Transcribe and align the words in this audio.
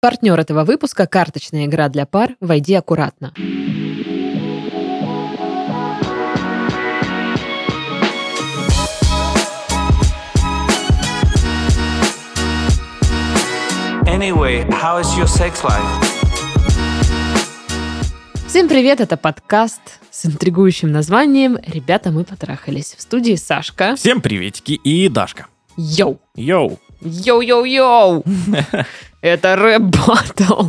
Партнер 0.00 0.38
этого 0.38 0.62
выпуска– 0.62 1.06
карточная 1.08 1.66
игра 1.66 1.88
для 1.88 2.06
пар 2.06 2.36
«Войди 2.38 2.72
аккуратно». 2.74 3.32
Anyway, 14.06 14.64
how 14.70 15.00
is 15.00 15.08
your 15.18 15.26
sex 15.26 15.64
life? 15.64 15.82
Всем 18.46 18.68
привет, 18.68 19.00
это 19.00 19.16
подкаст 19.16 19.80
с 20.12 20.26
интригующим 20.26 20.92
названием 20.92 21.58
«Ребята, 21.66 22.12
мы 22.12 22.22
потрахались». 22.22 22.94
В 22.96 23.02
студии 23.02 23.34
Сашка. 23.34 23.96
Всем 23.96 24.20
приветики 24.20 24.74
и 24.74 25.08
Дашка. 25.08 25.48
Йоу! 25.76 26.20
Йоу. 26.36 26.78
Йоу-йоу-йоу! 27.00 28.24
Это 29.20 29.56
рэп 29.56 29.82
батл. 29.82 30.68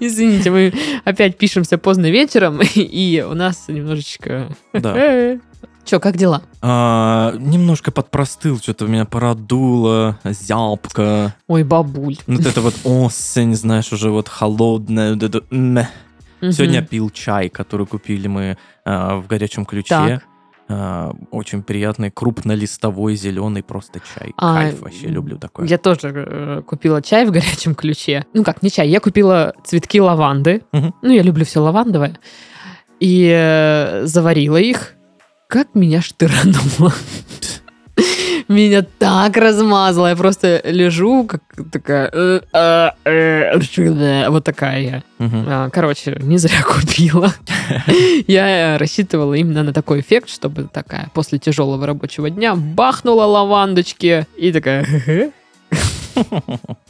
Извините, 0.00 0.50
мы 0.50 0.72
опять 1.04 1.38
пишемся 1.38 1.78
поздно 1.78 2.10
вечером, 2.10 2.60
и 2.74 3.24
у 3.28 3.34
нас 3.34 3.68
немножечко... 3.68 4.48
Да. 4.72 5.38
Че, 5.84 6.00
как 6.00 6.16
дела? 6.16 6.42
А, 6.62 7.32
немножко 7.38 7.92
подпростыл, 7.92 8.58
что-то 8.58 8.86
меня 8.86 9.04
продуло, 9.04 10.18
зябко. 10.24 11.36
Ой, 11.46 11.62
бабуль. 11.62 12.16
Вот 12.26 12.44
это 12.44 12.60
вот 12.60 12.74
осень, 12.82 13.54
знаешь, 13.54 13.92
уже 13.92 14.10
вот 14.10 14.28
холодная. 14.28 15.14
вот 15.14 15.22
это. 15.22 15.44
Сегодня 16.40 16.82
пил 16.82 17.10
чай, 17.10 17.48
который 17.48 17.86
купили 17.86 18.26
мы 18.26 18.58
а, 18.84 19.16
в 19.16 19.28
горячем 19.28 19.64
ключе. 19.64 19.88
Так. 19.88 20.24
А, 20.68 21.12
очень 21.30 21.62
приятный, 21.62 22.10
крупнолистовой, 22.10 23.14
зеленый 23.14 23.62
просто 23.62 24.00
чай. 24.00 24.32
А, 24.36 24.54
Кайф 24.54 24.80
вообще, 24.80 25.06
люблю 25.06 25.38
такое. 25.38 25.66
Я 25.66 25.78
тоже 25.78 26.12
э, 26.14 26.62
купила 26.66 27.00
чай 27.02 27.24
в 27.24 27.30
горячем 27.30 27.74
ключе. 27.74 28.24
Ну 28.34 28.42
как, 28.42 28.62
не 28.62 28.70
чай, 28.70 28.88
я 28.88 29.00
купила 29.00 29.54
цветки 29.64 30.00
лаванды. 30.00 30.62
Мгм. 30.72 30.94
Ну, 31.02 31.12
я 31.12 31.22
люблю 31.22 31.44
все 31.44 31.60
лавандовое. 31.60 32.18
И 32.98 33.30
э, 33.32 34.06
заварила 34.06 34.56
их. 34.56 34.94
Как 35.48 35.74
меня 35.74 36.02
штырануло. 36.02 36.92
Меня 38.48 38.82
так 38.82 39.36
размазало. 39.36 40.08
Я 40.08 40.16
просто 40.16 40.60
лежу, 40.64 41.24
как 41.26 41.42
такая... 41.72 42.10
э, 42.12 42.40
э, 42.52 42.90
э, 43.04 44.28
Вот 44.28 44.44
такая 44.44 44.80
я. 44.80 45.02
А, 45.18 45.68
Короче, 45.70 46.16
не 46.20 46.38
зря 46.38 46.62
купила. 46.62 47.32
Я 48.26 48.74
э, 48.74 48.76
рассчитывала 48.78 49.34
именно 49.34 49.62
на 49.62 49.72
такой 49.72 50.00
эффект, 50.00 50.28
чтобы 50.28 50.64
такая 50.72 51.10
после 51.14 51.38
тяжелого 51.38 51.86
рабочего 51.86 52.30
дня 52.30 52.54
бахнула 52.54 53.24
лавандочки 53.24 54.26
и 54.36 54.52
такая... 54.52 54.86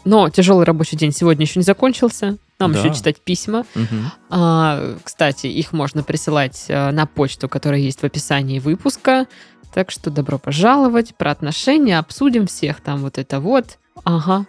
Но 0.05 0.31
тяжелый 0.31 0.65
рабочий 0.65 0.97
день 0.97 1.13
сегодня 1.13 1.45
еще 1.45 1.59
не 1.59 1.65
закончился. 1.65 2.37
Нам 2.61 2.73
Да. 2.73 2.79
еще 2.79 2.95
читать 2.95 3.21
письма. 3.21 3.65
Мгм. 3.75 4.13
А, 4.31 4.95
Кстати, 5.03 5.49
их 5.49 5.73
можно 5.73 6.03
присылать 6.05 6.67
э, 6.69 6.91
на 6.93 7.07
почту, 7.07 7.49
которая 7.49 7.81
есть 7.81 8.01
в 8.01 8.05
описании 8.05 8.61
выпуска. 8.61 9.27
Так 9.75 9.91
что 9.91 10.11
добро 10.11 10.39
пожаловать. 10.39 11.15
Про 11.17 11.33
отношения 11.33 11.99
обсудим 11.99 12.47
всех 12.47 12.81
там 12.81 13.01
вот 13.01 13.19
это 13.19 13.41
вот. 13.41 13.79
Ага. 14.05 14.47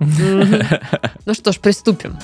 Мгм. 0.00 0.62
Ну 1.26 1.34
что 1.34 1.52
ж, 1.52 1.58
приступим. 1.58 2.16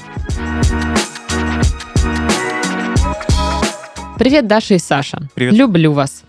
Привет, 4.23 4.47
Даша 4.47 4.75
и 4.75 4.79
Саша. 4.79 5.19
Привет. 5.35 5.53
Люблю 5.55 5.91
вас. 5.91 6.23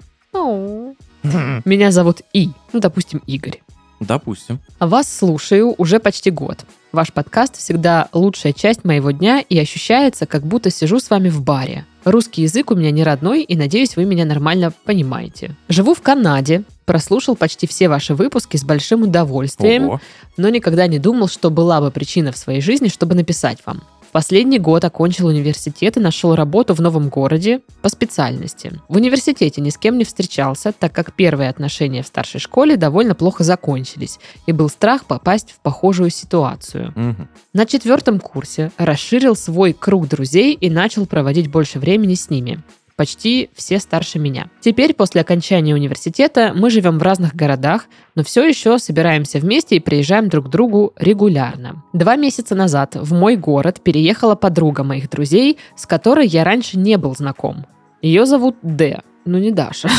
Меня 1.63 1.91
зовут 1.91 2.21
И. 2.33 2.49
Ну, 2.73 2.79
допустим, 2.79 3.21
Игорь. 3.27 3.61
Допустим. 3.99 4.59
Вас 4.79 5.15
слушаю 5.15 5.75
уже 5.77 5.99
почти 5.99 6.31
год. 6.31 6.65
Ваш 6.91 7.13
подкаст 7.13 7.55
всегда 7.55 8.07
лучшая 8.11 8.51
часть 8.51 8.83
моего 8.83 9.11
дня 9.11 9.41
и 9.41 9.59
ощущается, 9.59 10.25
как 10.25 10.41
будто 10.41 10.71
сижу 10.71 10.99
с 10.99 11.11
вами 11.11 11.29
в 11.29 11.43
баре. 11.43 11.85
Русский 12.03 12.41
язык 12.41 12.71
у 12.71 12.75
меня 12.75 12.89
не 12.89 13.03
родной, 13.03 13.43
и 13.43 13.55
надеюсь, 13.55 13.95
вы 13.95 14.05
меня 14.05 14.25
нормально 14.25 14.73
понимаете. 14.85 15.55
Живу 15.69 15.93
в 15.93 16.01
Канаде, 16.01 16.63
прослушал 16.85 17.35
почти 17.35 17.67
все 17.67 17.89
ваши 17.89 18.15
выпуски 18.15 18.57
с 18.57 18.63
большим 18.63 19.03
удовольствием, 19.03 19.85
Ого. 19.85 20.01
но 20.35 20.49
никогда 20.49 20.87
не 20.87 20.97
думал, 20.97 21.27
что 21.27 21.51
была 21.51 21.79
бы 21.79 21.91
причина 21.91 22.31
в 22.31 22.37
своей 22.37 22.59
жизни, 22.59 22.87
чтобы 22.87 23.13
написать 23.13 23.59
вам. 23.67 23.83
Последний 24.13 24.59
год 24.59 24.85
окончил 24.85 25.25
университет 25.25 25.97
и 25.97 25.99
нашел 25.99 26.35
работу 26.35 26.75
в 26.75 26.79
новом 26.79 27.09
городе 27.09 27.61
по 27.81 27.89
специальности. 27.89 28.79
В 28.87 28.97
университете 28.97 29.59
ни 29.59 29.71
с 29.71 29.77
кем 29.79 29.97
не 29.97 30.03
встречался, 30.03 30.71
так 30.71 30.93
как 30.93 31.13
первые 31.13 31.49
отношения 31.49 32.03
в 32.03 32.07
старшей 32.07 32.39
школе 32.39 32.77
довольно 32.77 33.15
плохо 33.15 33.43
закончились, 33.43 34.19
и 34.45 34.51
был 34.51 34.69
страх 34.69 35.05
попасть 35.05 35.51
в 35.51 35.59
похожую 35.61 36.11
ситуацию. 36.11 36.93
Мгм. 36.95 37.27
На 37.53 37.65
четвертом 37.65 38.19
курсе 38.19 38.71
расширил 38.77 39.35
свой 39.35 39.73
круг 39.73 40.07
друзей 40.07 40.53
и 40.53 40.69
начал 40.69 41.07
проводить 41.07 41.49
больше 41.49 41.79
времени 41.79 42.13
с 42.13 42.29
ними. 42.29 42.61
Почти 42.95 43.49
все 43.55 43.79
старше 43.79 44.19
меня. 44.19 44.49
Теперь, 44.61 44.93
после 44.93 45.21
окончания 45.21 45.73
университета, 45.73 46.53
мы 46.55 46.69
живем 46.69 46.99
в 46.99 47.03
разных 47.03 47.35
городах, 47.35 47.85
но 48.15 48.23
все 48.23 48.47
еще 48.47 48.77
собираемся 48.77 49.39
вместе 49.39 49.77
и 49.77 49.79
приезжаем 49.79 50.29
друг 50.29 50.47
к 50.47 50.49
другу 50.49 50.93
регулярно. 50.97 51.83
Два 51.93 52.15
месяца 52.15 52.53
назад 52.53 52.95
в 52.95 53.13
мой 53.13 53.35
город 53.35 53.81
переехала 53.81 54.35
подруга 54.35 54.83
моих 54.83 55.09
друзей, 55.09 55.57
с 55.75 55.87
которой 55.87 56.27
я 56.27 56.43
раньше 56.43 56.77
не 56.77 56.97
был 56.97 57.15
знаком. 57.15 57.65
Ее 58.01 58.25
зовут 58.25 58.57
Д, 58.61 59.01
ну 59.25 59.39
не 59.39 59.51
Даша. 59.51 59.89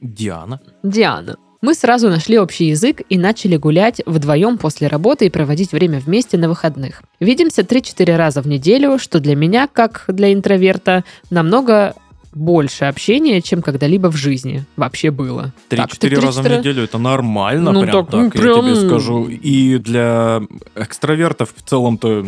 Диана. 0.00 0.60
Диана. 0.82 1.36
Мы 1.60 1.74
сразу 1.74 2.08
нашли 2.08 2.38
общий 2.38 2.66
язык 2.66 3.02
и 3.08 3.18
начали 3.18 3.56
гулять 3.56 4.00
вдвоем 4.06 4.58
после 4.58 4.86
работы 4.86 5.26
и 5.26 5.30
проводить 5.30 5.72
время 5.72 5.98
вместе 5.98 6.38
на 6.38 6.48
выходных. 6.48 7.02
Видимся 7.18 7.62
3-4 7.62 8.14
раза 8.14 8.42
в 8.42 8.46
неделю, 8.46 8.96
что 8.98 9.18
для 9.18 9.34
меня, 9.34 9.66
как 9.66 10.04
для 10.06 10.32
интроверта, 10.32 11.02
намного 11.30 11.96
больше 12.32 12.84
общения, 12.84 13.40
чем 13.40 13.62
когда-либо 13.62 14.08
в 14.10 14.16
жизни 14.16 14.64
вообще 14.76 15.10
было. 15.10 15.52
Три-четыре 15.68 16.16
ты 16.18 16.26
раза 16.26 16.42
в 16.42 16.46
3-4 16.46 16.58
неделю 16.58 16.84
это 16.84 16.98
нормально, 16.98 17.72
Ну, 17.72 17.82
прям 17.82 18.06
так, 18.06 18.12
ну, 18.14 18.24
так, 18.30 18.34
я 18.34 18.40
тебе 18.54 18.62
прям- 18.62 18.88
скажу. 18.88 19.26
И 19.28 19.78
для 19.78 20.42
экстравертов 20.76 21.54
в 21.56 21.68
целом-то 21.68 22.24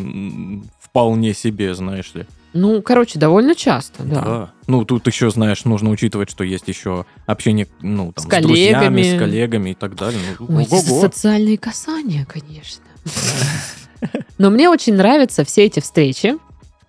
вполне 0.80 1.34
себе, 1.34 1.74
знаешь 1.74 2.12
ли. 2.14 2.26
Ну, 2.52 2.82
короче, 2.82 3.18
довольно 3.18 3.54
часто, 3.54 4.02
да. 4.02 4.20
Да. 4.22 4.50
Ну, 4.66 4.84
тут 4.84 5.06
еще, 5.06 5.30
знаешь, 5.30 5.64
нужно 5.64 5.90
учитывать, 5.90 6.30
что 6.30 6.42
есть 6.42 6.66
еще 6.66 7.04
общение, 7.26 7.68
ну, 7.80 8.12
там, 8.12 8.24
С 8.24 8.26
с, 8.26 8.42
друзьями, 8.42 8.72
коллегами. 8.72 9.02
с 9.02 9.18
коллегами 9.18 9.70
и 9.70 9.74
так 9.74 9.94
далее. 9.94 10.20
Ну, 10.40 10.56
Ой, 10.56 10.64
социальные 10.66 11.58
касания, 11.58 12.24
конечно. 12.26 12.82
Но 14.38 14.50
мне 14.50 14.68
очень 14.68 14.94
нравятся 14.94 15.44
все 15.44 15.66
эти 15.66 15.78
встречи, 15.80 16.38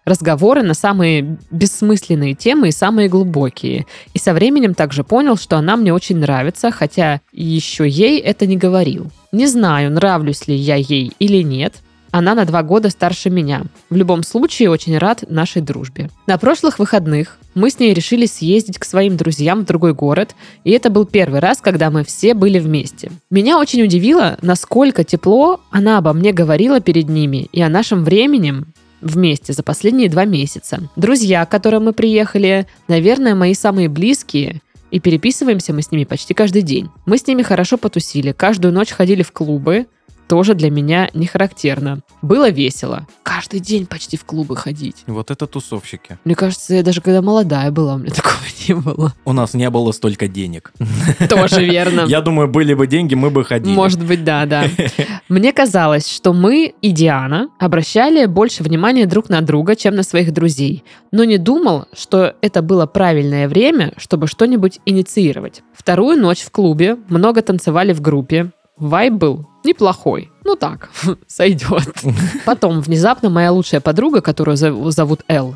разговоры 0.06 0.63
на 0.63 0.73
самые 0.73 1.38
бессмысленные 1.51 2.34
темы 2.34 2.69
и 2.69 2.72
самые 2.72 3.09
глубокие. 3.09 3.85
И 4.13 4.19
со 4.19 4.34
временем 4.34 4.73
также 4.73 5.03
понял, 5.03 5.38
что 5.38 5.57
она 5.57 5.78
мне 5.78 5.94
очень 5.94 6.17
нравится, 6.17 6.72
хотя 6.72 7.22
еще 7.31 7.88
ей 7.88 8.19
это 8.19 8.45
не 8.45 8.57
говорил. 8.57 9.12
Не 9.31 9.47
знаю, 9.47 9.91
нравлюсь 9.91 10.47
ли 10.47 10.56
я 10.56 10.75
ей 10.75 11.12
или 11.19 11.44
нет. 11.44 11.75
Она 12.12 12.35
на 12.35 12.44
два 12.44 12.62
года 12.62 12.89
старше 12.89 13.29
меня. 13.29 13.63
В 13.89 13.95
любом 13.95 14.23
случае, 14.23 14.69
очень 14.69 14.97
рад 14.97 15.23
нашей 15.29 15.62
дружбе. 15.62 16.09
На 16.28 16.38
прошлых 16.38 16.78
выходных 16.78 17.38
мы 17.53 17.69
с 17.69 17.79
ней 17.79 17.94
решили 17.94 18.25
съездить 18.25 18.78
к 18.78 18.85
своим 18.85 19.16
друзьям 19.16 19.62
в 19.62 19.66
другой 19.66 19.94
город, 19.94 20.35
и 20.66 20.72
это 20.72 20.89
был 20.89 21.06
первый 21.06 21.39
раз, 21.39 21.59
когда 21.62 21.89
мы 21.89 22.03
все 22.03 22.33
были 22.33 22.59
вместе. 22.59 23.12
Меня 23.29 23.57
очень 23.57 23.81
удивило, 23.81 24.38
насколько 24.41 25.06
тепло 25.06 25.62
она 25.72 25.97
обо 25.97 26.12
мне 26.12 26.33
говорила 26.33 26.81
перед 26.81 27.07
ними 27.07 27.47
и 27.53 27.62
о 27.62 27.69
нашем 27.69 28.03
времени 28.03 28.66
вместе 29.01 29.53
за 29.53 29.63
последние 29.63 30.09
два 30.09 30.25
месяца. 30.25 30.79
Друзья, 30.95 31.45
к 31.45 31.51
которым 31.51 31.85
мы 31.85 31.94
приехали, 31.94 32.67
наверное, 32.88 33.35
мои 33.35 33.53
самые 33.53 33.89
близкие, 33.89 34.62
и 34.91 35.00
переписываемся 35.00 35.73
мы 35.73 35.81
с 35.81 35.91
ними 35.91 36.03
почти 36.03 36.34
каждый 36.34 36.62
день. 36.62 36.89
Мы 37.06 37.17
с 37.17 37.25
ними 37.25 37.44
хорошо 37.44 37.78
потусили, 37.78 38.34
каждую 38.34 38.73
ночь 38.73 38.91
ходили 38.91 39.23
в 39.23 39.31
клубы, 39.31 39.88
тоже 40.31 40.53
для 40.53 40.72
меня 40.72 41.09
не 41.14 41.25
характерно. 41.25 42.00
Было 42.22 42.50
весело. 42.50 43.06
Каждый 43.22 43.60
день 43.60 43.86
почти 43.86 44.16
в 44.16 44.24
клубы 44.24 44.56
ходить. 44.56 45.04
Вот 45.06 45.30
это 45.30 45.45
тусовщики. 45.45 46.19
Мне 46.24 46.36
кажется, 46.36 46.74
я 46.74 46.83
даже 46.83 47.01
когда 47.01 47.22
молодая 47.22 47.69
была, 47.69 47.95
у 47.95 47.98
меня 47.98 48.12
такого 48.16 48.39
не 48.66 48.75
было. 48.75 49.13
У 49.25 49.33
нас 49.33 49.54
не 49.54 49.69
было 49.69 49.92
столько 49.92 50.30
денег. 50.30 50.72
Тоже 51.30 51.66
верно. 51.66 52.06
Я 52.07 52.22
думаю, 52.22 52.48
были 52.48 52.74
бы 52.74 52.88
деньги, 52.88 53.13
мы 53.13 53.30
бы 53.30 53.44
ходили. 53.44 53.75
Может 53.75 54.06
быть, 54.06 54.24
да, 54.24 54.45
да. 54.45 54.68
Мне 55.28 55.51
казалось, 55.51 56.07
что 56.07 56.31
мы 56.31 56.74
и 56.81 56.92
Диана 56.92 57.50
обращали 57.60 58.25
больше 58.25 58.63
внимания 58.63 59.07
друг 59.07 59.27
на 59.27 59.42
друга, 59.42 59.75
чем 59.75 59.95
на 59.95 60.04
своих 60.04 60.31
друзей, 60.31 60.86
но 61.12 61.25
не 61.25 61.39
думал, 61.39 61.88
что 61.92 62.36
это 62.42 62.62
было 62.62 62.86
правильное 62.86 63.50
время, 63.50 63.92
чтобы 63.98 64.27
что-нибудь 64.27 64.80
инициировать. 64.86 65.62
Вторую 65.74 66.18
ночь 66.18 66.42
в 66.42 66.51
клубе, 66.51 66.95
много 67.10 67.42
танцевали 67.42 67.92
в 67.92 68.00
группе, 68.00 68.51
вайб 68.77 69.16
был 69.16 69.50
неплохой. 69.63 70.31
Ну 70.44 70.56
так, 70.56 70.90
сойдет. 71.28 71.94
Потом 72.46 72.81
внезапно 72.81 73.30
моя 73.30 73.52
лучшая 73.52 73.81
подруга, 73.81 74.22
которую 74.22 74.58
зов- 74.58 74.92
зовут 74.92 75.22
Эл, 75.28 75.56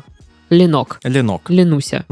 Ленок, 0.50 1.00
Ленок. 1.02 1.50
Ленуся, 1.50 2.04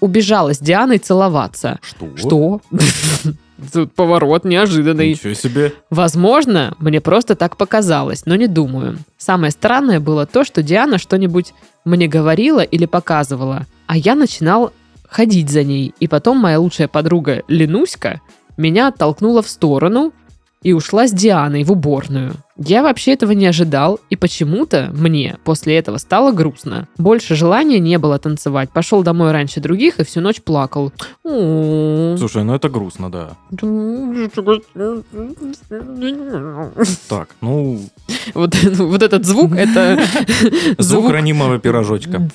убежала 0.00 0.52
с 0.54 0.58
Дианой 0.58 0.98
целоваться. 0.98 1.78
Что? 1.82 2.08
Что? 2.16 2.60
Тут 3.72 3.92
поворот 3.92 4.44
неожиданный. 4.44 5.10
Ничего 5.10 5.34
себе. 5.34 5.72
Возможно, 5.90 6.74
мне 6.78 7.00
просто 7.00 7.34
так 7.34 7.56
показалось, 7.56 8.24
но 8.24 8.36
не 8.36 8.46
думаю. 8.46 8.98
Самое 9.16 9.50
странное 9.50 9.98
было 9.98 10.26
то, 10.26 10.44
что 10.44 10.62
Диана 10.62 10.98
что-нибудь 10.98 11.54
мне 11.84 12.06
говорила 12.06 12.60
или 12.60 12.86
показывала, 12.86 13.66
а 13.86 13.96
я 13.96 14.14
начинал 14.14 14.72
ходить 15.08 15.50
за 15.50 15.64
ней. 15.64 15.92
И 15.98 16.06
потом 16.06 16.38
моя 16.38 16.60
лучшая 16.60 16.86
подруга 16.86 17.42
Ленуська 17.48 18.20
меня 18.56 18.88
оттолкнула 18.88 19.42
в 19.42 19.48
сторону 19.48 20.12
и 20.62 20.72
ушла 20.72 21.06
с 21.06 21.12
Дианой 21.12 21.64
в 21.64 21.72
уборную. 21.72 22.34
Я 22.60 22.82
вообще 22.82 23.12
этого 23.12 23.30
не 23.30 23.46
ожидал, 23.46 24.00
и 24.10 24.16
почему-то 24.16 24.90
мне 24.92 25.36
после 25.44 25.76
этого 25.78 25.98
стало 25.98 26.32
грустно. 26.32 26.88
Больше 26.98 27.36
желания 27.36 27.78
не 27.78 27.98
было 27.98 28.18
танцевать. 28.18 28.70
Пошел 28.70 29.04
домой 29.04 29.30
раньше 29.30 29.60
других 29.60 30.00
и 30.00 30.04
всю 30.04 30.20
ночь 30.20 30.42
плакал. 30.42 30.92
Слушай, 31.22 32.42
ну 32.42 32.54
это 32.54 32.68
грустно, 32.68 33.12
да. 33.12 33.36
Так, 37.08 37.28
ну, 37.40 37.80
Вот, 38.34 38.56
вот 38.56 39.02
этот 39.04 39.24
звук, 39.24 39.52
это 39.54 40.00
звук 40.78 41.10
ранимого 41.10 41.60
пирожочка. 41.60 42.28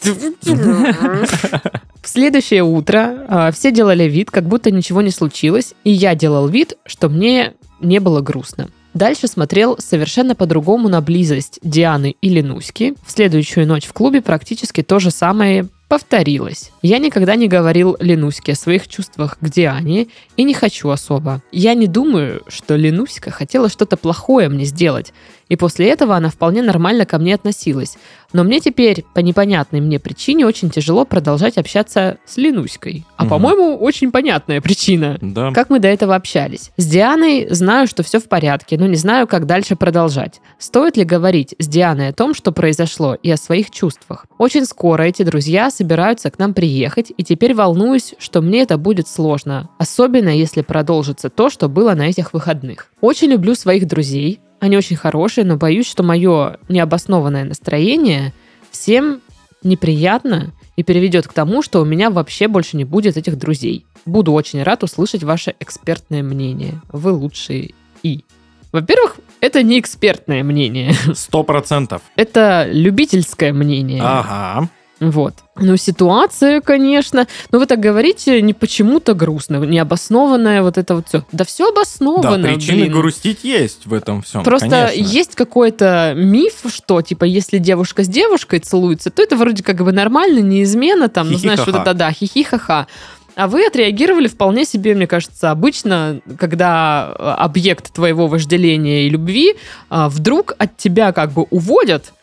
В 2.02 2.08
следующее 2.08 2.64
утро 2.64 3.26
а, 3.28 3.52
все 3.52 3.72
делали 3.72 4.04
вид, 4.04 4.32
как 4.32 4.46
будто 4.46 4.72
ничего 4.72 5.02
не 5.02 5.12
случилось, 5.12 5.74
и 5.84 5.92
я 5.92 6.16
делал 6.16 6.48
вид, 6.48 6.78
что 6.86 7.10
мне 7.10 7.54
не 7.80 8.00
было 8.00 8.22
грустно. 8.22 8.70
Дальше 8.94 9.28
смотрел 9.28 9.78
совершенно 9.80 10.36
по-другому 10.36 10.88
на 10.88 11.02
близость 11.02 11.60
Дианы 11.64 12.16
и 12.22 12.30
Ленуськи. 12.30 12.94
В 13.06 13.12
следующую 13.12 13.68
ночь 13.68 13.86
в 13.88 13.94
клубе 13.94 14.22
практически 14.22 14.84
то 14.84 15.00
же 15.00 15.10
самое 15.10 15.68
повторилось. 15.88 16.72
Я 16.82 17.00
никогда 17.00 17.36
не 17.36 17.48
говорил 17.48 17.98
Ленуське 18.00 18.54
о 18.54 18.56
своих 18.56 18.88
чувствах 18.88 19.38
к 19.40 19.50
Диане 19.50 20.08
и 20.38 20.44
не 20.44 20.54
хочу 20.54 20.90
особо. 20.90 21.42
Я 21.52 21.74
не 21.74 21.88
думаю, 21.88 22.42
что 22.48 22.76
Ленуська 22.76 23.32
хотела 23.32 23.70
что-то 23.70 23.98
плохое 23.98 24.50
мне 24.50 24.66
сделать, 24.66 25.14
и 25.50 25.56
после 25.56 25.90
этого 25.90 26.16
она 26.16 26.30
вполне 26.30 26.62
нормально 26.62 27.06
ко 27.06 27.18
мне 27.20 27.36
относилась. 27.36 27.98
Но 28.32 28.44
мне 28.44 28.60
теперь, 28.60 29.06
по 29.14 29.20
непонятной 29.20 29.80
мне 29.80 30.00
причине, 30.00 30.48
очень 30.48 30.72
тяжело 30.72 31.06
продолжать 31.06 31.58
общаться 31.58 32.18
с 32.26 32.38
Ленуськой. 32.38 33.06
А, 33.16 33.24
Мгм. 33.24 33.30
по-моему, 33.30 33.78
очень 33.78 34.12
понятная 34.12 34.60
причина. 34.60 35.18
Да. 35.22 35.52
Как 35.52 35.70
мы 35.70 35.80
до 35.80 35.88
этого 35.88 36.16
общались? 36.16 36.72
С 36.78 36.86
Дианой 36.88 37.48
знаю, 37.52 37.86
что 37.88 38.02
все 38.02 38.20
в 38.20 38.28
порядке, 38.28 38.78
но 38.80 38.88
не 38.88 38.96
знаю, 38.96 39.28
как 39.28 39.46
дальше 39.46 39.76
продолжать. 39.76 40.42
Стоит 40.58 40.98
ли 40.98 41.04
говорить 41.04 41.54
с 41.60 41.68
Дианой 41.68 42.10
о 42.10 42.14
том, 42.14 42.34
что 42.34 42.52
произошло, 42.52 43.14
и 43.14 43.30
о 43.30 43.38
своих 43.38 43.70
чувствах? 43.70 44.26
Очень 44.40 44.66
скоро 44.66 45.04
эти 45.04 45.22
друзья 45.24 45.70
собираются 45.70 46.32
к 46.32 46.40
нам 46.40 46.54
приехать, 46.56 47.12
и 47.16 47.24
теперь 47.24 47.54
волнуюсь, 47.54 48.16
что 48.18 48.42
мне 48.42 48.62
это 48.62 48.78
будет 48.80 49.08
сложно. 49.08 49.70
Особенно, 49.78 50.30
если 50.30 50.62
продолжится 50.62 51.30
то, 51.30 51.50
что 51.52 51.70
было 51.70 51.94
на 51.94 52.10
этих 52.10 52.34
выходных. 52.34 52.88
Очень 53.02 53.30
люблю 53.30 53.54
своих 53.54 53.88
друзей. 53.88 54.40
Они 54.64 54.78
очень 54.78 54.96
хорошие, 54.96 55.44
но 55.44 55.58
боюсь, 55.58 55.86
что 55.86 56.04
мое 56.04 56.56
необоснованное 56.70 57.44
настроение 57.44 58.32
всем 58.72 59.20
неприятно 59.62 60.54
и 60.78 60.84
приведет 60.84 61.28
к 61.28 61.34
тому, 61.34 61.62
что 61.62 61.82
у 61.82 61.86
меня 61.86 62.10
вообще 62.10 62.48
больше 62.48 62.78
не 62.78 62.86
будет 62.86 63.18
этих 63.18 63.38
друзей. 63.38 63.86
Буду 64.06 64.32
очень 64.32 64.64
рад 64.64 64.82
услышать 64.82 65.22
ваше 65.22 65.54
экспертное 65.60 66.24
мнение. 66.24 66.80
Вы 66.94 67.12
лучшие 67.12 67.74
и. 68.04 68.24
Во-первых, 68.72 69.18
это 69.42 69.64
не 69.64 69.82
экспертное 69.82 70.46
мнение. 70.46 70.94
Сто 71.14 71.44
процентов. 71.44 72.02
Это 72.16 72.66
любительское 72.72 73.52
мнение. 73.52 74.02
Ага. 74.02 74.70
Вот. 75.00 75.34
Ну, 75.56 75.76
ситуация, 75.78 76.62
конечно. 76.62 77.28
Но 77.52 77.60
вы 77.60 77.66
так 77.66 77.80
говорите 77.80 78.42
не 78.42 78.54
почему-то 78.54 79.14
грустно, 79.14 79.58
необоснованное 79.58 80.62
вот 80.62 80.78
это 80.78 80.96
вот 80.96 81.08
все. 81.08 81.26
Да 81.32 81.44
все 81.46 81.66
Да, 81.66 81.72
обосновано, 81.72 82.48
причины 82.48 82.84
блин. 82.84 82.94
грустить 82.94 83.44
есть 83.44 83.86
в 83.86 83.94
этом 83.94 84.22
всем. 84.22 84.44
Просто 84.44 84.70
конечно. 84.70 85.14
есть 85.16 85.36
какой-то 85.36 86.14
миф, 86.16 86.64
что, 86.68 87.02
типа, 87.02 87.26
если 87.26 87.58
девушка 87.58 88.04
с 88.04 88.08
девушкой 88.08 88.60
целуется, 88.60 89.10
то 89.10 89.22
это 89.22 89.36
вроде 89.36 89.64
как 89.64 89.84
бы 89.84 89.92
нормально, 89.92 90.40
не 90.40 90.64
измена, 90.64 91.10
там, 91.10 91.32
ну, 91.32 91.38
знаешь, 91.38 91.60
вот 91.66 91.76
это, 91.76 91.94
да, 91.94 92.12
хихи-ха-ха. 92.12 92.88
А 93.36 93.48
вы 93.48 93.66
отреагировали 93.66 94.28
вполне 94.28 94.64
себе, 94.64 94.94
мне 94.94 95.08
кажется, 95.08 95.50
обычно, 95.50 96.22
когда 96.38 97.16
э, 97.18 97.24
объект 97.24 97.92
твоего 97.92 98.28
вожделения 98.28 99.08
и 99.08 99.10
любви 99.10 99.56
а, 99.90 100.08
вдруг 100.08 100.54
от 100.60 100.78
тебя 100.78 101.12
как 101.14 101.32
бы 101.32 101.44
уводят 101.50 102.14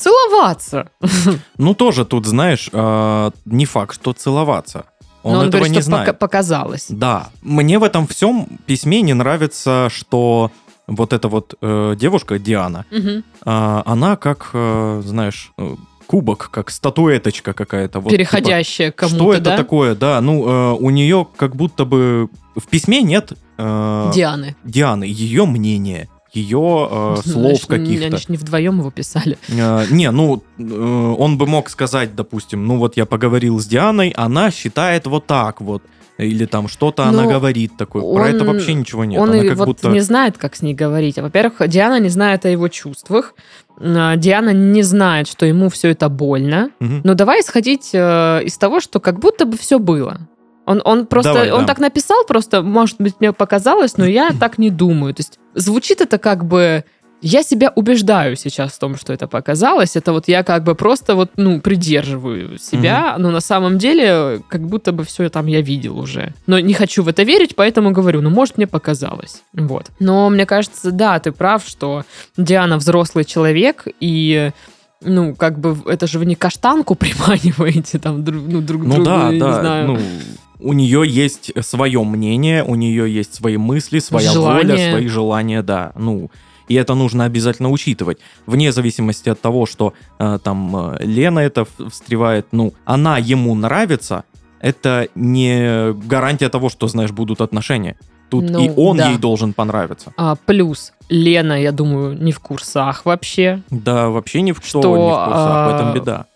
целоваться. 0.00 0.88
Ну, 1.58 1.74
тоже 1.74 2.04
тут, 2.04 2.26
знаешь, 2.26 2.68
э, 2.72 3.30
не 3.44 3.66
факт, 3.66 3.94
что 3.94 4.12
целоваться. 4.12 4.84
Он, 5.22 5.32
Но 5.34 5.38
он 5.40 5.46
этого 5.48 5.58
говорит, 5.60 5.76
не 5.76 5.80
что 5.82 5.86
знает. 5.90 6.06
пока- 6.06 6.18
показалось. 6.18 6.86
Да. 6.88 7.28
Мне 7.42 7.78
в 7.78 7.84
этом 7.84 8.06
всем 8.06 8.46
письме 8.66 9.02
не 9.02 9.12
нравится, 9.14 9.88
что 9.90 10.50
вот 10.86 11.12
эта 11.12 11.28
вот 11.28 11.54
э, 11.60 11.94
девушка 11.98 12.38
Диана, 12.38 12.84
Мгм. 12.90 13.22
а, 13.44 13.82
она 13.84 14.16
как, 14.16 14.50
э, 14.54 15.02
знаешь, 15.04 15.52
э, 15.58 15.76
кубок, 16.06 16.48
как 16.50 16.70
статуэточка 16.70 17.52
какая-то. 17.52 18.00
Вот, 18.00 18.10
Переходящее 18.10 18.88
типа, 18.88 18.98
кому-то, 19.00 19.16
Что 19.18 19.32
это 19.34 19.44
да? 19.50 19.56
такое? 19.56 19.94
Да, 19.94 20.20
ну, 20.20 20.48
э, 20.48 20.72
у 20.80 20.90
нее 20.90 21.26
как 21.36 21.54
будто 21.54 21.84
бы 21.84 22.28
в 22.56 22.66
письме 22.68 23.02
нет 23.02 23.32
э, 23.58 24.10
Дианы. 24.14 24.56
Дианы, 24.64 25.04
ее 25.04 25.44
мнения, 25.46 26.08
ее 26.32 26.88
э, 26.90 27.14
Ну, 27.24 27.32
слов 27.32 27.66
каких-то. 27.66 28.06
Они 28.06 28.16
же 28.16 28.24
не 28.28 28.36
вдвоем 28.36 28.78
его 28.78 28.90
писали. 28.90 29.36
Э, 29.48 29.84
Не, 29.90 30.10
ну, 30.10 30.42
э, 30.58 30.62
он 31.18 31.38
бы 31.38 31.46
мог 31.46 31.68
сказать, 31.70 32.14
допустим, 32.14 32.66
ну 32.66 32.76
вот 32.78 32.96
я 32.96 33.06
поговорил 33.06 33.58
с 33.58 33.66
Дианой, 33.66 34.10
она 34.16 34.50
считает 34.50 35.06
вот 35.06 35.26
так 35.26 35.60
вот. 35.60 35.82
Или 36.18 36.44
там 36.44 36.68
что-то 36.68 37.04
она 37.04 37.22
Ну, 37.22 37.30
говорит 37.30 37.78
такое. 37.78 38.02
он- 38.02 38.16
Про 38.16 38.28
это 38.28 38.44
вообще 38.44 38.74
ничего 38.74 39.04
нет. 39.06 39.20
Он 39.20 39.30
она 39.30 39.42
как 39.42 39.56
вот 39.56 39.66
будто... 39.68 39.88
не 39.88 40.00
знает, 40.00 40.36
как 40.36 40.54
с 40.54 40.60
ней 40.60 40.74
говорить. 40.74 41.16
Во-первых, 41.16 41.66
Диана 41.66 41.98
не 41.98 42.10
знает 42.10 42.44
о 42.44 42.50
его 42.50 42.68
чувствах. 42.68 43.34
А, 43.78 44.16
Диана 44.16 44.50
не 44.52 44.82
знает, 44.82 45.28
что 45.28 45.46
ему 45.46 45.70
все 45.70 45.88
это 45.88 46.10
больно. 46.10 46.70
Мгм. 46.78 47.00
Но 47.04 47.14
давай 47.14 47.40
исходить 47.40 47.90
э, 47.94 48.42
из 48.44 48.58
того, 48.58 48.80
что 48.80 49.00
как 49.00 49.18
будто 49.18 49.46
бы 49.46 49.56
все 49.56 49.78
было. 49.78 50.18
Он, 50.70 50.80
он 50.84 51.06
просто, 51.06 51.32
Давай, 51.32 51.50
он 51.50 51.62
да. 51.62 51.66
так 51.66 51.80
написал, 51.80 52.24
просто, 52.24 52.62
может 52.62 52.96
быть, 53.00 53.16
мне 53.18 53.32
показалось, 53.32 53.96
но 53.96 54.06
я 54.06 54.30
так 54.38 54.56
не 54.56 54.70
думаю. 54.70 55.12
То 55.14 55.20
есть 55.20 55.38
звучит 55.54 56.00
это 56.00 56.16
как 56.18 56.44
бы 56.44 56.84
я 57.22 57.42
себя 57.42 57.72
убеждаю 57.74 58.36
сейчас 58.36 58.72
в 58.72 58.78
том, 58.78 58.96
что 58.96 59.12
это 59.12 59.26
показалось. 59.26 59.96
Это 59.96 60.12
вот 60.12 60.28
я 60.28 60.42
как 60.44 60.62
бы 60.62 60.76
просто 60.76 61.16
вот, 61.16 61.32
ну, 61.36 61.60
придерживаю 61.60 62.56
себя, 62.58 63.16
но 63.18 63.30
на 63.30 63.40
самом 63.40 63.78
деле 63.78 64.42
как 64.48 64.62
будто 64.66 64.92
бы 64.92 65.02
все 65.02 65.28
там 65.28 65.46
я 65.46 65.60
видел 65.60 65.98
уже. 65.98 66.32
Но 66.46 66.60
не 66.60 66.72
хочу 66.72 67.02
в 67.02 67.08
это 67.08 67.24
верить, 67.24 67.56
поэтому 67.56 67.90
говорю, 67.90 68.20
ну, 68.22 68.30
может, 68.30 68.56
мне 68.56 68.66
показалось. 68.66 69.42
Вот. 69.52 69.90
Но 69.98 70.30
мне 70.30 70.46
кажется, 70.46 70.92
да, 70.92 71.18
ты 71.18 71.32
прав, 71.32 71.64
что 71.66 72.04
Диана 72.36 72.76
взрослый 72.78 73.24
человек, 73.24 73.86
и 74.00 74.52
ну, 75.02 75.34
как 75.34 75.58
бы, 75.58 75.76
это 75.86 76.06
же 76.06 76.18
вы 76.18 76.26
не 76.26 76.34
каштанку 76.34 76.94
приманиваете 76.94 77.98
там 77.98 78.24
друг, 78.24 78.42
ну, 78.46 78.60
друг 78.60 78.82
Ну 78.82 78.94
другу, 78.94 79.04
да, 79.04 79.26
я 79.26 79.32
не 79.32 79.40
да. 79.40 79.60
знаю. 79.60 79.86
Ну, 79.88 79.98
у 80.62 80.72
нее 80.72 81.02
есть 81.06 81.52
свое 81.64 82.02
мнение, 82.02 82.64
у 82.64 82.74
нее 82.74 83.12
есть 83.12 83.34
свои 83.34 83.56
мысли, 83.56 83.98
своя 83.98 84.32
воля, 84.32 84.62
Желания. 84.62 84.90
свои 84.90 85.08
желания, 85.08 85.62
да. 85.62 85.92
Ну, 85.96 86.30
и 86.68 86.74
это 86.74 86.94
нужно 86.94 87.24
обязательно 87.24 87.70
учитывать. 87.70 88.18
Вне 88.46 88.72
зависимости 88.72 89.28
от 89.28 89.40
того, 89.40 89.66
что 89.66 89.92
э, 90.18 90.38
там 90.42 90.76
э, 90.76 91.04
Лена 91.04 91.40
это 91.40 91.66
встревает, 91.90 92.46
ну, 92.52 92.72
она 92.84 93.18
ему 93.18 93.54
нравится, 93.54 94.24
это 94.60 95.08
не 95.14 95.92
гарантия 96.08 96.48
того, 96.48 96.68
что, 96.68 96.86
знаешь, 96.86 97.10
будут 97.10 97.40
отношения. 97.40 97.96
Тут 98.30 98.48
Ну, 98.48 98.64
и 98.64 98.70
он 98.76 98.96
да. 98.96 99.08
ей 99.10 99.18
должен 99.18 99.52
понравиться. 99.52 100.12
А, 100.16 100.36
плюс 100.46 100.92
Лена, 101.08 101.60
я 101.60 101.72
думаю, 101.72 102.16
не 102.16 102.30
в 102.30 102.38
курсах 102.38 103.04
вообще. 103.04 103.60
Да, 103.70 104.08
вообще 104.08 104.40
ни 104.42 104.52
в 104.52 104.58
что, 104.58 104.80
Что, 104.80 104.96
не 104.96 105.10
в 105.10 105.24
курсах, 105.24 105.66
в 105.66 105.74
этом 105.74 105.88
а, 105.88 105.92
беда. 105.92 106.26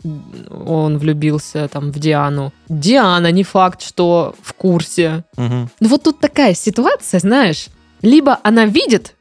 Он 0.66 0.98
влюбился 0.98 1.68
там 1.68 1.92
в 1.92 1.98
Диану. 1.98 2.52
Диана 2.68 3.30
не 3.30 3.44
факт, 3.44 3.82
что 3.82 4.34
в 4.42 4.52
курсе. 4.54 5.24
Мгм. 5.36 5.68
Ну 5.80 5.88
вот 5.88 6.02
тут 6.02 6.18
такая 6.18 6.54
ситуация, 6.54 7.20
знаешь. 7.20 7.68
Либо 8.02 8.38
она 8.42 8.66
видит, 8.66 9.13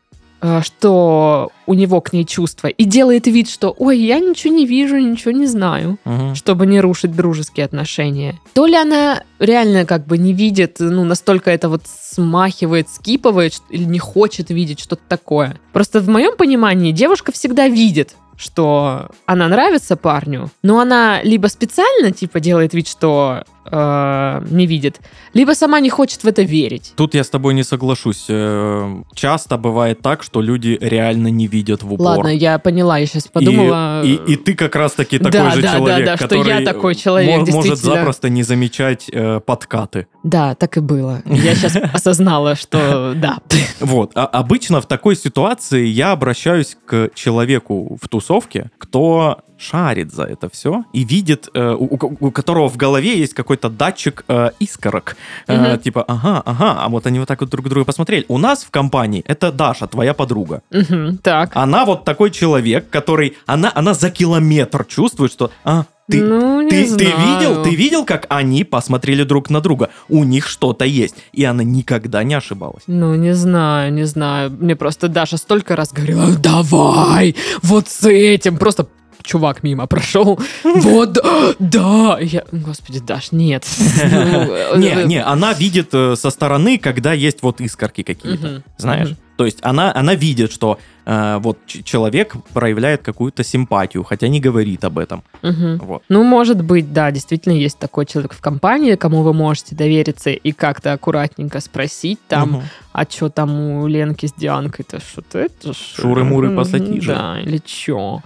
что 0.63 1.51
у 1.65 1.73
него 1.73 2.01
к 2.01 2.13
ней 2.13 2.25
чувства, 2.25 2.67
и 2.67 2.83
делает 2.83 3.27
вид, 3.27 3.49
что 3.49 3.73
«Ой, 3.77 3.97
я 3.99 4.19
ничего 4.19 4.53
не 4.53 4.65
вижу, 4.65 4.97
ничего 4.97 5.31
не 5.31 5.45
знаю», 5.47 5.97
Мгм. 6.03 6.35
чтобы 6.35 6.65
не 6.65 6.81
рушить 6.81 7.15
дружеские 7.15 7.65
отношения. 7.65 8.39
То 8.53 8.65
ли 8.65 8.75
она 8.75 9.23
реально 9.39 9.85
как 9.85 10.05
бы 10.05 10.17
не 10.17 10.33
видит, 10.33 10.77
ну, 10.79 11.03
настолько 11.03 11.51
это 11.51 11.69
вот 11.69 11.83
смахивает, 11.85 12.89
скипывает, 12.89 13.53
или 13.69 13.83
не 13.83 13.99
хочет 13.99 14.49
видеть 14.49 14.79
что-то 14.79 15.01
такое. 15.07 15.59
Просто 15.71 15.99
в 15.99 16.09
моем 16.09 16.35
понимании 16.37 16.91
девушка 16.91 17.31
всегда 17.31 17.67
видит, 17.67 18.15
что 18.37 19.09
она 19.25 19.47
нравится 19.47 19.95
парню, 19.95 20.49
но 20.63 20.79
она 20.79 21.21
либо 21.23 21.47
специально, 21.47 22.11
типа, 22.11 22.39
делает 22.39 22.73
вид, 22.73 22.87
что 22.87 23.43
э, 23.65 24.41
не 24.49 24.65
видит, 24.67 24.99
либо 25.33 25.53
сама 25.53 25.79
не 25.79 25.89
хочет 25.89 26.23
в 26.23 26.27
это 26.27 26.41
верить. 26.41 26.93
Тут 26.95 27.13
я 27.15 27.23
с 27.23 27.29
тобой 27.29 27.53
не 27.53 27.63
соглашусь. 27.63 28.25
Э, 28.29 29.01
Часто 29.13 29.57
бывает 29.57 30.01
так, 30.01 30.23
что 30.23 30.41
люди 30.41 30.77
реально 30.81 31.27
не 31.29 31.47
видят 31.47 31.83
в 31.83 31.93
упор. 31.93 32.05
Ладно, 32.17 32.27
я 32.29 32.59
поняла, 32.59 32.97
я 32.97 33.05
сейчас 33.05 33.25
И- 33.25 33.29
подумала... 33.29 34.03
И, 34.03 34.13
и 34.15 34.35
ты 34.35 34.53
как 34.55 34.75
раз-таки 34.75 35.17
такой 35.17 35.31
Да, 35.31 35.49
же 35.51 35.61
да, 35.61 35.71
да, 35.71 35.77
человек, 35.77 36.05
да, 36.05 36.17
что 36.17 36.27
который 36.27 36.47
я 36.59 36.65
такой 36.65 36.95
человек, 36.95 37.47
мо- 37.47 37.51
может 37.53 37.77
запросто 37.77 38.29
не 38.29 38.43
замечать 38.43 39.09
э, 39.11 39.39
подкаты. 39.39 40.07
Да, 40.23 40.55
так 40.55 40.77
и 40.77 40.79
было. 40.79 41.21
Я 41.25 41.55
сейчас 41.55 41.75
осознала, 41.93 42.55
что 42.55 43.13
да. 43.15 43.37
Вот. 43.79 44.11
А 44.15 44.25
обычно 44.25 44.81
в 44.81 44.85
такой 44.87 45.15
ситуации 45.15 45.85
я 45.85 46.11
обращаюсь 46.11 46.77
к 46.85 47.09
человеку 47.15 47.97
в 48.01 48.07
тусовке, 48.09 48.32
кто 48.77 49.39
шарит 49.57 50.11
за 50.13 50.23
это 50.23 50.49
все 50.49 50.83
и 50.93 51.03
видит, 51.05 51.47
э, 51.53 51.71
у, 51.79 51.85
у- 51.85 52.17
у 52.27 52.31
которого 52.31 52.67
в 52.69 52.75
голове 52.75 53.17
есть 53.17 53.33
какой-то 53.33 53.69
датчик 53.69 54.25
э, 54.27 54.49
искорок. 54.59 55.15
Э, 55.47 55.55
Мгм. 55.73 55.79
типа, 55.79 56.03
ага, 56.07 56.41
ага, 56.45 56.83
а 56.83 56.89
вот 56.89 57.05
они 57.05 57.19
вот 57.19 57.27
так 57.27 57.39
вот 57.41 57.49
друг 57.49 57.69
друга 57.69 57.85
посмотрели. 57.85 58.25
У 58.27 58.37
нас 58.37 58.63
в 58.63 58.71
компании 58.71 59.23
это 59.25 59.51
Даша, 59.51 59.87
твоя 59.87 60.13
подруга. 60.13 60.61
Мгм, 60.71 61.17
Так. 61.19 61.51
Она 61.55 61.85
вот 61.85 62.03
такой 62.03 62.31
человек, 62.31 62.89
который, 62.89 63.37
она, 63.45 63.71
она 63.73 63.93
за 63.93 64.09
километр 64.09 64.83
чувствует, 64.85 65.31
что, 65.31 65.49
а, 65.63 65.85
ты, 66.09 66.21
ну, 66.21 66.61
не 66.61 66.69
ты, 66.69 66.83
ты 66.83 67.07
знаю. 67.07 67.39
видел, 67.39 67.63
ты 67.63 67.75
видел, 67.75 68.05
как 68.05 68.25
они 68.29 68.63
посмотрели 68.63 69.23
друг 69.23 69.49
на 69.49 69.61
друга? 69.61 69.89
У 70.09 70.23
них 70.23 70.47
что-то 70.47 70.85
есть. 70.85 71.15
И 71.31 71.43
она 71.45 71.63
никогда 71.63 72.23
не 72.23 72.33
ошибалась. 72.33 72.83
Ну, 72.87 73.15
не 73.15 73.33
знаю, 73.33 73.93
не 73.93 74.03
знаю. 74.05 74.51
Мне 74.51 74.75
просто 74.75 75.07
Даша 75.07 75.37
столько 75.37 75.75
раз 75.75 75.93
говорила, 75.93 76.35
давай, 76.35 77.35
вот 77.61 77.87
с 77.87 78.05
этим. 78.07 78.57
Просто 78.57 78.87
чувак 79.23 79.63
мимо 79.63 79.87
прошел. 79.87 80.39
Вот, 80.63 81.17
да. 81.59 82.17
Я, 82.21 82.43
господи, 82.51 82.99
Даш, 82.99 83.31
нет. 83.31 83.65
Не, 84.77 85.05
не, 85.05 85.23
она 85.23 85.53
видит 85.53 85.89
э, 85.93 86.15
со 86.15 86.29
стороны, 86.29 86.77
когда 86.77 87.13
есть 87.13 87.41
вот 87.41 87.61
искорки 87.61 88.03
какие-то, 88.03 88.63
знаешь? 88.77 89.15
То 89.37 89.45
есть 89.45 89.59
она, 89.63 89.91
она 89.95 90.13
видит, 90.13 90.51
что 90.51 90.77
э, 91.05 91.39
вот 91.41 91.57
человек 91.65 92.35
проявляет 92.53 93.01
какую-то 93.01 93.43
симпатию, 93.43 94.03
хотя 94.03 94.27
не 94.27 94.39
говорит 94.39 94.83
об 94.83 94.99
этом. 94.99 95.23
Вот. 95.41 96.03
Ну, 96.09 96.23
может 96.23 96.63
быть, 96.63 96.93
да, 96.93 97.11
действительно 97.11 97.53
есть 97.53 97.79
такой 97.79 98.05
человек 98.05 98.33
в 98.33 98.41
компании, 98.41 98.95
кому 98.95 99.23
вы 99.23 99.33
можете 99.33 99.75
довериться 99.75 100.29
и 100.29 100.51
как-то 100.51 100.93
аккуратненько 100.93 101.61
спросить 101.61 102.19
там, 102.27 102.63
а 102.91 103.05
что 103.09 103.29
там 103.29 103.59
у 103.59 103.87
Ленки 103.87 104.27
с 104.27 104.33
Дианкой-то, 104.33 104.99
что-то 104.99 105.39
это 105.39 105.73
Шуры-муры 105.73 106.55
пассатижи. 106.55 107.13
Да, 107.13 107.39
или 107.41 107.59
чё. 107.65 108.21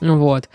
Ну 0.00 0.18
Вот. 0.18 0.48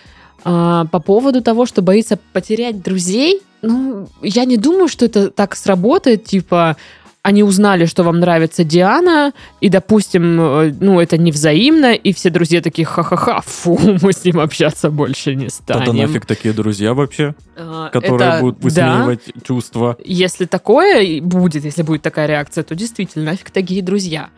А, 0.44 0.86
по 0.86 1.00
поводу 1.00 1.42
того, 1.42 1.66
что 1.66 1.82
боится 1.82 2.18
потерять 2.34 2.82
друзей, 2.82 3.42
ну, 3.62 4.08
я 4.24 4.46
не 4.46 4.58
думаю, 4.58 4.88
что 4.88 5.06
это 5.06 5.30
так 5.30 5.56
сработает, 5.56 6.26
типа, 6.26 6.78
они 7.24 7.44
узнали, 7.44 7.86
что 7.86 8.04
вам 8.04 8.20
нравится 8.20 8.64
Диана, 8.64 9.34
и, 9.60 9.70
допустим, 9.70 10.42
э, 10.42 10.74
ну, 10.80 11.00
это 11.00 11.20
невзаимно, 11.20 11.94
и 11.94 12.12
все 12.14 12.32
друзья 12.32 12.62
такие, 12.62 12.86
ха-ха-ха, 12.86 13.42
фу, 13.46 13.80
мы 14.02 14.12
с 14.14 14.26
ним 14.26 14.40
общаться 14.40 14.90
больше 14.90 15.36
не 15.36 15.50
станем. 15.50 15.84
Это 15.84 15.94
нафиг 15.94 16.26
такие 16.26 16.56
друзья 16.56 16.96
вообще, 16.96 17.36
А, 17.56 17.90
которые 17.90 18.30
это- 18.30 18.40
будут 18.42 18.74
да. 18.74 18.96
высмеивать 19.04 19.22
чувства. 19.46 19.96
Если 20.04 20.46
такое 20.46 21.22
будет, 21.22 21.64
если 21.64 21.84
будет 21.84 22.02
такая 22.02 22.26
реакция, 22.26 22.64
то 22.64 22.74
действительно, 22.74 23.26
нафиг 23.26 23.52
такие 23.52 23.84
друзья. 23.84 24.30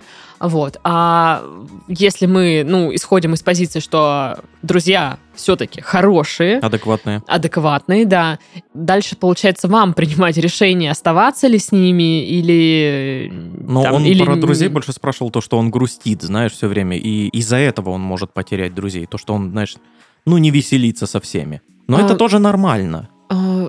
Вот. 0.44 0.78
А 0.84 1.42
если 1.88 2.26
мы, 2.26 2.64
ну, 2.68 2.94
исходим 2.94 3.34
из 3.34 3.42
позиции, 3.42 3.80
что 3.80 4.40
друзья 4.62 5.18
все-таки 5.36 5.80
хорошие, 5.80 6.58
Адекватные. 6.58 7.24
адекватные, 7.28 8.06
да, 8.06 8.40
дальше, 8.74 9.16
получается, 9.16 9.70
вам 9.70 9.94
принимать 9.96 10.36
решение, 10.36 10.92
оставаться 10.92 11.48
ли 11.48 11.58
с 11.58 11.72
ними 11.72 12.26
или... 12.26 13.32
Но 13.32 13.84
там, 13.84 13.94
он 13.96 14.04
или 14.04 14.22
про 14.22 14.36
друзей 14.36 14.68
больше 14.68 14.92
спрашивал 14.92 15.32
то, 15.32 15.40
что 15.40 15.58
он 15.58 15.72
грустит, 15.72 16.22
знаешь, 16.22 16.52
все 16.52 16.68
время. 16.68 16.98
И 16.98 17.30
из-за 17.30 17.56
этого 17.56 17.92
он 17.92 18.02
может 18.02 18.34
потерять 18.34 18.76
друзей. 18.76 19.06
То, 19.06 19.18
что 19.18 19.34
он, 19.36 19.52
знаешь, 19.52 19.78
ну, 20.26 20.38
не 20.40 20.52
веселится 20.52 21.08
со 21.08 21.22
всеми. 21.22 21.62
Но 21.88 21.98
А, 21.98 22.02
это 22.02 22.16
тоже 22.16 22.40
нормально. 22.40 23.08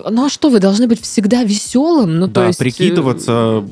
Ну 0.07 0.25
а 0.25 0.29
что, 0.29 0.49
вы 0.49 0.59
должны 0.59 0.87
быть 0.87 1.01
всегда 1.01 1.43
веселым? 1.43 2.19
Ну, 2.19 2.27
то 2.27 2.33
да, 2.41 2.47
есть... 2.47 2.59
э, 2.59 2.63
прикидываться, 2.63 3.63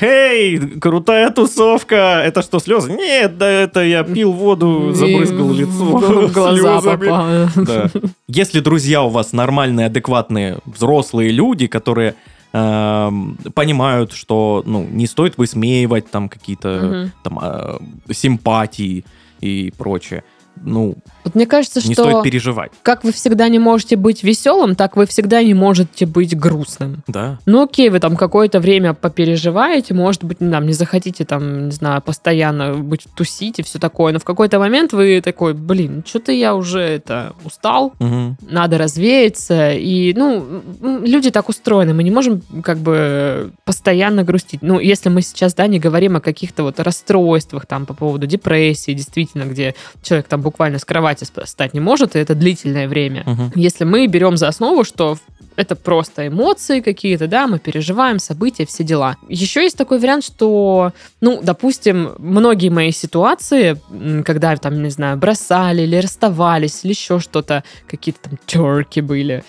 эй, 0.00 0.58
крутая 0.80 1.30
тусовка, 1.30 2.20
это 2.24 2.42
что, 2.42 2.58
слезы? 2.58 2.92
Нет, 2.92 3.38
да 3.38 3.48
это 3.48 3.84
я 3.84 4.02
пил 4.02 4.32
воду, 4.32 4.92
забрызгал 4.92 5.52
лицо 5.52 5.84
в 5.84 6.32
глаза 6.32 6.80
слезами. 6.80 7.64
Да. 7.64 7.90
Если 8.26 8.60
друзья 8.60 9.02
у 9.02 9.08
вас 9.08 9.32
нормальные, 9.32 9.86
адекватные, 9.86 10.58
взрослые 10.64 11.30
люди, 11.30 11.66
которые 11.68 12.14
эм, 12.52 13.36
понимают, 13.54 14.12
что 14.12 14.62
ну, 14.66 14.86
не 14.90 15.06
стоит 15.06 15.38
высмеивать 15.38 16.10
там 16.10 16.28
какие-то 16.28 16.68
Мгм. 16.68 17.12
там, 17.22 17.38
э, 17.42 17.78
симпатии 18.12 19.04
и 19.40 19.72
прочее, 19.76 20.24
ну, 20.64 20.96
Вот 21.28 21.34
мне 21.34 21.44
кажется, 21.44 21.86
не 21.86 21.92
что... 21.92 22.04
стоит 22.04 22.22
переживать. 22.24 22.72
как 22.82 23.04
вы 23.04 23.12
всегда 23.12 23.48
не 23.50 23.58
можете 23.58 23.96
быть 23.96 24.22
веселым, 24.22 24.74
так 24.74 24.96
вы 24.96 25.04
всегда 25.04 25.42
не 25.42 25.52
можете 25.52 26.06
быть 26.06 26.34
грустным. 26.34 27.02
Да. 27.06 27.38
Ну 27.44 27.64
окей, 27.64 27.90
вы 27.90 28.00
там 28.00 28.16
какое-то 28.16 28.60
время 28.60 28.94
попереживаете, 28.94 29.92
может 29.92 30.24
быть, 30.24 30.38
там, 30.38 30.66
не 30.66 30.72
захотите 30.72 31.26
там, 31.26 31.66
не 31.66 31.72
знаю, 31.72 32.00
постоянно 32.00 32.76
быть 32.76 33.06
тусить 33.14 33.58
и 33.58 33.62
все 33.62 33.78
такое, 33.78 34.14
но 34.14 34.20
в 34.20 34.24
какой-то 34.24 34.58
момент 34.58 34.94
вы 34.94 35.20
такой, 35.20 35.52
блин, 35.52 36.02
что-то 36.06 36.32
я 36.32 36.54
уже 36.54 36.80
это 36.80 37.34
устал, 37.44 37.92
Мгм. 37.98 38.38
надо 38.40 38.78
развеяться, 38.78 39.72
и, 39.72 40.14
ну, 40.14 40.62
люди 41.04 41.30
так 41.30 41.50
устроены, 41.50 41.92
мы 41.92 42.04
не 42.04 42.10
можем 42.10 42.40
как 42.62 42.78
бы 42.78 43.52
постоянно 43.66 44.24
грустить. 44.24 44.62
Ну, 44.62 44.80
если 44.80 45.10
мы 45.10 45.20
сейчас, 45.20 45.52
да, 45.52 45.66
не 45.66 45.78
говорим 45.78 46.16
о 46.16 46.20
каких-то 46.20 46.62
вот 46.62 46.80
расстройствах 46.80 47.66
там 47.66 47.84
по 47.84 47.92
поводу 47.92 48.26
депрессии, 48.26 48.92
действительно, 48.92 49.42
где 49.42 49.74
человек 50.02 50.26
там 50.26 50.40
буквально 50.40 50.78
с 50.78 50.86
кровати 50.86 51.17
сп- 51.24 51.44
встать 51.44 51.74
не 51.74 51.80
может, 51.80 52.16
и 52.16 52.18
это 52.18 52.34
длительное 52.34 52.88
время. 52.88 53.22
Мгм. 53.26 53.52
Если 53.54 53.84
мы 53.84 54.06
берем 54.06 54.36
за 54.36 54.48
основу, 54.48 54.84
что 54.84 55.18
это 55.56 55.74
просто 55.74 56.28
эмоции 56.28 56.80
какие-то, 56.80 57.26
да, 57.26 57.48
мы 57.48 57.58
переживаем 57.58 58.20
события, 58.20 58.64
все 58.64 58.84
дела. 58.84 59.16
Еще 59.28 59.62
есть 59.62 59.76
такой 59.76 59.98
вариант, 59.98 60.24
что, 60.24 60.92
ну, 61.20 61.40
допустим, 61.42 62.12
многие 62.18 62.68
мои 62.68 62.92
ситуации, 62.92 63.76
когда 64.24 64.56
там, 64.56 64.80
не 64.82 64.90
знаю, 64.90 65.16
бросали 65.16 65.82
или 65.82 65.96
расставались, 65.96 66.84
или 66.84 66.92
еще 66.92 67.18
что-то, 67.18 67.64
какие-то 67.88 68.30
там 68.30 68.38
терки 68.46 69.00
были, 69.00 69.42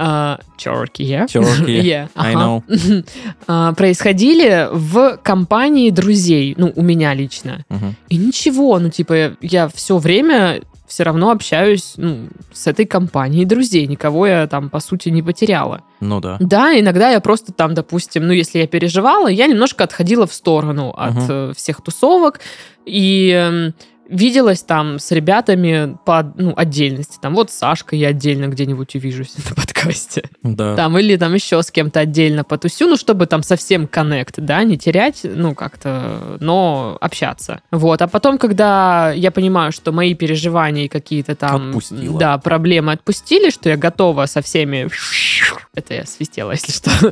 а, 0.00 0.38
терки, 0.56 1.02
yeah? 1.02 1.26
Терки, 1.26 1.72
Yeah, 1.82 2.08
I 2.14 2.34
ага. 2.34 2.62
А, 3.48 3.72
происходили 3.72 4.68
в 4.70 5.18
компании 5.24 5.90
друзей, 5.90 6.54
ну, 6.56 6.72
у 6.76 6.82
меня 6.82 7.14
лично. 7.14 7.64
Мгм. 7.68 7.96
И 8.08 8.16
ничего, 8.16 8.78
ну, 8.78 8.90
типа, 8.90 9.32
я 9.40 9.68
все 9.68 9.98
время 9.98 10.60
все 10.88 11.04
равно 11.04 11.30
общаюсь 11.30 11.94
ну, 11.96 12.28
с 12.52 12.66
этой 12.66 12.86
компанией 12.86 13.44
друзей. 13.44 13.86
Никого 13.86 14.26
я 14.26 14.46
там, 14.46 14.70
по 14.70 14.80
сути, 14.80 15.10
не 15.10 15.22
потеряла. 15.22 15.82
Ну 16.00 16.20
да. 16.20 16.38
Да, 16.40 16.78
иногда 16.78 17.10
я 17.10 17.20
просто 17.20 17.52
там, 17.52 17.74
допустим, 17.74 18.26
ну, 18.26 18.32
если 18.32 18.58
я 18.58 18.66
переживала, 18.66 19.28
я 19.28 19.46
немножко 19.46 19.84
отходила 19.84 20.26
в 20.26 20.32
сторону 20.32 20.94
от 20.96 21.28
э, 21.28 21.52
всех 21.54 21.82
тусовок 21.82 22.40
и 22.86 23.30
эм, 23.30 23.74
виделась 24.08 24.62
там 24.62 24.98
с 24.98 25.10
ребятами 25.10 25.96
по 26.04 26.32
ну, 26.36 26.52
отдельности. 26.56 27.18
Там 27.20 27.34
вот 27.34 27.50
с 27.50 27.54
Сашкой 27.54 27.98
я 27.98 28.08
отдельно 28.08 28.46
где-нибудь 28.46 28.94
увижусь 28.94 29.34
на 29.48 29.54
подкасте. 29.54 30.22
Да. 30.42 30.74
Там, 30.76 30.98
или 30.98 31.16
там 31.16 31.34
еще 31.34 31.62
с 31.62 31.70
кем-то 31.70 32.00
отдельно 32.00 32.44
потусю, 32.44 32.88
ну, 32.88 32.96
чтобы 32.96 33.26
там 33.26 33.42
совсем 33.42 33.86
коннект, 33.86 34.34
да, 34.38 34.64
не 34.64 34.78
терять, 34.78 35.20
ну, 35.22 35.54
как-то, 35.54 36.38
но 36.40 36.96
общаться. 37.00 37.60
Вот, 37.70 38.02
а 38.02 38.08
потом, 38.08 38.38
когда 38.38 39.12
я 39.12 39.30
понимаю, 39.30 39.72
что 39.72 39.92
мои 39.92 40.14
переживания 40.14 40.84
и 40.84 40.88
какие-то 40.88 41.34
там... 41.36 41.68
Отпустила. 41.68 42.18
Да, 42.18 42.38
проблемы 42.38 42.92
отпустили, 42.92 43.50
что 43.50 43.68
я 43.68 43.76
готова 43.76 44.26
со 44.26 44.42
всеми... 44.42 44.88
Это 45.74 45.94
я 45.94 46.06
свистела, 46.06 46.52
если 46.52 46.72
что. 46.72 46.90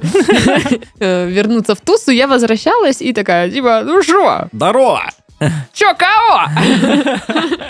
Э, 0.99 1.29
Вернуться 1.29 1.75
в 1.75 1.81
тусу, 1.81 2.11
я 2.11 2.26
возвращалась 2.26 3.03
и 3.03 3.12
такая, 3.12 3.50
типа, 3.50 3.83
ну 3.85 4.03
что, 4.03 4.49
Здорово! 4.53 5.03
Чё, 5.73 5.95
кого? 5.95 6.50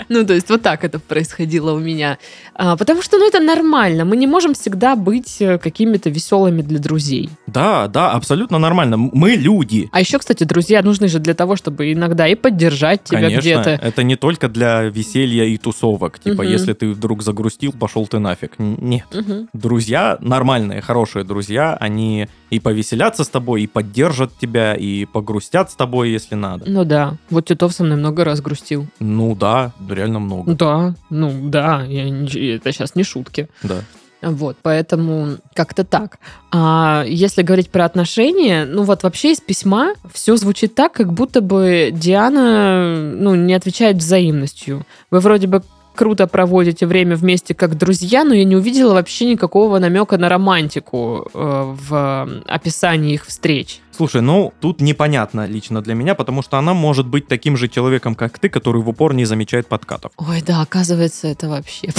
Ну, 0.09 0.25
то 0.25 0.33
есть 0.33 0.49
вот 0.49 0.61
так 0.61 0.85
это 0.85 0.99
происходило 0.99 1.73
у 1.73 1.79
меня. 1.79 2.17
А, 2.55 2.77
Потому 2.77 3.01
что, 3.01 3.17
ну, 3.17 3.27
это 3.27 3.41
нормально. 3.41 4.05
Мы 4.05 4.15
не 4.15 4.25
можем 4.25 4.53
всегда 4.53 4.95
быть 4.95 5.41
э, 5.41 5.57
какими-то 5.57 6.09
веселыми 6.09 6.61
для 6.61 6.79
друзей. 6.79 7.29
Да, 7.45 7.87
да, 7.87 8.11
абсолютно 8.11 8.57
нормально. 8.57 8.95
Мы 8.97 9.31
люди. 9.31 9.89
А 9.91 9.99
еще, 9.99 10.17
кстати, 10.17 10.45
друзья 10.45 10.81
нужны 10.81 11.09
же 11.09 11.19
для 11.19 11.33
того, 11.33 11.57
чтобы 11.57 11.91
иногда 11.91 12.25
и 12.27 12.35
поддержать 12.35 13.03
тебя 13.03 13.23
Конечно, 13.23 13.39
где-то. 13.41 13.69
это 13.71 14.03
не 14.03 14.15
только 14.15 14.47
для 14.47 14.83
веселья 14.83 15.43
и 15.43 15.57
тусовок. 15.57 16.19
Типа, 16.19 16.41
если 16.41 16.71
ты 16.71 16.89
вдруг 16.91 17.21
загрустил, 17.21 17.73
пошел 17.73 18.07
ты 18.07 18.19
нафиг. 18.19 18.53
Нет. 18.59 19.05
Друзья, 19.51 20.17
нормальные, 20.21 20.81
хорошие 20.81 21.25
друзья, 21.25 21.75
они 21.79 22.27
и 22.49 22.59
повеселятся 22.61 23.23
с 23.25 23.27
тобой, 23.29 23.63
и 23.63 23.67
поддержат 23.67 24.31
тебя, 24.39 24.73
и 24.73 25.03
погрустят 25.05 25.69
с 25.69 25.75
тобой, 25.75 26.11
если 26.11 26.35
надо. 26.35 26.63
Ну 26.65 26.85
да. 26.85 27.15
Вот 27.29 27.51
тетя 27.57 27.67
Титов 27.67 27.73
со 27.73 27.83
мной 27.83 27.97
много 27.97 28.23
раз 28.23 28.41
грустил. 28.41 28.87
Ну 28.99 29.35
да, 29.35 29.71
реально 29.89 30.19
много. 30.19 30.53
Да, 30.53 30.95
ну 31.09 31.49
да, 31.49 31.83
я 31.83 32.07
это 32.55 32.71
сейчас 32.71 32.95
не 32.95 33.03
шутки. 33.03 33.49
Да. 33.63 33.81
Вот, 34.21 34.57
поэтому 34.63 35.37
как-то 35.53 35.83
так. 35.83 36.17
А 36.51 37.03
если 37.07 37.43
говорить 37.43 37.69
про 37.69 37.85
отношения, 37.85 38.65
ну 38.65 38.83
вот 38.83 39.03
вообще 39.03 39.31
из 39.31 39.41
письма 39.41 39.93
все 40.11 40.35
звучит 40.37 40.73
так, 40.73 40.91
как 40.93 41.13
будто 41.13 41.39
бы 41.41 41.89
Диана, 41.93 42.95
ну, 42.97 43.35
не 43.35 43.53
отвечает 43.53 43.97
взаимностью. 43.97 44.85
Вы 45.11 45.19
вроде 45.19 45.45
бы 45.45 45.61
круто 45.97 46.27
проводите 46.27 46.85
время 46.85 47.15
вместе 47.15 47.53
как 47.53 47.75
друзья, 47.75 48.23
но 48.23 48.33
я 48.33 48.45
не 48.45 48.55
увидела 48.55 48.93
вообще 48.93 49.25
никакого 49.25 49.79
намека 49.79 50.17
на 50.17 50.29
романтику 50.29 51.27
э, 51.33 51.75
в 51.89 52.29
описании 52.45 53.15
их 53.15 53.25
встреч. 53.25 53.81
Слушай, 53.91 54.21
ну 54.21 54.53
тут 54.61 54.79
непонятно 54.79 55.47
лично 55.47 55.81
для 55.81 55.95
меня, 55.95 56.13
потому 56.13 56.43
что 56.43 56.57
она 56.57 56.75
может 56.75 57.07
быть 57.07 57.27
таким 57.27 57.57
же 57.57 57.67
человеком, 57.67 58.13
как 58.13 58.37
ты, 58.37 58.47
который 58.47 58.81
в 58.81 58.89
упор 58.89 59.15
не 59.15 59.25
замечает 59.25 59.67
подкатов. 59.67 60.11
Ой, 60.17 60.43
да, 60.45 60.61
оказывается, 60.61 61.27
это 61.27 61.49
вообще. 61.49 61.87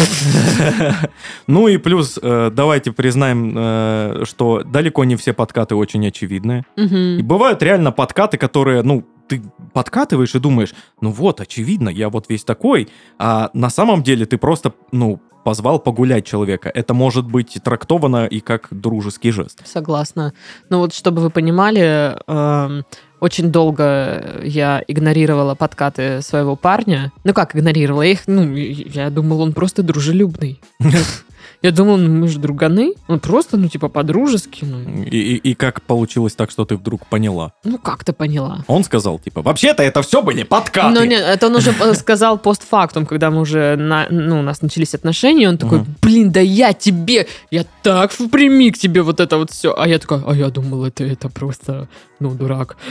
Ну 1.49 1.69
и 1.69 1.77
плюс, 1.79 2.19
э, 2.23 2.51
давайте 2.55 2.93
признаем, 2.93 3.55
э, 3.57 4.25
что 4.25 4.63
далеко 4.63 5.05
не 5.05 5.17
все 5.17 5.33
подкаты 5.33 5.75
очень 5.75 6.07
очевидные. 6.07 6.65
И 6.77 7.23
бывают 7.23 7.63
реально 7.63 7.91
подкаты, 7.91 8.39
которые, 8.39 8.83
ну, 8.83 9.05
ты 9.29 9.43
подкатываешь 9.79 10.35
и 10.35 10.41
думаешь, 10.41 10.75
ну 11.01 11.13
вот, 11.13 11.41
очевидно, 11.41 11.89
я 11.89 12.09
вот 12.09 12.29
весь 12.29 12.43
такой, 12.43 12.89
а 13.17 13.49
на 13.53 13.71
самом 13.71 14.03
деле 14.03 14.27
ты 14.27 14.37
просто, 14.37 14.73
ну, 14.91 15.21
позвал 15.45 15.79
погулять 15.79 16.27
человека. 16.27 16.69
Это 16.69 16.95
может 16.95 17.25
быть 17.25 17.57
трактовано 17.63 18.27
и 18.27 18.41
как 18.41 18.67
дружеский 18.73 19.31
жест. 19.31 19.63
Согласна. 19.65 20.33
Ну 20.69 20.79
вот, 20.79 20.93
чтобы 20.93 21.23
вы 21.23 21.31
понимали, 21.31 22.17
эм, 22.27 22.85
очень 23.21 23.53
долго 23.53 24.41
я 24.43 24.83
игнорировала 24.89 25.55
подкаты 25.55 26.23
своего 26.23 26.57
парня. 26.57 27.13
Ну 27.23 27.33
как 27.33 27.55
игнорировала? 27.55 28.03
Я 28.03 28.11
их, 28.11 28.27
ну, 28.27 28.53
я 28.53 29.11
думала, 29.11 29.43
он 29.43 29.53
просто 29.53 29.85
дружелюбный. 29.85 30.61
Я 31.63 31.73
думала, 31.73 31.97
ну 31.97 32.09
мы 32.09 32.29
же 32.29 32.39
друганы. 32.39 32.95
Он 33.09 33.19
просто, 33.19 33.57
ну, 33.57 33.69
типа, 33.69 33.89
по-дружески. 33.89 34.65
Ну, 34.65 35.03
И, 35.03 35.17
и- 35.17 35.51
и 35.51 35.55
как 35.55 35.83
получилось 35.83 36.35
так, 36.35 36.51
что 36.51 36.65
ты 36.65 36.77
вдруг 36.77 37.07
поняла? 37.07 37.53
ну 37.65 37.79
как 37.79 38.05
ты 38.05 38.13
поняла? 38.13 38.65
Он 38.69 38.85
сказал, 38.85 39.19
типа, 39.19 39.43
вообще-то 39.43 39.83
это 39.83 40.03
все 40.03 40.23
были 40.23 40.45
подкаты. 40.45 40.95
Ну, 40.95 41.05
нет, 41.05 41.21
это 41.23 41.47
он 41.49 41.57
уже 41.57 41.71
э, 41.81 41.95
сказал 41.95 42.39
постфактум, 42.39 43.07
когда 43.07 43.31
мы 43.31 43.41
уже, 43.41 43.77
на- 43.77 44.07
ну, 44.11 44.39
у 44.39 44.43
нас 44.43 44.63
начались 44.63 44.95
отношения, 44.95 45.49
он 45.49 45.59
такой, 45.59 45.85
блин, 46.01 46.31
да 46.31 46.41
я 46.41 46.73
тебе, 46.73 47.27
я 47.51 47.65
так 47.83 48.13
впрямик 48.13 48.79
тебе 48.79 49.03
вот 49.03 49.19
это 49.21 49.37
вот 49.39 49.51
все. 49.51 49.75
А 49.77 49.89
я 49.89 49.99
такая, 49.99 50.23
а 50.27 50.35
я 50.35 50.51
думал, 50.51 50.85
это, 50.85 51.03
это 51.05 51.29
просто, 51.29 51.89
ну, 52.21 52.31
дурак. 52.31 52.77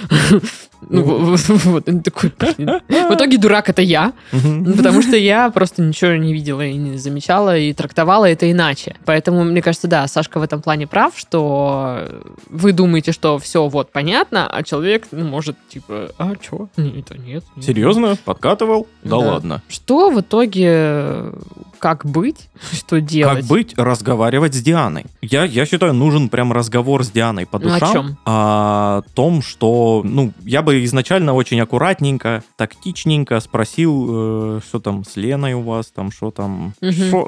Ну, 0.89 1.01
вот, 1.01 1.39
вот, 1.48 1.89
он 1.89 2.01
такой. 2.01 2.29
В 2.29 3.13
итоге 3.15 3.38
дурак 3.38 3.69
это 3.69 3.81
я, 3.81 4.13
ну, 4.31 4.75
потому 4.75 5.01
что 5.01 5.17
я 5.17 5.50
просто 5.50 5.81
ничего 5.81 6.12
не 6.12 6.34
видела 6.34 6.62
и 6.62 6.75
не 6.75 6.98
замечала, 6.98 7.57
и 7.57 7.74
трактовала 7.74 8.25
это 8.29 8.50
иначе. 8.51 8.96
Поэтому, 9.05 9.43
мне 9.43 9.62
кажется, 9.62 9.88
да, 9.88 10.07
Сашка 10.07 10.39
в 10.39 10.43
этом 10.43 10.62
плане 10.62 10.86
прав, 10.86 11.13
что 11.17 12.07
вы 12.50 12.74
думаете, 12.74 13.12
что 13.12 13.39
все 13.39 13.67
вот 13.67 13.91
понятно, 13.91 14.48
а 14.48 14.62
человек 14.63 15.07
ну, 15.12 15.25
может 15.25 15.57
типа, 15.67 16.12
а 16.19 16.36
чё? 16.36 16.69
Нет, 16.77 17.10
это 17.10 17.17
нет. 17.17 17.43
нет». 17.55 17.65
Серьезно? 17.65 18.15
Подкатывал? 18.24 18.88
Да, 19.03 19.17
ладно. 19.17 19.63
Что 19.67 20.12
в 20.12 20.22
итоге, 20.22 21.31
как 21.79 22.05
быть, 22.05 22.50
что 22.72 23.01
делать? 23.01 23.39
Как 23.39 23.46
быть? 23.46 23.74
Разговаривать 23.77 24.53
с 24.53 24.62
Дианой. 24.62 25.05
Я, 25.22 25.43
я 25.43 25.65
считаю, 25.65 25.93
нужен 25.93 26.29
прям 26.29 26.53
разговор 26.53 27.03
с 27.03 27.10
Дианой 27.10 27.46
по 27.48 27.57
Ну, 27.57 27.69
о 27.69 27.74
душам. 27.74 27.91
чем? 27.93 28.17
О 28.25 29.01
том, 29.17 29.41
что, 29.41 30.03
ну, 30.05 30.31
я 30.45 30.62
бы 30.62 30.83
изначально 30.83 31.33
очень 31.33 31.59
аккуратненько, 31.59 32.43
тактичненько 32.55 33.39
спросил, 33.39 34.57
э, 34.57 34.59
что 34.63 34.79
там 34.79 35.03
с 35.03 35.15
Леной 35.15 35.55
у 35.55 35.62
вас, 35.63 35.88
там, 35.88 36.12
что 36.12 36.29
там, 36.29 36.75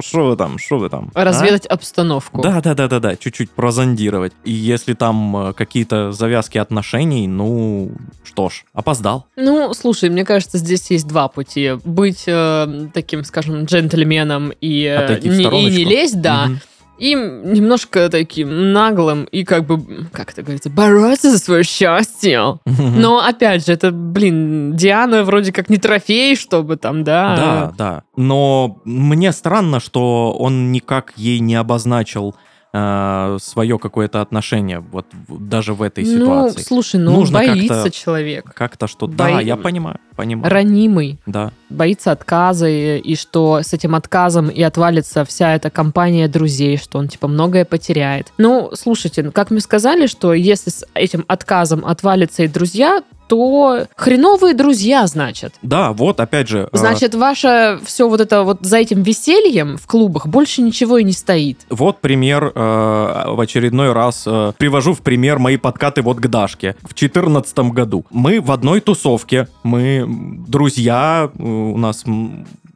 что 0.02 0.28
вы 0.28 0.38
там, 0.38 0.60
что 0.60 0.78
вы 0.78 0.90
там. 0.90 1.10
а? 1.16 1.24
Разведать 1.24 1.66
обстановку. 1.66 2.44
Да, 2.44 2.62
да, 2.62 2.76
да, 2.76 2.88
да, 2.88 3.00
да, 3.00 3.16
чуть-чуть 3.16 3.50
прозондировать. 3.50 4.34
И 4.44 4.52
если 4.52 4.94
там 4.94 5.36
э, 5.36 5.54
какие-то 5.54 6.12
завязки 6.12 6.60
отношений, 6.60 7.28
ну, 7.28 7.92
что 8.24 8.50
ж, 8.50 8.66
опоздал. 8.72 9.26
Ну, 9.36 9.74
слушай, 9.74 10.12
мне 10.12 10.26
кажется, 10.26 10.60
здесь 10.60 10.92
есть 10.92 11.08
два 11.08 11.28
пути. 11.28 11.72
Быть 11.86 12.26
э, 12.28 12.88
таким, 12.94 13.24
скажем, 13.24 13.66
джентльменом 13.66 14.54
и, 14.62 14.84
э, 14.84 15.20
не, 15.24 15.42
и 15.42 15.76
не 15.76 15.86
лезть, 15.86 16.22
да. 16.22 16.46
Мгм. 16.46 16.60
И 17.00 17.16
немножко 17.16 18.10
таким 18.10 18.74
наглым 18.74 19.24
и 19.24 19.44
как 19.44 19.66
бы, 19.66 20.08
как 20.12 20.32
это 20.32 20.44
говорится, 20.44 20.70
бороться 20.70 21.32
за 21.32 21.40
свое 21.40 21.64
счастье. 21.64 22.60
Но 22.66 23.20
опять 23.26 23.66
же, 23.66 23.74
это, 23.74 23.92
блин, 23.92 24.76
Диана 24.76 25.24
вроде 25.24 25.52
как 25.52 25.70
не 25.70 25.78
трофей, 25.78 26.36
чтобы 26.36 26.76
там, 26.78 27.04
да. 27.04 27.36
Да, 27.36 27.74
да. 27.78 28.04
Но 28.16 28.82
мне 28.84 29.32
странно, 29.32 29.80
что 29.80 30.34
он 30.38 30.72
никак 30.72 31.14
ей 31.16 31.40
не 31.40 31.56
обозначил 31.56 32.36
свое 32.72 33.80
какое-то 33.80 34.22
отношение 34.22 34.80
вот 34.80 35.08
даже 35.28 35.74
в 35.74 35.82
этой 35.82 36.04
Ну, 36.06 36.12
ситуации. 36.20 36.62
слушай, 36.62 37.00
ну 37.00 37.12
Нужно 37.14 37.40
боится 37.40 37.74
как-то- 37.74 37.92
человек. 37.92 38.54
Как-то 38.54 38.88
что... 38.88 39.08
Да, 39.08 39.26
Бои- 39.32 39.46
я 39.46 39.56
понимаю, 39.58 39.98
понимаю. 40.16 40.52
Ранимый. 40.52 41.18
Да. 41.26 41.52
боится 41.70 42.12
отказа, 42.12 42.68
и, 42.68 43.00
и 43.00 43.16
что 43.16 43.62
с 43.64 43.74
этим 43.74 43.96
отказом 43.96 44.50
и 44.50 44.62
отвалится 44.62 45.26
вся 45.26 45.56
эта 45.56 45.70
компания 45.70 46.28
друзей, 46.28 46.78
что 46.78 47.00
он, 47.00 47.08
типа, 47.08 47.28
многое 47.28 47.66
потеряет. 47.66 48.32
Ну, 48.38 48.70
слушайте, 48.74 49.24
ну, 49.24 49.32
как 49.32 49.50
мы 49.52 49.62
сказали, 49.62 50.06
что 50.08 50.34
если 50.34 50.70
с 50.70 50.86
этим 50.94 51.26
отказом 51.28 51.84
отвалятся 51.86 52.44
и 52.44 52.48
друзья, 52.48 53.02
то 53.30 53.86
хреновые 53.96 54.56
друзья, 54.56 55.06
значит. 55.08 55.54
Да, 55.62 55.94
вот 55.94 56.20
опять 56.20 56.50
же... 56.50 56.68
э, 56.72 56.78
Значит, 56.78 57.14
ваше 57.14 57.80
все 57.86 58.10
вот 58.10 58.20
это 58.20 58.44
вот 58.44 58.58
за 58.62 58.78
этим 58.78 59.04
весельем 59.04 59.78
в 59.78 59.86
клубах 59.86 60.28
больше 60.28 60.62
ничего 60.64 60.98
и 60.98 61.04
не 61.04 61.12
стоит. 61.14 61.60
Вот 61.70 62.02
пример, 62.02 62.52
э, 62.54 62.54
в 62.56 63.40
очередной 63.40 63.94
раз 63.94 64.24
э, 64.26 64.54
привожу 64.58 64.94
в 64.94 65.02
пример 65.02 65.38
мои 65.40 65.58
подкаты 65.58 66.02
вот 66.02 66.18
к 66.18 66.28
Дашке. 66.28 66.76
В 66.82 66.96
2014 66.96 67.60
году 67.72 68.06
мы 68.10 68.42
в 68.42 68.52
одной 68.52 68.82
тусовке, 68.82 69.48
мы 69.64 70.06
друзья, 70.48 71.30
э, 71.38 71.42
у 71.44 71.78
нас 71.78 72.04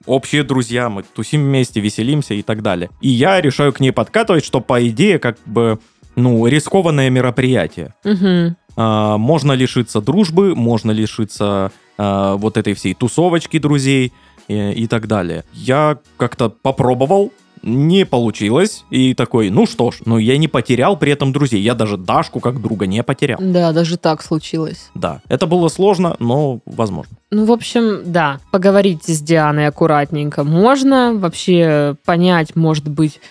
общие 0.05 0.43
друзья, 0.43 0.89
мы 0.89 1.01
тусим 1.03 1.43
вместе, 1.45 1.79
веселимся 1.79 2.35
и 2.35 2.43
так 2.43 2.61
далее. 2.61 2.89
И 3.01 3.09
я 3.09 3.41
решаю 3.41 3.73
к 3.73 3.79
ней 3.79 3.91
подкатывать, 3.91 4.45
что 4.45 4.59
по 4.61 4.87
идее 4.87 5.17
как 5.17 5.37
бы 5.45 5.79
ну, 6.15 6.45
рискованное 6.45 7.09
мероприятие. 7.09 7.93
Мгм. 8.03 8.55
А, 8.75 9.17
можно 9.17 9.53
лишиться 9.53 10.01
дружбы, 10.01 10.55
можно 10.55 10.91
лишиться 10.91 11.71
а, 11.97 12.35
вот 12.37 12.57
этой 12.57 12.73
всей 12.73 12.93
тусовочки 12.93 13.59
друзей 13.59 14.13
и, 14.47 14.71
и 14.71 14.87
так 14.87 15.07
далее. 15.07 15.43
Я 15.53 15.97
как-то 16.17 16.49
попробовал, 16.49 17.31
не 17.63 18.05
получилось, 18.05 18.83
и 18.89 19.13
такой, 19.13 19.49
ну 19.49 19.65
что 19.65 19.91
ж, 19.91 19.99
но 20.05 20.19
я 20.19 20.37
не 20.37 20.47
потерял 20.47 20.97
при 20.97 21.13
этом 21.13 21.31
друзей, 21.31 21.61
я 21.61 21.73
даже 21.73 21.97
Дашку 21.97 22.39
как 22.39 22.61
друга 22.61 22.85
не 22.85 23.01
потерял. 23.03 23.39
Да, 23.41 23.71
даже 23.71 23.97
так 23.97 24.21
случилось. 24.21 24.89
Да, 24.93 25.21
это 25.29 25.47
было 25.47 25.69
сложно, 25.69 26.15
но 26.19 26.59
возможно. 26.65 27.15
Ну, 27.31 27.45
в 27.45 27.51
общем, 27.51 28.01
да, 28.05 28.39
поговорить 28.51 29.05
с 29.05 29.21
Дианой 29.21 29.67
аккуратненько 29.67 30.43
можно, 30.43 31.13
вообще 31.13 31.95
понять, 32.05 32.55
может 32.55 32.89
быть, 32.89 33.21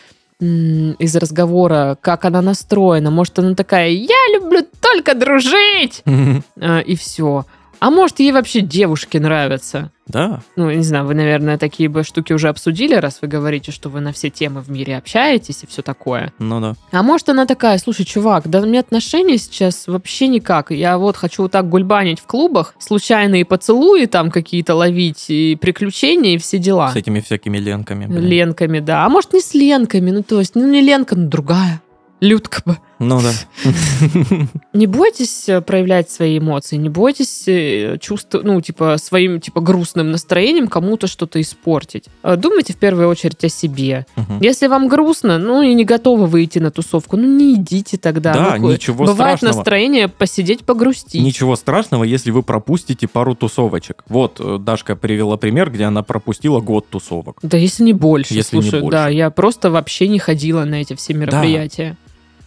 из 0.42 1.14
разговора, 1.16 1.96
как 2.00 2.24
она 2.24 2.42
настроена. 2.42 3.10
Может, 3.10 3.38
она 3.38 3.54
такая, 3.54 3.88
я 3.90 4.28
люблю 4.34 4.66
только 4.80 5.14
дружить, 5.14 6.02
э, 6.56 6.82
и 6.82 6.96
все. 6.96 7.44
А 7.82 7.90
может, 7.90 8.20
ей 8.20 8.30
вообще 8.30 8.60
девушки 8.60 9.18
нравятся. 9.18 9.90
Да, 10.06 10.40
Ну, 10.54 10.70
не 10.70 10.84
знаю, 10.84 11.04
вы, 11.04 11.14
наверное, 11.14 11.58
такие 11.58 11.88
бы 11.88 12.04
штуки 12.04 12.32
уже 12.32 12.48
обсудили, 12.48 12.94
раз 12.94 13.18
вы 13.22 13.26
говорите, 13.26 13.72
что 13.72 13.88
вы 13.88 13.98
на 13.98 14.12
все 14.12 14.30
темы 14.30 14.60
в 14.60 14.70
мире 14.70 14.96
общаетесь 14.96 15.64
и 15.64 15.66
все 15.66 15.82
такое. 15.82 16.32
ну 16.38 16.60
да. 16.60 16.74
А 16.92 17.02
может, 17.02 17.28
она 17.28 17.44
такая, 17.44 17.78
слушай, 17.78 18.04
чувак, 18.04 18.48
да 18.48 18.60
у 18.60 18.66
меня 18.66 18.78
отношения 18.78 19.36
сейчас 19.36 19.88
вообще 19.88 20.28
никак. 20.28 20.70
Я 20.70 20.96
вот 20.96 21.16
хочу 21.16 21.42
вот 21.42 21.50
так 21.50 21.68
гульбанить 21.68 22.20
в 22.20 22.26
клубах, 22.26 22.76
случайные 22.78 23.44
поцелуи 23.44 24.06
там 24.06 24.30
какие-то 24.30 24.76
ловить, 24.76 25.24
и 25.28 25.58
приключения, 25.60 26.34
и 26.34 26.38
все 26.38 26.58
дела. 26.58 26.92
С 26.92 26.94
этими 26.94 27.18
всякими 27.18 27.58
ленками. 27.58 28.06
блин. 28.06 28.24
Ленками, 28.24 28.78
да. 28.78 29.04
А 29.04 29.08
может, 29.08 29.32
не 29.32 29.40
с 29.40 29.54
ленками, 29.54 30.12
ну, 30.12 30.22
то 30.22 30.38
есть, 30.38 30.54
ну, 30.54 30.68
не 30.68 30.82
ленка, 30.82 31.16
но 31.16 31.26
другая. 31.26 31.82
Людка 32.20 32.62
бы. 32.64 32.76
Ну 33.02 33.20
да. 33.20 33.32
Не 34.72 34.86
бойтесь 34.86 35.48
э, 35.48 35.60
проявлять 35.60 36.10
свои 36.10 36.38
эмоции, 36.38 36.76
не 36.76 36.88
бойтесь 36.88 37.44
э, 37.46 37.98
чувствовать, 38.00 38.46
ну, 38.46 38.60
типа, 38.60 38.96
своим, 38.98 39.40
типа, 39.40 39.60
грустным 39.60 40.10
настроением 40.10 40.68
кому-то 40.68 41.06
что-то 41.06 41.40
испортить. 41.40 42.06
Э, 42.22 42.36
Думайте 42.36 42.72
в 42.72 42.76
первую 42.76 43.08
очередь 43.08 43.42
о 43.44 43.48
себе. 43.48 44.06
Мгм. 44.16 44.40
Если 44.40 44.66
вам 44.66 44.88
грустно, 44.88 45.38
ну, 45.38 45.62
и 45.62 45.74
не 45.74 45.84
готовы 45.84 46.26
выйти 46.26 46.58
на 46.58 46.70
тусовку, 46.70 47.16
ну, 47.16 47.26
не 47.26 47.54
идите 47.54 47.96
тогда. 47.96 48.32
Да, 48.32 48.56
Ну, 48.58 48.72
ничего 48.72 49.04
Бывает 49.04 49.38
страшного. 49.38 49.56
настроение 49.56 50.08
посидеть, 50.08 50.64
погрустить. 50.64 51.22
Ничего 51.22 51.56
страшного, 51.56 52.04
если 52.04 52.30
вы 52.30 52.42
пропустите 52.42 53.08
пару 53.08 53.34
тусовочек. 53.34 54.04
Вот 54.08 54.40
Дашка 54.64 54.96
привела 54.96 55.36
пример, 55.36 55.70
где 55.70 55.84
она 55.84 56.02
пропустила 56.02 56.60
год 56.60 56.88
тусовок. 56.88 57.38
Да 57.42 57.56
если 57.56 57.82
не 57.84 57.92
больше. 57.92 58.34
Если 58.34 58.56
не 58.56 58.62
Слушай, 58.62 58.80
больше. 58.80 58.92
да, 58.92 59.08
я 59.08 59.30
просто 59.30 59.70
вообще 59.70 60.08
не 60.08 60.18
ходила 60.18 60.64
на 60.64 60.76
эти 60.76 60.94
все 60.94 61.14
мероприятия. 61.14 61.96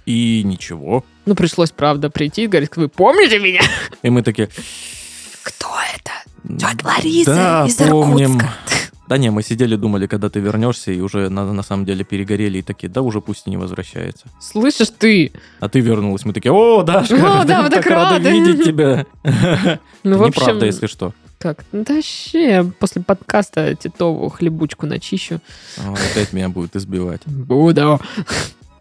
И 0.06 0.42
ничего. 0.44 1.04
Ну, 1.26 1.36
пришлось, 1.36 1.72
правда, 1.72 2.10
прийти 2.10 2.44
и 2.44 2.48
говорить, 2.48 2.76
вы 2.78 2.88
помните 2.90 3.40
меня? 3.40 3.62
И 4.04 4.10
мы 4.10 4.22
такие, 4.22 4.50
Кто 5.44 5.68
это? 5.96 6.12
Тетя 6.48 6.78
Лариса 6.88 7.34
Да, 7.34 7.66
из 7.68 7.76
помним. 7.76 8.38
Иркутска. 8.38 8.54
Да 9.08 9.20
не, 9.20 9.30
мы 9.30 9.44
сидели, 9.44 9.76
думали, 9.76 10.08
когда 10.08 10.30
ты 10.30 10.40
вернешься, 10.40 10.92
и 10.92 11.00
уже 11.00 11.30
на, 11.30 11.54
на 11.54 11.62
самом 11.62 11.86
деле 11.86 12.04
перегорели, 12.04 12.58
и 12.58 12.62
такие, 12.64 12.90
да 12.90 13.04
уже 13.04 13.22
пусть 13.22 13.46
и 13.46 13.52
не 13.52 13.58
возвращается. 13.58 14.26
Слышишь 14.42 14.90
ты? 14.98 15.32
А 15.60 15.70
ты 15.70 15.80
вернулась, 15.80 16.26
мы 16.26 16.34
такие, 16.34 16.52
о, 16.52 16.82
Дашка, 16.82 17.14
О, 17.42 17.44
да, 17.44 17.62
мы 17.64 17.70
так 17.70 17.86
рады 17.86 18.16
рады». 18.16 18.32
видеть 18.32 18.66
тебя. 18.66 19.06
Ну, 20.04 20.18
в 20.18 20.24
общем, 20.24 20.42
Неправда, 20.42 20.66
если 20.66 20.88
что. 20.88 21.14
как? 21.38 21.66
Ну, 21.72 21.84
да 21.84 21.94
вообще, 21.94 22.64
после 22.80 23.04
подкаста 23.04 23.76
Титову 23.76 24.28
хлебучку 24.30 24.88
начищу. 24.88 25.40
А, 25.78 25.94
Опять 25.94 26.34
меня 26.34 26.50
будет 26.50 26.76
избивать. 26.76 27.22
Буду. 27.28 28.02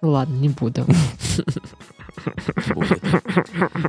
Ладно, 0.04 0.34
не 0.34 0.50
буду. 0.50 0.86
Будет. 2.74 3.00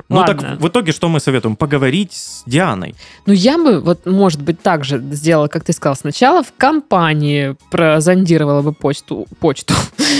Ну 0.08 0.16
Ладно. 0.16 0.34
так 0.34 0.60
в 0.60 0.68
итоге 0.68 0.92
что 0.92 1.08
мы 1.08 1.20
советуем? 1.20 1.56
Поговорить 1.56 2.12
с 2.12 2.42
Дианой. 2.46 2.94
Ну, 3.26 3.32
я 3.32 3.56
бы, 3.58 3.80
вот, 3.80 4.06
может 4.06 4.42
быть, 4.42 4.60
так 4.62 4.84
же 4.84 4.98
сделала, 4.98 5.48
как 5.48 5.64
ты 5.64 5.72
сказал. 5.72 5.96
Сначала 5.96 6.42
в 6.42 6.52
компании 6.56 7.56
прозондировала 7.70 8.62
бы 8.62 8.72
почту, 8.72 9.26
почту, 9.40 9.74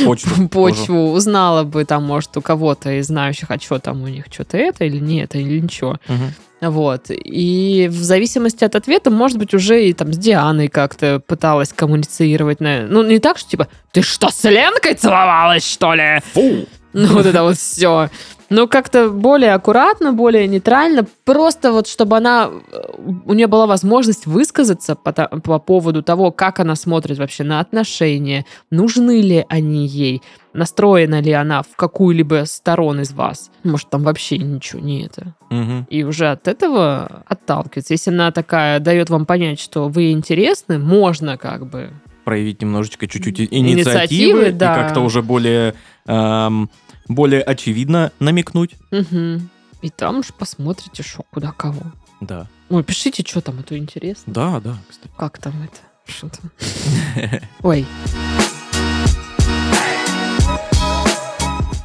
Почту. 0.04 0.30
тоже. 0.30 0.48
почву, 0.48 1.12
узнала 1.12 1.64
бы 1.64 1.84
там, 1.84 2.04
может, 2.04 2.36
у 2.36 2.40
кого-то 2.42 2.98
из 2.98 3.06
знающих, 3.06 3.50
а 3.50 3.58
что 3.58 3.78
там 3.78 4.02
у 4.02 4.08
них, 4.08 4.24
что-то 4.30 4.56
это 4.56 4.84
или 4.84 4.98
не 4.98 5.22
это, 5.22 5.38
или 5.38 5.60
ничего. 5.60 5.98
Мгм. 6.08 6.34
Вот. 6.62 7.10
И 7.10 7.86
в 7.90 8.02
зависимости 8.02 8.64
от 8.64 8.74
ответа, 8.76 9.10
может 9.10 9.36
быть, 9.38 9.52
уже 9.52 9.84
и 9.88 9.92
там 9.92 10.12
с 10.12 10.16
Дианой 10.16 10.68
как-то 10.68 11.20
пыталась 11.20 11.70
коммуницировать. 11.72 12.60
На... 12.60 12.82
Ну, 12.86 13.02
не 13.02 13.18
так, 13.18 13.36
что 13.38 13.50
типа, 13.50 13.68
ты 13.92 14.00
что, 14.02 14.30
с 14.30 14.42
Ленкой 14.44 14.94
целовалась, 14.94 15.70
что 15.70 15.94
ли? 15.94 16.20
Фу! 16.32 16.66
Ну, 17.08 17.12
вот 17.14 17.26
это 17.26 17.42
вот 17.42 17.56
все. 17.56 18.08
Ну, 18.48 18.68
как-то 18.68 19.10
более 19.10 19.52
аккуратно, 19.54 20.12
более 20.12 20.46
нейтрально. 20.46 21.04
Просто 21.24 21.72
вот, 21.72 21.86
чтобы 21.88 22.16
она... 22.16 22.48
э, 22.72 22.80
У 23.26 23.34
нее 23.34 23.48
была 23.48 23.66
возможность 23.66 24.24
высказаться 24.26 24.94
по, 24.94 25.12
по 25.12 25.58
поводу 25.58 26.02
того, 26.02 26.30
как 26.30 26.60
она 26.60 26.74
смотрит 26.76 27.18
вообще 27.18 27.44
на 27.44 27.60
отношения, 27.60 28.46
нужны 28.70 29.20
ли 29.20 29.44
они 29.48 29.86
ей, 29.86 30.22
настроена 30.54 31.20
ли 31.20 31.32
она 31.32 31.62
в 31.62 31.76
какую-либо 31.76 32.44
сторон 32.46 33.00
из 33.00 33.12
вас. 33.12 33.50
Может, 33.64 33.90
там 33.90 34.02
вообще 34.04 34.38
ничего 34.38 34.80
не 34.80 35.04
это. 35.04 35.34
Мгм. 35.50 35.86
И 35.90 36.02
уже 36.04 36.28
от 36.30 36.48
этого 36.48 37.22
отталкиваться. 37.26 37.92
Если 37.94 38.10
она 38.10 38.30
такая 38.30 38.80
дает 38.80 39.10
вам 39.10 39.26
понять, 39.26 39.60
что 39.60 39.88
вы 39.88 40.12
интересны, 40.12 40.78
можно 40.78 41.36
как 41.36 41.66
бы 41.68 41.90
Проявить 42.24 42.60
немножечко 42.62 43.06
чуть-чуть 43.06 43.38
и- 43.38 43.44
Инициативы, 43.50 43.70
инициативы, 43.70 44.48
и 44.48 44.52
да. 44.52 44.74
как-то 44.74 45.00
уже 45.00 45.22
более, 45.22 45.74
эм, 46.06 46.68
более 47.08 47.42
очевидно 47.42 48.12
намекнуть. 48.18 48.76
Мгм. 48.90 49.48
И 49.82 49.90
там 49.90 50.18
уж 50.18 50.32
посмотрите, 50.32 51.02
что 51.02 51.22
куда 51.30 51.52
кого. 51.52 51.82
Да. 52.20 52.48
Ой, 52.70 52.82
пишите, 52.82 53.22
что 53.26 53.40
там, 53.40 53.60
это 53.60 53.76
интересно. 53.76 54.32
Да, 54.32 54.60
да, 54.60 54.76
кстати. 54.88 55.12
Как 55.16 55.38
там 55.38 55.54
это? 55.62 55.78
Что 56.06 56.28
там? 56.28 56.50
Ой. 57.62 57.86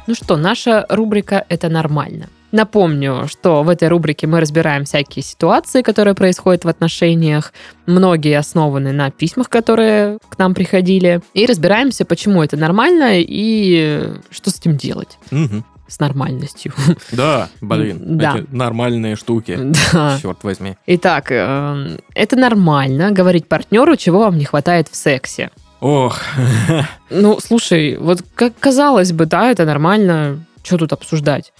Ну 0.06 0.14
что, 0.14 0.36
наша 0.36 0.84
рубрика 0.88 1.44
«Это 1.48 1.68
нормально». 1.68 2.28
Напомню, 2.52 3.26
что 3.28 3.62
в 3.62 3.68
этой 3.70 3.88
рубрике 3.88 4.26
мы 4.26 4.38
разбираем 4.40 4.84
всякие 4.84 5.22
ситуации, 5.22 5.80
которые 5.82 6.14
происходят 6.14 6.64
в 6.64 6.68
отношениях. 6.68 7.52
Многие 7.86 8.38
основаны 8.38 8.92
на 8.92 9.10
письмах, 9.10 9.48
которые 9.48 10.18
к 10.28 10.38
нам 10.38 10.54
приходили. 10.54 11.20
И 11.32 11.46
разбираемся, 11.46 12.04
почему 12.04 12.42
это 12.42 12.56
нормально 12.58 13.12
и 13.20 14.10
что 14.30 14.50
с 14.50 14.58
этим 14.58 14.76
делать. 14.76 15.18
Мгм. 15.30 15.64
С 15.88 15.98
нормальностью. 15.98 16.72
Да, 17.10 17.48
блин, 17.60 17.98
Да. 18.18 18.36
эти 18.38 18.46
нормальные 18.54 19.16
штуки. 19.16 19.58
Да. 19.92 20.18
Черт 20.22 20.42
возьми. 20.44 20.76
Итак, 20.86 21.26
эм, 21.30 21.98
это 22.14 22.36
нормально 22.36 23.10
говорить 23.12 23.46
партнеру, 23.48 23.96
чего 23.96 24.20
вам 24.20 24.38
не 24.38 24.44
хватает 24.44 24.88
в 24.88 24.96
сексе. 24.96 25.50
Ох, 25.80 26.18
Ну, 27.10 27.38
слушай, 27.40 27.96
вот 27.96 28.22
как 28.34 28.52
казалось 28.58 29.12
бы, 29.12 29.26
да, 29.26 29.50
это 29.50 29.64
нормально. 29.64 30.38
Что 30.62 30.78
тут 30.78 30.92
обсуждать? 30.92 31.52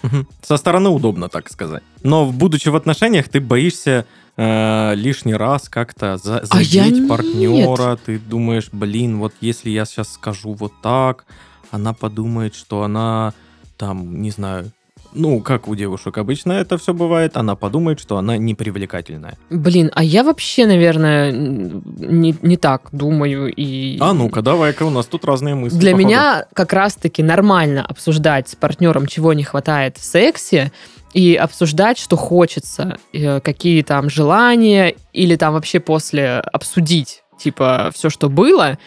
Со 0.42 0.56
стороны 0.56 0.88
удобно, 0.90 1.28
так 1.28 1.50
сказать. 1.50 1.82
Но, 2.02 2.26
будучи 2.30 2.68
в 2.68 2.76
отношениях, 2.76 3.28
ты 3.28 3.40
боишься 3.40 4.06
э, 4.36 4.94
лишний 4.94 5.34
раз 5.34 5.68
как-то 5.68 6.16
за- 6.16 6.38
А 6.38 6.46
задеть 6.46 6.94
нет. 7.00 7.08
партнера. 7.08 7.96
Ты 7.96 8.18
думаешь, 8.18 8.68
блин, 8.72 9.18
вот 9.18 9.34
если 9.40 9.70
я 9.70 9.84
сейчас 9.84 10.12
скажу 10.12 10.54
вот 10.54 10.72
так, 10.82 11.26
она 11.70 11.92
подумает, 11.92 12.54
что 12.54 12.82
она 12.82 13.34
там, 13.76 14.22
не 14.22 14.30
знаю, 14.30 14.70
ну, 15.14 15.40
как 15.40 15.68
у 15.68 15.74
девушек 15.74 16.18
обычно 16.18 16.52
это 16.52 16.78
все 16.78 16.92
бывает, 16.94 17.36
она 17.36 17.54
подумает, 17.56 18.00
что 18.00 18.16
она 18.16 18.36
непривлекательная. 18.36 19.38
Блин, 19.50 19.90
а 19.94 20.04
я 20.04 20.24
вообще, 20.24 20.66
наверное, 20.66 21.32
не, 21.32 22.34
не 22.42 22.56
так 22.56 22.88
думаю. 22.92 23.52
И... 23.54 23.98
А 24.00 24.12
ну-ка, 24.12 24.42
давай-ка, 24.42 24.84
у 24.84 24.90
нас 24.90 25.06
тут 25.06 25.24
разные 25.24 25.54
мысли. 25.54 25.78
Для 25.78 25.92
походу. 25.92 26.08
меня 26.08 26.46
как 26.52 26.72
раз-таки 26.72 27.22
нормально 27.22 27.84
обсуждать 27.84 28.48
с 28.48 28.56
партнером, 28.56 29.06
чего 29.06 29.32
не 29.32 29.44
хватает 29.44 29.96
в 29.98 30.04
сексе, 30.04 30.72
и 31.12 31.34
обсуждать, 31.34 31.98
что 31.98 32.16
хочется, 32.16 32.98
э, 33.12 33.40
какие 33.40 33.82
там 33.82 34.08
желания, 34.08 34.94
или 35.12 35.36
там 35.36 35.54
вообще 35.54 35.78
после 35.78 36.38
обсудить, 36.38 37.22
типа, 37.38 37.90
все, 37.94 38.08
что 38.08 38.30
было, 38.30 38.78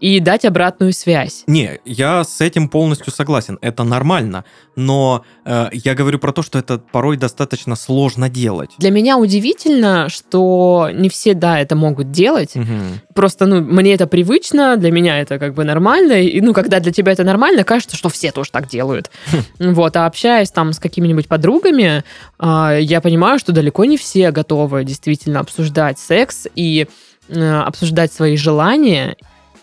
и 0.00 0.18
дать 0.18 0.44
обратную 0.44 0.92
связь. 0.92 1.44
Не, 1.46 1.78
я 1.84 2.24
с 2.24 2.40
этим 2.40 2.68
полностью 2.68 3.12
согласен. 3.12 3.58
Это 3.60 3.84
нормально. 3.84 4.44
Но 4.74 5.24
э, 5.44 5.68
я 5.72 5.94
говорю 5.94 6.18
про 6.18 6.32
то, 6.32 6.42
что 6.42 6.58
это 6.58 6.78
порой 6.78 7.18
достаточно 7.18 7.76
сложно 7.76 8.30
делать. 8.30 8.70
Для 8.78 8.90
меня 8.90 9.18
удивительно, 9.18 10.08
что 10.08 10.88
не 10.92 11.10
все, 11.10 11.34
да, 11.34 11.60
это 11.60 11.76
могут 11.76 12.10
делать. 12.10 12.54
Мгм. 12.54 13.00
Просто, 13.14 13.46
ну, 13.46 13.60
мне 13.60 13.92
это 13.94 14.06
привычно, 14.06 14.76
для 14.78 14.90
меня 14.90 15.20
это 15.20 15.38
как 15.38 15.54
бы 15.54 15.64
нормально. 15.64 16.14
И, 16.22 16.40
ну, 16.40 16.54
когда 16.54 16.80
для 16.80 16.92
тебя 16.92 17.12
это 17.12 17.24
нормально, 17.24 17.62
кажется, 17.64 17.96
что 17.96 18.08
все 18.08 18.32
тоже 18.32 18.50
так 18.50 18.68
делают. 18.68 19.10
Вот, 19.58 19.96
а 19.96 20.06
общаясь 20.06 20.50
там 20.50 20.72
с 20.72 20.78
какими-нибудь 20.78 21.28
подругами, 21.28 22.04
а, 22.38 22.76
я 22.76 23.00
понимаю, 23.00 23.38
что 23.38 23.52
далеко 23.52 23.84
не 23.84 23.96
все 23.96 24.30
готовы 24.30 24.84
действительно 24.84 25.40
обсуждать 25.40 25.98
секс 25.98 26.46
и 26.54 26.86
э, 27.28 27.60
обсуждать 27.60 28.12
свои 28.12 28.36
желания 28.36 29.16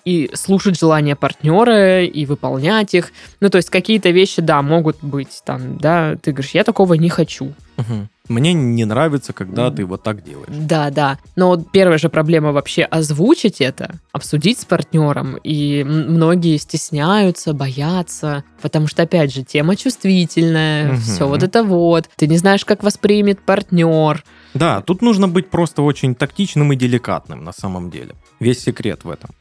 и 0.07 0.29
слушать 0.33 0.79
желания 0.79 1.17
партнера 1.17 2.01
и 2.05 2.25
выполнять 2.25 2.93
их. 2.93 3.11
Ну, 3.41 3.49
то 3.49 3.57
есть 3.57 3.69
какие-то 3.69 4.09
вещи, 4.11 4.41
да, 4.41 4.61
могут 4.61 5.03
быть 5.03 5.41
там, 5.45 5.77
да, 5.79 6.15
ты 6.15 6.31
говоришь, 6.31 6.51
я 6.51 6.63
такого 6.63 6.93
не 6.93 7.09
хочу. 7.09 7.53
Мгм. 7.75 8.09
Мне 8.29 8.53
не 8.53 8.85
нравится, 8.85 9.33
когда 9.33 9.69
ты 9.69 9.85
вот 9.85 10.03
так 10.03 10.23
делаешь. 10.23 10.47
Да, 10.49 10.89
да. 10.89 11.17
Но 11.35 11.57
первая 11.57 11.97
же 11.97 12.09
проблема 12.09 12.51
вообще 12.51 12.83
озвучить 12.83 13.59
это, 13.61 13.95
обсудить 14.13 14.59
с 14.59 14.65
партнером. 14.65 15.37
И 15.43 15.83
многие 15.85 16.57
стесняются, 16.57 17.53
боятся, 17.53 18.43
потому 18.61 18.87
что, 18.87 19.03
опять 19.03 19.33
же, 19.33 19.43
тема 19.43 19.75
чувствительная, 19.75 20.93
Мгм. 20.93 21.01
все 21.01 21.27
вот 21.27 21.43
это 21.43 21.63
вот. 21.63 22.09
Ты 22.15 22.27
не 22.27 22.37
знаешь, 22.37 22.63
как 22.65 22.83
воспримет 22.83 23.39
партнер. 23.41 24.23
Да, 24.53 24.81
тут 24.81 25.01
нужно 25.01 25.27
быть 25.27 25.49
просто 25.49 25.81
очень 25.81 26.15
тактичным 26.15 26.71
и 26.73 26.75
деликатным 26.77 27.43
на 27.43 27.51
самом 27.53 27.89
деле. 27.91 28.15
Весь 28.39 28.59
секрет 28.63 29.03
в 29.03 29.09
этом. 29.09 29.31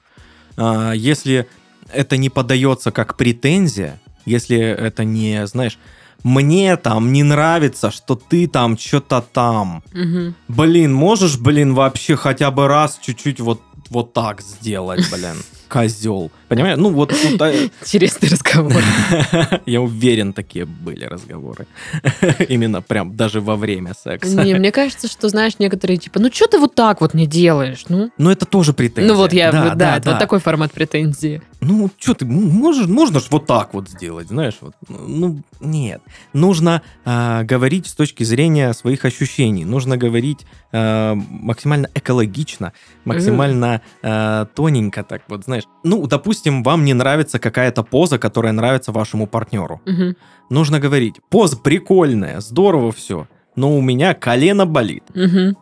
А, 0.56 0.92
Если 0.92 1.46
это 1.92 2.16
не 2.16 2.30
подается 2.30 2.90
как 2.90 3.16
претензия, 3.16 4.00
если 4.24 4.58
это 4.58 5.04
не, 5.04 5.46
знаешь, 5.46 5.78
мне 6.24 6.76
там 6.76 7.12
не 7.12 7.22
нравится, 7.22 7.90
что 7.90 8.16
ты 8.16 8.48
там 8.48 8.76
что-то 8.76 9.20
там. 9.20 9.84
Мгм. 9.92 10.34
Блин, 10.48 10.92
можешь, 10.92 11.38
блин, 11.38 11.74
вообще 11.74 12.16
хотя 12.16 12.50
бы 12.50 12.66
раз 12.66 12.98
чуть-чуть 13.00 13.38
вот, 13.40 13.60
вот 13.90 14.12
так 14.12 14.40
сделать, 14.40 15.08
блин, 15.10 15.36
козел. 15.68 16.30
Понимаешь? 16.48 16.78
Ну 16.78 16.90
вот 16.90 17.10
тут, 17.10 17.40
Интересный 17.80 18.28
разговор. 18.28 18.82
я 19.66 19.80
уверен, 19.80 20.32
такие 20.32 20.64
были 20.64 21.04
разговоры. 21.04 21.66
Именно 22.48 22.82
прям 22.82 23.16
даже 23.16 23.40
во 23.40 23.56
время 23.56 23.92
секса. 23.94 24.42
Не, 24.42 24.54
мне 24.54 24.70
кажется, 24.72 25.08
что, 25.08 25.28
знаешь, 25.28 25.54
некоторые 25.58 25.96
типа, 25.96 26.20
ну 26.20 26.30
что 26.32 26.46
ты 26.46 26.58
вот 26.58 26.74
так 26.74 27.00
вот 27.00 27.14
не 27.14 27.26
делаешь? 27.26 27.84
Ну, 27.88 28.10
Но 28.18 28.30
это 28.30 28.46
тоже 28.46 28.72
претензия. 28.72 29.08
ну 29.12 29.16
вот 29.16 29.32
я, 29.32 29.50
Да, 29.50 29.74
да. 29.74 30.00
вот 30.04 30.18
такой 30.18 30.40
формат 30.40 30.72
претензии. 30.72 31.42
Ну, 31.60 31.90
что 31.98 32.14
ты, 32.14 32.26
можешь, 32.26 32.86
можно 32.86 33.20
ж 33.20 33.26
вот 33.30 33.46
так 33.46 33.74
вот 33.74 33.88
сделать, 33.88 34.28
знаешь, 34.28 34.54
вот. 34.60 34.74
Ну, 34.88 35.42
нет. 35.60 36.02
Нужно 36.32 36.82
а, 37.04 37.44
говорить 37.44 37.86
с 37.86 37.94
точки 37.94 38.24
зрения 38.24 38.72
своих 38.72 39.04
ощущений. 39.04 39.64
Нужно 39.64 39.96
говорить 39.96 40.46
а, 40.72 41.14
максимально 41.14 41.88
экологично, 41.94 42.72
максимально 43.04 43.80
а, 44.02 44.44
тоненько 44.46 45.02
так 45.02 45.22
вот, 45.28 45.44
знаешь. 45.44 45.64
Ну, 45.82 46.06
допустим, 46.06 46.62
вам 46.62 46.84
не 46.84 46.94
нравится 46.94 47.38
какая-то 47.38 47.82
поза, 47.82 48.18
которая 48.18 48.52
нравится 48.52 48.92
вашему 48.92 49.26
партнеру. 49.26 49.80
Мгм. 49.86 50.16
Нужно 50.50 50.78
говорить, 50.78 51.16
поза 51.30 51.56
прикольная, 51.56 52.40
здорово 52.40 52.92
все, 52.92 53.26
но 53.56 53.76
у 53.76 53.80
меня 53.80 54.14
колено 54.14 54.66
болит. 54.66 55.04
Мгм. 55.14 55.56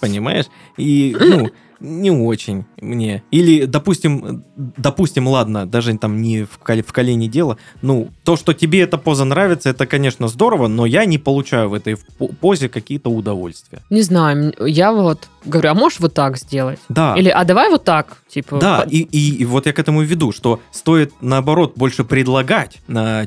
понимаешь? 0.00 0.46
И, 0.76 1.16
ну, 1.20 1.50
не 1.82 2.10
очень 2.10 2.64
мне. 2.80 3.22
Или, 3.30 3.64
допустим, 3.66 4.44
допустим, 4.56 5.26
ладно, 5.28 5.66
даже 5.66 5.96
там 5.98 6.22
не 6.22 6.44
в, 6.44 6.58
кол- 6.58 6.82
в 6.82 6.92
колене 6.92 7.28
дело, 7.28 7.58
ну, 7.82 8.08
то, 8.24 8.36
что 8.36 8.52
тебе 8.54 8.80
эта 8.82 8.98
поза 8.98 9.24
нравится, 9.24 9.70
это, 9.70 9.86
конечно, 9.86 10.28
здорово, 10.28 10.68
но 10.68 10.86
я 10.86 11.04
не 11.04 11.18
получаю 11.18 11.68
в 11.68 11.74
этой 11.74 11.96
по- 12.18 12.28
позе 12.28 12.68
какие-то 12.68 13.10
удовольствия. 13.10 13.80
Не 13.90 14.02
знаю, 14.02 14.54
я 14.60 14.92
вот 14.92 15.28
говорю, 15.44 15.70
а 15.70 15.74
можешь 15.74 16.00
вот 16.00 16.14
так 16.14 16.38
сделать? 16.38 16.78
Да. 16.88 17.14
Или, 17.18 17.28
а 17.28 17.44
давай 17.44 17.68
вот 17.68 17.84
так, 17.84 18.22
типа. 18.28 18.58
Да, 18.58 18.86
и, 18.88 18.98
и, 18.98 19.36
и 19.36 19.44
вот 19.44 19.66
я 19.66 19.72
к 19.72 19.78
этому 19.78 20.02
веду, 20.02 20.32
что 20.32 20.60
стоит, 20.70 21.12
наоборот, 21.20 21.72
больше 21.76 22.04
предлагать, 22.04 22.78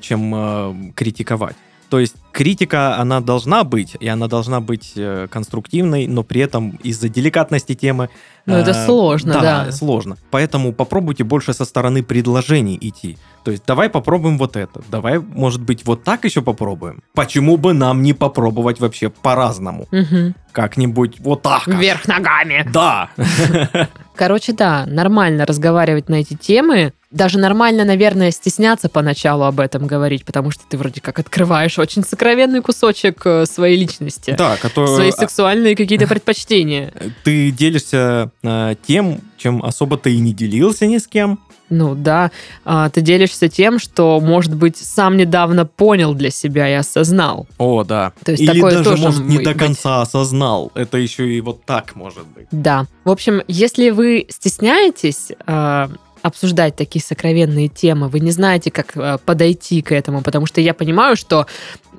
чем 0.02 0.34
э, 0.36 0.91
критиковать. 0.96 1.56
То 1.89 2.00
есть 2.00 2.15
критика, 2.32 2.98
она 2.98 3.21
должна 3.21 3.63
быть, 3.63 3.95
и 4.00 4.08
она 4.08 4.28
должна 4.28 4.60
быть 4.60 4.93
э, 4.95 5.28
конструктивной, 5.30 6.08
но 6.08 6.24
при 6.24 6.41
этом 6.41 6.71
из-за 6.84 7.10
деликатности 7.10 7.76
темы... 7.76 8.10
Ну, 8.45 8.56
это 8.56 8.71
э, 8.71 8.86
сложно, 8.86 9.34
да. 9.34 9.71
сложно. 9.71 10.17
Поэтому 10.32 10.74
попробуйте 10.74 11.24
больше 11.24 11.54
со 11.54 11.65
стороны 11.65 12.04
предложений 12.04 12.78
идти. 12.82 13.17
То 13.43 13.52
есть 13.52 13.63
давай 13.65 13.89
попробуем 13.89 14.38
вот 14.38 14.56
это, 14.56 14.82
давай, 14.89 15.19
может 15.19 15.62
быть, 15.62 15.86
вот 15.86 16.04
так 16.04 16.26
еще 16.26 16.41
попробуем. 16.41 17.04
Почему 17.13 17.58
бы 17.58 17.74
нам 17.74 18.02
не 18.02 18.13
попробовать 18.13 18.80
вообще 18.80 19.10
по-разному? 19.10 19.88
Мгм. 19.91 20.36
Как-нибудь 20.52 21.19
вот 21.19 21.43
так. 21.43 21.67
Вверх 21.67 22.08
ногами. 22.08 22.67
Да. 22.71 23.10
Короче, 24.15 24.54
да, 24.54 24.86
нормально 24.88 25.45
разговаривать 25.45 26.10
на 26.10 26.15
эти 26.15 26.36
темы. 26.36 26.93
Даже 27.12 27.39
нормально, 27.39 27.86
наверное, 27.86 28.32
стесняться 28.32 28.89
поначалу 28.89 29.43
об 29.43 29.60
этом 29.60 29.88
говорить, 29.88 30.25
потому 30.25 30.51
что 30.51 30.63
ты 30.67 30.78
вроде 30.78 30.99
как 30.99 31.19
открываешь 31.19 31.80
очень 31.80 32.04
сокровенный 32.04 32.62
кусочек 32.62 33.21
э, 33.25 33.45
своей 33.45 33.78
личности. 33.78 34.36
Да, 34.38 34.58
который... 34.58 34.95
Свои 34.95 35.12
сексуальные 35.12 35.75
какие-то 35.75 36.08
предпочтения. 36.10 36.91
ты 37.23 37.51
делишься 37.51 38.32
э, 38.43 38.75
тем, 38.86 39.21
чем 39.38 39.63
особо 39.63 39.97
ты 39.97 40.13
и 40.13 40.19
не 40.19 40.34
делился 40.34 40.86
ни 40.88 40.97
с 40.97 41.08
кем. 41.08 41.39
Ну 41.69 41.95
да, 41.95 42.32
а, 42.63 42.89
ты 42.89 43.01
делишься 43.01 43.49
тем, 43.49 43.80
что, 43.80 44.19
может 44.19 44.56
быть, 44.56 44.78
сам 44.78 45.17
недавно 45.17 45.65
понял 45.65 46.13
для 46.13 46.30
себя 46.30 46.69
и 46.69 46.73
осознал. 46.73 47.47
О, 47.58 47.84
да. 47.84 48.13
То 48.23 48.32
есть 48.32 48.43
Или 48.43 48.54
такое 48.54 48.71
даже, 48.71 48.84
тоже 48.84 49.04
может, 49.04 49.25
не 49.25 49.38
быть- 49.38 49.45
до 49.45 49.54
конца 49.56 50.01
осознал. 50.01 50.71
Это 50.75 50.97
еще 50.97 51.28
и 51.28 51.41
вот 51.41 51.65
так 51.65 51.95
может 51.95 52.28
быть. 52.28 52.47
Да. 52.51 52.86
В 53.04 53.10
общем, 53.10 53.41
если 53.47 53.89
вы 53.89 54.28
стесняетесь 54.30 55.32
э, 55.47 55.88
обсуждать 56.21 56.75
такие 56.75 57.04
сокровенные 57.04 57.67
темы, 57.67 58.10
вы 58.10 58.19
не 58.19 58.32
знаете, 58.32 58.69
как 58.69 58.95
э, 58.95 59.17
подойти 59.25 59.82
к 59.82 59.91
этому, 59.91 60.21
потому 60.21 60.45
что 60.45 60.62
я 60.62 60.73
понимаю, 60.73 61.15
что 61.15 61.47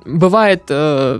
бывает 0.05 0.63
э, 0.69 1.19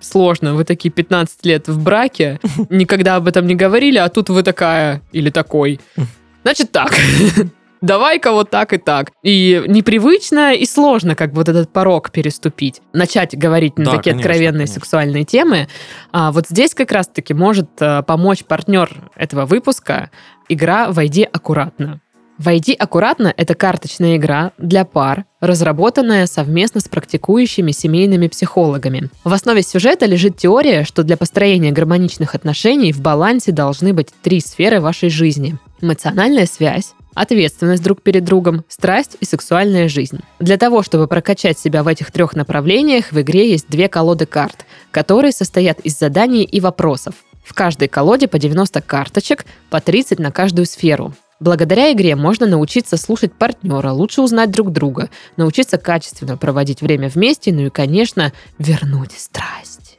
сложно. 0.00 0.54
Вы 0.54 0.64
такие 0.64 0.90
15 0.90 1.46
лет 1.46 1.68
в 1.68 1.82
браке, 1.82 2.40
никогда 2.70 3.16
об 3.16 3.28
этом 3.28 3.46
не 3.46 3.54
говорили, 3.54 3.98
а 3.98 4.08
тут 4.08 4.30
вы 4.30 4.42
такая 4.42 5.00
или 5.12 5.30
такой. 5.30 5.80
Значит 6.42 6.72
так. 6.72 6.92
Давай-ка 7.84 8.32
вот 8.32 8.48
так 8.48 8.72
и 8.72 8.78
так. 8.78 9.10
И 9.22 9.62
непривычно, 9.66 10.54
и 10.54 10.64
сложно 10.64 11.14
как 11.14 11.32
бы 11.32 11.36
вот 11.36 11.50
этот 11.50 11.70
порог 11.70 12.10
переступить. 12.10 12.80
Начать 12.94 13.36
говорить 13.36 13.76
на 13.76 13.84
Да, 13.84 13.90
такие 13.96 14.12
конечно, 14.12 14.30
откровенные 14.30 14.60
конечно. 14.60 14.74
сексуальные 14.74 15.24
темы. 15.24 15.68
А 16.10 16.32
вот 16.32 16.46
здесь 16.48 16.74
как 16.74 16.92
раз-таки 16.92 17.34
может 17.34 17.68
э, 17.80 18.02
помочь 18.02 18.44
партнер 18.44 18.90
этого 19.16 19.44
выпуска 19.44 20.10
игра 20.48 20.90
«Войди 20.92 21.28
аккуратно». 21.30 22.00
«Войди 22.38 22.72
аккуратно»— 22.72 23.32
это 23.36 23.54
карточная 23.54 24.16
игра 24.16 24.52
для 24.56 24.86
пар, 24.86 25.26
разработанная 25.40 26.26
совместно 26.26 26.80
с 26.80 26.88
практикующими 26.88 27.70
семейными 27.70 28.28
психологами. 28.28 29.10
В 29.24 29.32
основе 29.32 29.62
сюжета 29.62 30.06
лежит 30.06 30.38
теория, 30.38 30.84
что 30.84 31.02
для 31.02 31.18
построения 31.18 31.70
гармоничных 31.70 32.34
отношений 32.34 32.92
в 32.94 33.02
балансе 33.02 33.52
должны 33.52 33.92
быть 33.92 34.08
три 34.22 34.40
сферы 34.40 34.80
вашей 34.80 35.10
жизни. 35.10 35.58
Эмоциональная 35.80 36.46
связь, 36.46 36.94
ответственность 37.14 37.82
друг 37.82 38.02
перед 38.02 38.24
другом, 38.24 38.64
страсть 38.68 39.16
и 39.20 39.24
сексуальная 39.24 39.88
жизнь. 39.88 40.20
Для 40.38 40.56
того, 40.56 40.82
чтобы 40.82 41.06
прокачать 41.06 41.58
себя 41.58 41.82
в 41.82 41.88
этих 41.88 42.12
трех 42.12 42.34
направлениях, 42.34 43.12
в 43.12 43.20
игре 43.20 43.50
есть 43.50 43.68
две 43.68 43.88
колоды 43.88 44.26
карт, 44.26 44.66
которые 44.90 45.32
состоят 45.32 45.80
из 45.80 45.98
заданий 45.98 46.44
и 46.44 46.60
вопросов. 46.60 47.14
В 47.44 47.54
каждой 47.54 47.88
колоде 47.88 48.26
по 48.26 48.38
90 48.38 48.80
карточек, 48.80 49.44
по 49.70 49.80
30 49.80 50.18
на 50.18 50.32
каждую 50.32 50.66
сферу. 50.66 51.14
Благодаря 51.40 51.92
игре 51.92 52.16
можно 52.16 52.46
научиться 52.46 52.96
слушать 52.96 53.32
партнера, 53.32 53.90
лучше 53.90 54.22
узнать 54.22 54.50
друг 54.50 54.72
друга, 54.72 55.10
научиться 55.36 55.78
качественно 55.78 56.36
проводить 56.36 56.80
время 56.80 57.08
вместе, 57.08 57.52
ну 57.52 57.66
и, 57.66 57.70
конечно, 57.70 58.32
вернуть 58.58 59.12
страсть. 59.12 59.98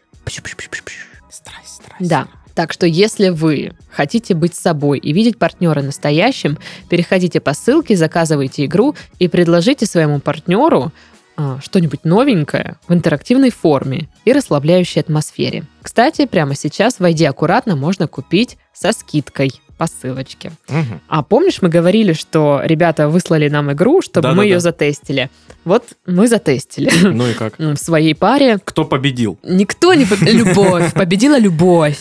Страсть, 1.30 1.76
страсть. 1.84 2.10
Да. 2.10 2.28
Так 2.56 2.72
что 2.72 2.88
если 2.88 3.30
вы 3.30 3.74
хотите 3.92 4.34
быть 4.34 4.56
собой 4.56 4.98
и 4.98 5.12
видеть 5.12 5.38
партнера 5.38 5.82
настоящим, 5.82 6.58
переходите 6.90 7.42
по 7.42 7.54
ссылке, 7.54 7.98
заказывайте 7.98 8.66
игру 8.66 8.96
и 9.20 9.28
предложите 9.28 9.86
своему 9.86 10.20
партнеру 10.20 10.94
а, 11.38 11.60
что-нибудь 11.62 12.06
новенькое 12.06 12.78
в 12.88 12.94
интерактивной 12.94 13.52
форме 13.52 14.08
и 14.24 14.32
расслабляющей 14.32 15.02
атмосфере. 15.02 15.66
Кстати, 15.82 16.26
прямо 16.26 16.56
сейчас 16.56 17.00
«Войди 17.00 17.26
аккуратно» 17.26 17.76
можно 17.76 18.08
купить 18.08 18.58
со 18.74 18.94
скидкой 18.94 19.52
по 19.78 19.88
ссылочке. 19.88 20.52
Мгм. 20.70 21.02
А 21.08 21.22
помнишь, 21.24 21.62
мы 21.62 21.70
говорили, 21.70 22.14
что 22.14 22.62
ребята 22.64 23.10
выслали 23.10 23.50
нам 23.50 23.72
игру, 23.74 24.02
чтобы 24.02 24.30
мы 24.30 24.36
Да-да-да. 24.36 24.48
ее 24.48 24.60
затестили? 24.60 25.30
Вот 25.66 25.84
мы 26.06 26.28
затестили 26.28 26.90
Ну 27.04 27.28
и 27.28 27.34
как? 27.34 27.56
в 27.60 27.76
своей 27.78 28.14
паре. 28.16 28.58
Кто 28.64 28.86
победил? 28.86 29.38
Никто 29.44 29.94
не... 29.94 30.06
по- 30.06 30.14
Любовь. 30.24 30.94
Победила 30.94 31.38
любовь. 31.38 31.98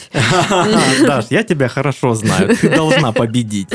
Даш, 1.07 1.27
я 1.31 1.43
тебя 1.43 1.69
хорошо 1.69 2.15
знаю. 2.15 2.57
Ты 2.57 2.69
должна 2.71 3.13
победить. 3.13 3.69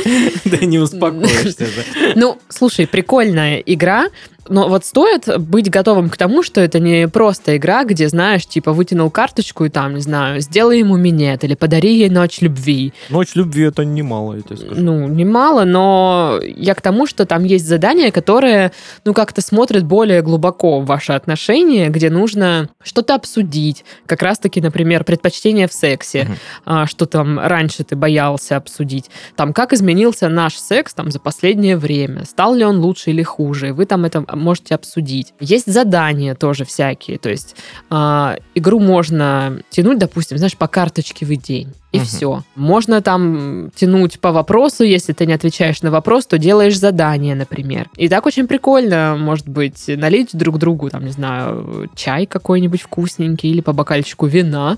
Да 0.45 0.57
не 0.57 0.79
успокоишься 0.79 1.65
же. 1.65 1.83
Ну, 2.15 2.37
слушай, 2.49 2.87
прикольная 2.87 3.57
игра, 3.57 4.07
но 4.49 4.67
вот 4.67 4.85
стоит 4.85 5.39
быть 5.39 5.69
готовым 5.69 6.09
к 6.09 6.17
тому, 6.17 6.43
что 6.43 6.59
это 6.59 6.79
не 6.79 7.07
просто 7.07 7.57
игра, 7.57 7.83
где, 7.83 8.09
знаешь, 8.09 8.45
типа 8.45 8.73
вытянул 8.73 9.09
карточку 9.09 9.65
и 9.65 9.69
там, 9.69 9.95
не 9.95 10.01
знаю, 10.01 10.41
сделай 10.41 10.79
ему 10.79 10.97
минет 10.97 11.43
или 11.43 11.55
подари 11.55 11.95
ей 11.95 12.09
ночь 12.09 12.41
любви. 12.41 12.93
Ночь 13.09 13.35
любви 13.35 13.63
это 13.65 13.85
немало, 13.85 14.35
я 14.35 14.41
тебе 14.41 14.57
скажу. 14.57 14.75
Ну, 14.81 15.07
немало, 15.07 15.65
но 15.65 16.39
я 16.43 16.73
к 16.73 16.81
тому, 16.81 17.05
что 17.05 17.25
там 17.25 17.43
есть 17.43 17.67
задания, 17.67 18.11
которые, 18.11 18.71
ну, 19.05 19.13
как-то 19.13 19.41
смотрят 19.41 19.83
более 19.83 20.21
глубоко 20.21 20.79
в 20.79 20.85
ваши 20.85 21.13
отношения, 21.13 21.89
где 21.89 22.09
нужно 22.09 22.69
что-то 22.83 23.15
обсудить. 23.15 23.85
Как 24.05 24.21
раз-таки, 24.21 24.61
например, 24.61 25.03
предпочтение 25.03 25.67
в 25.67 25.73
сексе, 25.73 26.27
а, 26.65 26.87
что 26.87 27.05
там 27.05 27.39
раньше 27.39 27.83
ты 27.83 27.95
боялся 27.95 28.57
обсудить. 28.57 29.11
Там, 29.35 29.53
как 29.53 29.73
изменился 29.73 30.27
наш 30.29 30.55
секс 30.55 30.93
там 30.93 31.11
за 31.11 31.19
последнее 31.19 31.77
время, 31.77 32.25
стал 32.25 32.55
ли 32.55 32.65
он 32.65 32.79
лучше 32.79 33.11
или 33.11 33.23
хуже, 33.23 33.73
вы 33.73 33.85
там 33.85 34.05
это 34.05 34.25
можете 34.39 34.75
обсудить. 34.75 35.33
Есть 35.39 35.71
задания 35.71 36.35
тоже 36.35 36.65
всякие, 36.65 37.17
то 37.17 37.29
есть 37.29 37.55
а, 37.89 38.37
игру 38.55 38.79
можно 38.79 39.61
тянуть, 39.69 39.97
допустим, 39.99 40.37
знаешь, 40.37 40.57
по 40.57 40.67
карточке 40.67 41.25
в 41.25 41.35
день. 41.35 41.73
И 41.91 41.97
Мгм. 41.97 42.05
все. 42.05 42.43
Можно 42.55 43.01
там 43.01 43.71
тянуть 43.75 44.19
по 44.19 44.31
вопросу, 44.31 44.83
если 44.83 45.11
ты 45.13 45.25
не 45.25 45.33
отвечаешь 45.33 45.81
на 45.81 45.89
вопрос, 45.89 46.27
то 46.27 46.37
делаешь 46.37 46.77
задание, 46.77 47.33
например. 47.33 47.89
И 47.97 48.07
так 48.07 48.25
очень 48.27 48.47
прикольно, 48.47 49.15
может 49.19 49.49
быть, 49.49 49.85
налить 49.87 50.29
друг 50.33 50.59
другу, 50.59 50.89
там, 50.91 51.03
не 51.05 51.11
знаю, 51.11 51.89
чай 51.95 52.27
какой-нибудь 52.27 52.81
вкусненький 52.81 53.49
или 53.49 53.61
по 53.61 53.73
бокальчику 53.73 54.27
вина. 54.27 54.77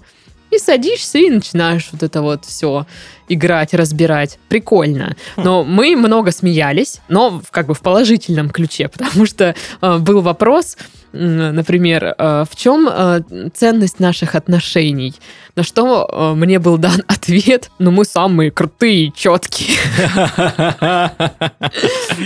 И 0.52 0.58
садишься 0.58 1.18
и 1.18 1.30
начинаешь 1.30 1.90
вот 1.92 2.04
это 2.04 2.22
вот 2.22 2.46
все 2.46 2.86
играть, 3.30 3.74
разбирать. 3.74 4.38
Прикольно. 4.50 5.16
Но 5.38 5.64
мы 5.64 5.96
много 5.96 6.32
смеялись, 6.32 7.00
но 7.08 7.42
как 7.52 7.68
бы 7.68 7.74
в 7.74 7.80
положительном 7.80 8.50
ключе, 8.50 8.88
потому 8.94 9.26
что 9.26 9.56
э, 9.82 9.98
был 9.98 10.22
вопрос, 10.22 10.78
например, 11.14 12.16
э, 12.18 12.46
в 12.50 12.56
чем 12.56 12.88
э, 12.90 13.22
ценность 13.54 14.00
наших 14.00 14.36
отношений? 14.36 15.14
На 15.56 15.64
что 15.64 16.08
э, 16.12 16.34
мне 16.36 16.60
был 16.60 16.78
дан 16.78 17.04
ответ, 17.08 17.70
ну 17.80 17.92
мы 17.92 18.06
самые 18.06 18.52
крутые, 18.52 19.12
четкие. 19.16 19.78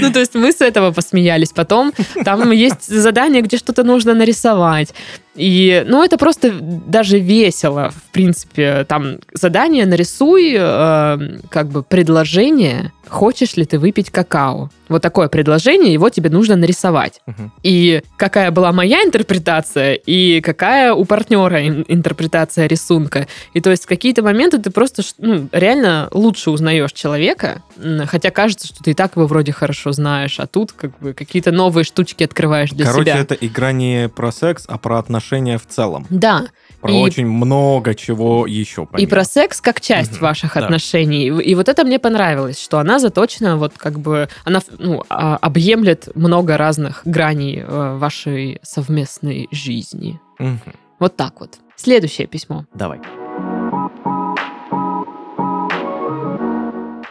Ну, 0.02 0.12
то 0.12 0.20
есть 0.20 0.36
мы 0.36 0.52
с 0.52 0.62
этого 0.62 0.92
посмеялись. 0.92 1.50
Потом 1.50 1.94
там 2.24 2.52
есть 2.52 2.88
задание, 2.88 3.42
где 3.42 3.58
что-то 3.58 3.84
нужно 3.84 4.14
нарисовать. 4.14 4.94
И, 5.36 5.84
ну, 5.88 6.04
это 6.04 6.18
просто 6.18 6.52
даже 6.52 7.20
весело, 7.20 7.92
в 7.92 8.12
принципе. 8.12 8.86
Там 8.88 9.18
задание 9.34 9.86
нарисуй, 9.86 10.56
э, 10.58 11.40
как 11.50 11.68
бы, 11.68 11.84
предложение 11.84 12.92
хочешь 13.08 13.56
ли 13.56 13.66
ты 13.66 13.80
выпить 13.80 14.10
какао? 14.12 14.70
Вот 14.88 15.02
такое 15.02 15.30
предложение, 15.30 15.92
его 15.94 16.10
тебе 16.10 16.30
нужно 16.30 16.56
нарисовать. 16.56 17.22
Мгм. 17.26 17.52
И 17.64 18.04
какая 18.18 18.52
была 18.52 18.72
моя 18.72 19.02
интерпретация, 19.04 19.94
и 19.94 20.42
какая 20.42 20.94
у 20.94 21.06
партнера 21.06 21.68
ин- 21.68 21.86
интерпретация 21.88 22.68
рисунка. 22.68 23.28
И 23.54 23.62
то 23.62 23.72
есть 23.72 23.86
в 23.86 23.88
какие-то 23.88 24.22
моменты 24.22 24.60
ты 24.60 24.70
просто 24.70 25.02
ну, 25.18 25.48
реально 25.52 26.08
лучше 26.12 26.52
узнаешь 26.52 26.92
человека, 26.94 27.64
хотя 28.06 28.30
кажется, 28.32 28.68
что 28.68 28.84
ты 28.84 28.92
и 28.92 28.94
так 28.94 29.16
его 29.16 29.26
вроде 29.28 29.52
хорошо 29.52 29.92
знаешь, 29.92 30.40
а 30.40 30.46
тут 30.48 30.72
как 30.72 30.98
бы 31.00 31.14
какие-то 31.14 31.52
новые 31.52 31.84
штучки 31.84 32.24
открываешь 32.24 32.70
для 32.72 32.86
Короче, 32.86 33.12
себя. 33.12 33.20
это 33.22 33.34
игра 33.36 33.72
не 33.72 34.08
про 34.10 34.32
секс, 34.32 34.66
а 34.68 34.78
про 34.78 35.00
отношения 35.00 35.58
в 35.58 35.66
целом. 35.66 36.06
Да, 36.10 36.46
Про 36.86 36.94
И- 36.94 37.02
очень 37.02 37.26
много 37.28 37.96
чего 37.96 38.46
еще. 38.46 38.84
и 38.84 38.86
помимо. 38.92 39.10
про 39.10 39.24
секс 39.24 39.60
как 39.60 39.82
часть 39.82 40.12
Мгм, 40.14 40.22
ваших 40.22 40.54
да. 40.54 40.60
отношений. 40.66 41.26
И, 41.30 41.52
и 41.52 41.56
вот 41.56 41.68
это 41.68 41.84
мне 41.84 41.98
понравилось, 41.98 42.62
что 42.62 42.78
она 42.78 43.00
заточена 43.00 43.58
вот 43.58 43.74
как 43.76 43.98
бы, 44.00 44.30
она 44.44 44.62
ну, 44.78 45.04
а, 45.10 45.38
объемлет 45.38 46.10
много 46.16 46.58
разных 46.58 47.02
граней 47.06 47.64
э, 47.68 47.98
вашей 47.98 48.60
совместной 48.62 49.48
жизни. 49.52 50.20
Мгм. 50.38 50.60
Вот 51.00 51.16
так 51.16 51.40
вот. 51.40 51.56
Следующее 51.76 52.28
письмо. 52.28 52.66
Давай. 52.74 53.00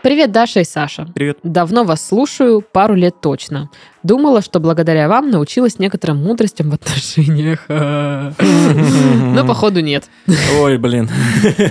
Привет, 0.04 0.32
Даша 0.32 0.60
и 0.60 0.64
Саша. 0.64 1.08
Привет. 1.14 1.38
Давно 1.42 1.84
вас 1.84 2.06
слушаю, 2.06 2.60
пару 2.60 2.94
лет 2.94 3.22
точно. 3.22 3.70
Думала, 4.02 4.42
что 4.42 4.60
благодаря 4.60 5.08
вам 5.08 5.30
научилась 5.30 5.78
некоторым 5.78 6.22
мудростям 6.22 6.68
в 6.68 6.74
отношениях. 6.74 7.64
Но, 7.70 9.46
походу, 9.48 9.80
нет. 9.80 10.04
Ой, 10.60 10.76
блин. 10.76 11.08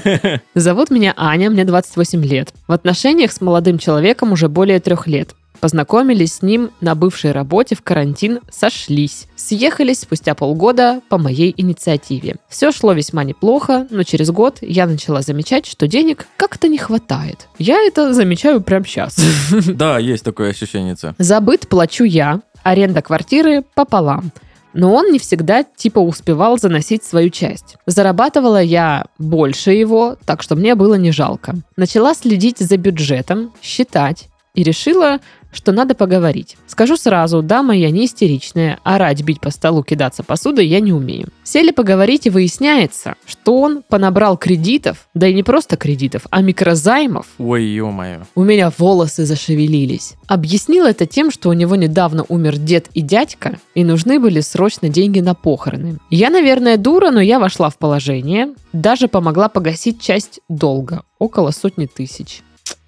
Зовут 0.56 0.90
меня 0.90 1.14
Аня, 1.16 1.52
мне 1.52 1.64
28 1.64 2.26
лет. 2.26 2.52
В 2.68 2.72
отношениях 2.72 3.32
с 3.32 3.40
молодым 3.40 3.78
человеком 3.78 4.32
уже 4.32 4.50
более 4.50 4.80
трех 4.80 5.06
лет. 5.06 5.36
Познакомились 5.64 6.34
с 6.34 6.42
ним 6.42 6.72
на 6.82 6.94
бывшей 6.94 7.32
работе 7.32 7.74
в 7.74 7.82
карантин, 7.82 8.42
сошлись. 8.52 9.28
Съехались 9.38 10.02
спустя 10.02 10.36
полгода 10.36 11.00
по 11.08 11.18
моей 11.18 11.54
инициативе. 11.56 12.36
Все 12.50 12.74
шло 12.74 12.92
весьма 12.92 13.24
неплохо, 13.24 13.88
но 13.90 14.04
через 14.04 14.30
год 14.30 14.58
я 14.60 14.86
начала 14.88 15.22
замечать, 15.22 15.66
что 15.66 15.88
денег 15.88 16.28
как-то 16.36 16.68
не 16.68 16.78
хватает. 16.78 17.48
Я 17.60 17.82
это 17.82 18.14
замечаю 18.14 18.60
прямо 18.60 18.86
сейчас. 18.86 19.16
Да, 19.68 20.00
есть 20.00 20.26
такое 20.26 20.50
ощущение. 20.50 20.98
Забыт 21.18 21.70
плачу 21.70 22.04
я, 22.04 22.42
аренда 22.64 23.02
квартиры 23.02 23.64
пополам. 23.74 24.34
Но 24.74 24.94
он 24.94 25.14
не 25.14 25.20
всегда 25.20 25.64
типа 25.64 26.00
успевал 26.00 26.58
заносить 26.58 27.06
свою 27.06 27.30
часть. 27.30 27.78
Зарабатывала 27.86 28.62
я 28.62 29.06
больше 29.18 29.72
его, 29.72 30.18
так 30.26 30.44
что 30.44 30.58
мне 30.58 30.76
было 30.76 30.96
не 30.96 31.14
жалко. 31.14 31.56
Начала 31.78 32.16
следить 32.16 32.60
за 32.60 32.76
бюджетом, 32.76 33.54
считать 33.62 34.28
и 34.54 34.64
решила, 34.64 35.20
что 35.54 35.72
надо 35.72 35.96
поговорить. 35.96 36.58
Скажу 36.68 36.98
сразу, 36.98 37.42
дама 37.42 37.76
я 37.76 37.90
не 37.92 38.06
истеричная, 38.06 38.80
орать, 38.84 39.24
бить 39.24 39.40
по 39.40 39.52
столу, 39.52 39.84
кидаться 39.84 40.24
посудой 40.24 40.68
я 40.68 40.80
не 40.80 40.92
умею. 40.94 41.30
Сели 41.44 41.72
поговорить 41.72 42.26
и 42.26 42.30
выясняется, 42.30 43.16
что 43.26 43.60
он 43.60 43.84
понабрал 43.88 44.38
кредитов, 44.38 45.08
да 45.14 45.28
и 45.28 45.34
не 45.34 45.44
просто 45.44 45.78
кредитов, 45.78 46.24
а 46.30 46.42
микрозаймов 46.42 47.28
Ой, 47.38 47.64
ё-моё. 47.64 48.22
у 48.36 48.44
меня 48.44 48.72
волосы 48.78 49.26
зашевелились. 49.26 50.14
Объяснил 50.28 50.86
это 50.86 51.06
тем, 51.06 51.32
что 51.32 51.50
у 51.50 51.54
него 51.54 51.76
недавно 51.76 52.26
умер 52.28 52.58
дед 52.58 52.88
и 52.94 53.02
дядька, 53.02 53.60
и 53.76 53.84
нужны 53.84 54.20
были 54.20 54.42
срочно 54.42 54.90
деньги 54.90 55.20
на 55.20 55.36
похороны. 55.36 55.98
Я, 56.10 56.30
наверное, 56.30 56.78
дура, 56.78 57.12
но 57.12 57.22
я 57.22 57.40
вошла 57.40 57.70
в 57.70 57.78
положение, 57.78 58.54
даже 58.72 59.08
помогла 59.08 59.50
погасить 59.50 60.02
часть 60.02 60.40
долга, 60.50 61.04
около 61.20 61.52
сотни 61.52 61.86
тысяч. 61.86 62.42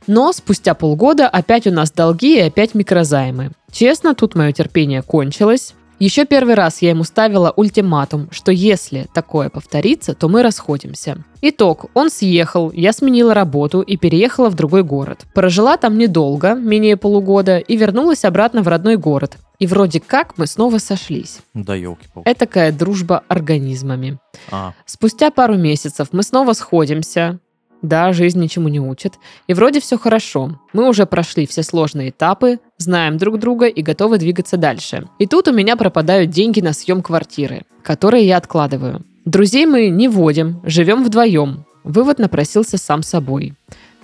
Но 0.07 0.31
спустя 0.33 0.73
полгода 0.73 1.27
опять 1.27 1.67
у 1.67 1.71
нас 1.71 1.91
долги 1.91 2.37
и 2.37 2.41
опять 2.41 2.75
микрозаймы. 2.75 3.51
Честно, 3.71 4.15
тут 4.15 4.35
мое 4.35 4.51
терпение 4.51 5.01
кончилось. 5.01 5.73
Еще 5.97 6.25
первый 6.25 6.55
раз 6.55 6.81
я 6.81 6.89
ему 6.89 7.05
ставила 7.05 7.53
ультиматум, 7.55 8.27
что 8.29 8.51
если 8.51 9.07
такое 9.13 9.49
повторится, 9.49 10.13
то 10.13 10.27
мы 10.27 10.43
расходимся. 10.43 11.23
Итог. 11.41 11.85
Он 11.93 12.09
съехал, 12.09 12.71
я 12.71 12.91
сменила 12.91 13.33
работу 13.33 13.81
и 13.81 13.95
переехала 13.95 14.49
в 14.49 14.55
другой 14.55 14.83
город. 14.83 15.25
Прожила 15.33 15.77
там 15.77 15.97
недолго, 15.97 16.53
менее 16.53 16.97
полугода, 16.97 17.59
и 17.59 17.77
вернулась 17.77 18.25
обратно 18.25 18.61
в 18.61 18.67
родной 18.67 18.97
город. 18.97 19.37
И 19.57 19.67
вроде 19.67 20.01
как 20.01 20.37
мы 20.37 20.47
снова 20.47 20.79
сошлись. 20.79 21.39
Да 21.53 21.75
елки-палки. 21.75 22.29
Этакая 22.29 22.73
дружба 22.73 23.23
организмами. 23.29 24.19
А, 24.51 24.73
Спустя 24.85 25.31
пару 25.31 25.55
месяцев 25.55 26.09
мы 26.11 26.23
снова 26.23 26.51
сходимся. 26.51 27.39
Да, 27.81 28.13
жизнь 28.13 28.39
ничему 28.39 28.67
не 28.69 28.79
учит. 28.79 29.13
И 29.47 29.53
вроде 29.53 29.79
все 29.79 29.97
хорошо. 29.97 30.59
Мы 30.73 30.87
уже 30.89 31.05
прошли 31.05 31.45
все 31.45 31.63
сложные 31.63 32.09
этапы, 32.09 32.59
знаем 32.77 33.17
друг 33.17 33.39
друга 33.39 33.67
и 33.67 33.81
готовы 33.81 34.17
двигаться 34.17 34.57
дальше. 34.57 35.07
И 35.19 35.27
тут 35.27 35.47
у 35.47 35.53
меня 35.53 35.75
пропадают 35.75 36.31
деньги 36.31 36.61
на 36.61 36.73
съем 36.73 37.01
квартиры, 37.01 37.63
которые 37.83 38.25
я 38.25 38.37
откладываю. 38.37 39.03
Друзей 39.25 39.65
мы 39.65 39.89
не 39.89 40.07
водим, 40.07 40.61
живем 40.65 41.03
вдвоем. 41.03 41.65
Вывод 41.83 42.19
напросился 42.19 42.77
сам 42.77 43.03
собой. 43.03 43.53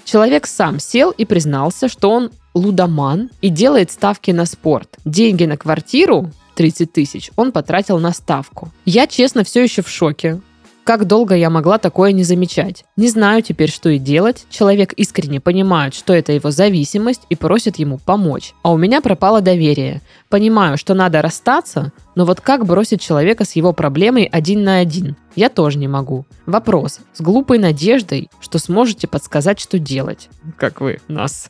Человек 0.04 0.48
сам 0.48 0.80
сел 0.80 1.12
и 1.12 1.26
признался, 1.26 1.88
что 1.88 2.12
он 2.12 2.32
лудоман 2.54 3.30
и 3.42 3.50
делает 3.50 3.92
ставки 3.92 4.32
на 4.32 4.46
спорт. 4.46 4.98
Деньги 5.06 5.46
на 5.46 5.58
квартиру 5.58 6.32
30 6.56 6.92
тысяч 6.92 7.32
он 7.36 7.52
потратил 7.52 8.00
на 8.00 8.12
ставку. 8.12 8.70
Я, 8.86 9.08
честно, 9.08 9.44
все 9.44 9.64
еще 9.64 9.82
в 9.82 9.90
шоке. 9.90 10.42
Как 10.84 11.06
долго 11.06 11.36
я 11.36 11.50
могла 11.50 11.78
такое 11.78 12.12
не 12.12 12.24
замечать? 12.24 12.86
Не 12.98 13.08
знаю 13.08 13.44
теперь, 13.44 13.72
что 13.72 13.90
и 13.90 14.00
делать. 14.00 14.46
Человек 14.50 14.94
искренне 14.94 15.40
понимает, 15.40 15.94
что 15.94 16.12
это 16.14 16.32
его 16.32 16.50
зависимость 16.50 17.22
и 17.30 17.36
просит 17.36 17.78
ему 17.78 18.00
помочь. 18.00 18.54
А 18.64 18.72
у 18.72 18.78
меня 18.78 19.00
пропало 19.00 19.42
доверие. 19.42 20.02
Понимаю, 20.30 20.78
что 20.78 20.96
надо 20.96 21.22
расстаться, 21.22 21.92
но 22.16 22.26
вот 22.26 22.42
как 22.42 22.66
бросить 22.66 23.00
человека 23.00 23.46
с 23.46 23.56
его 23.56 23.74
проблемой 23.74 24.26
один 24.26 24.64
на 24.64 24.80
один? 24.80 25.16
Я 25.36 25.50
тоже 25.50 25.78
не 25.78 25.88
могу. 25.88 26.26
Вопрос. 26.48 27.00
С 27.14 27.22
глупой 27.22 27.60
надеждой, 27.60 28.30
что 28.40 28.58
сможете 28.58 29.08
подсказать, 29.08 29.60
что 29.60 29.78
делать. 29.78 30.30
Как 30.58 30.82
вы 30.82 31.00
нас 31.08 31.50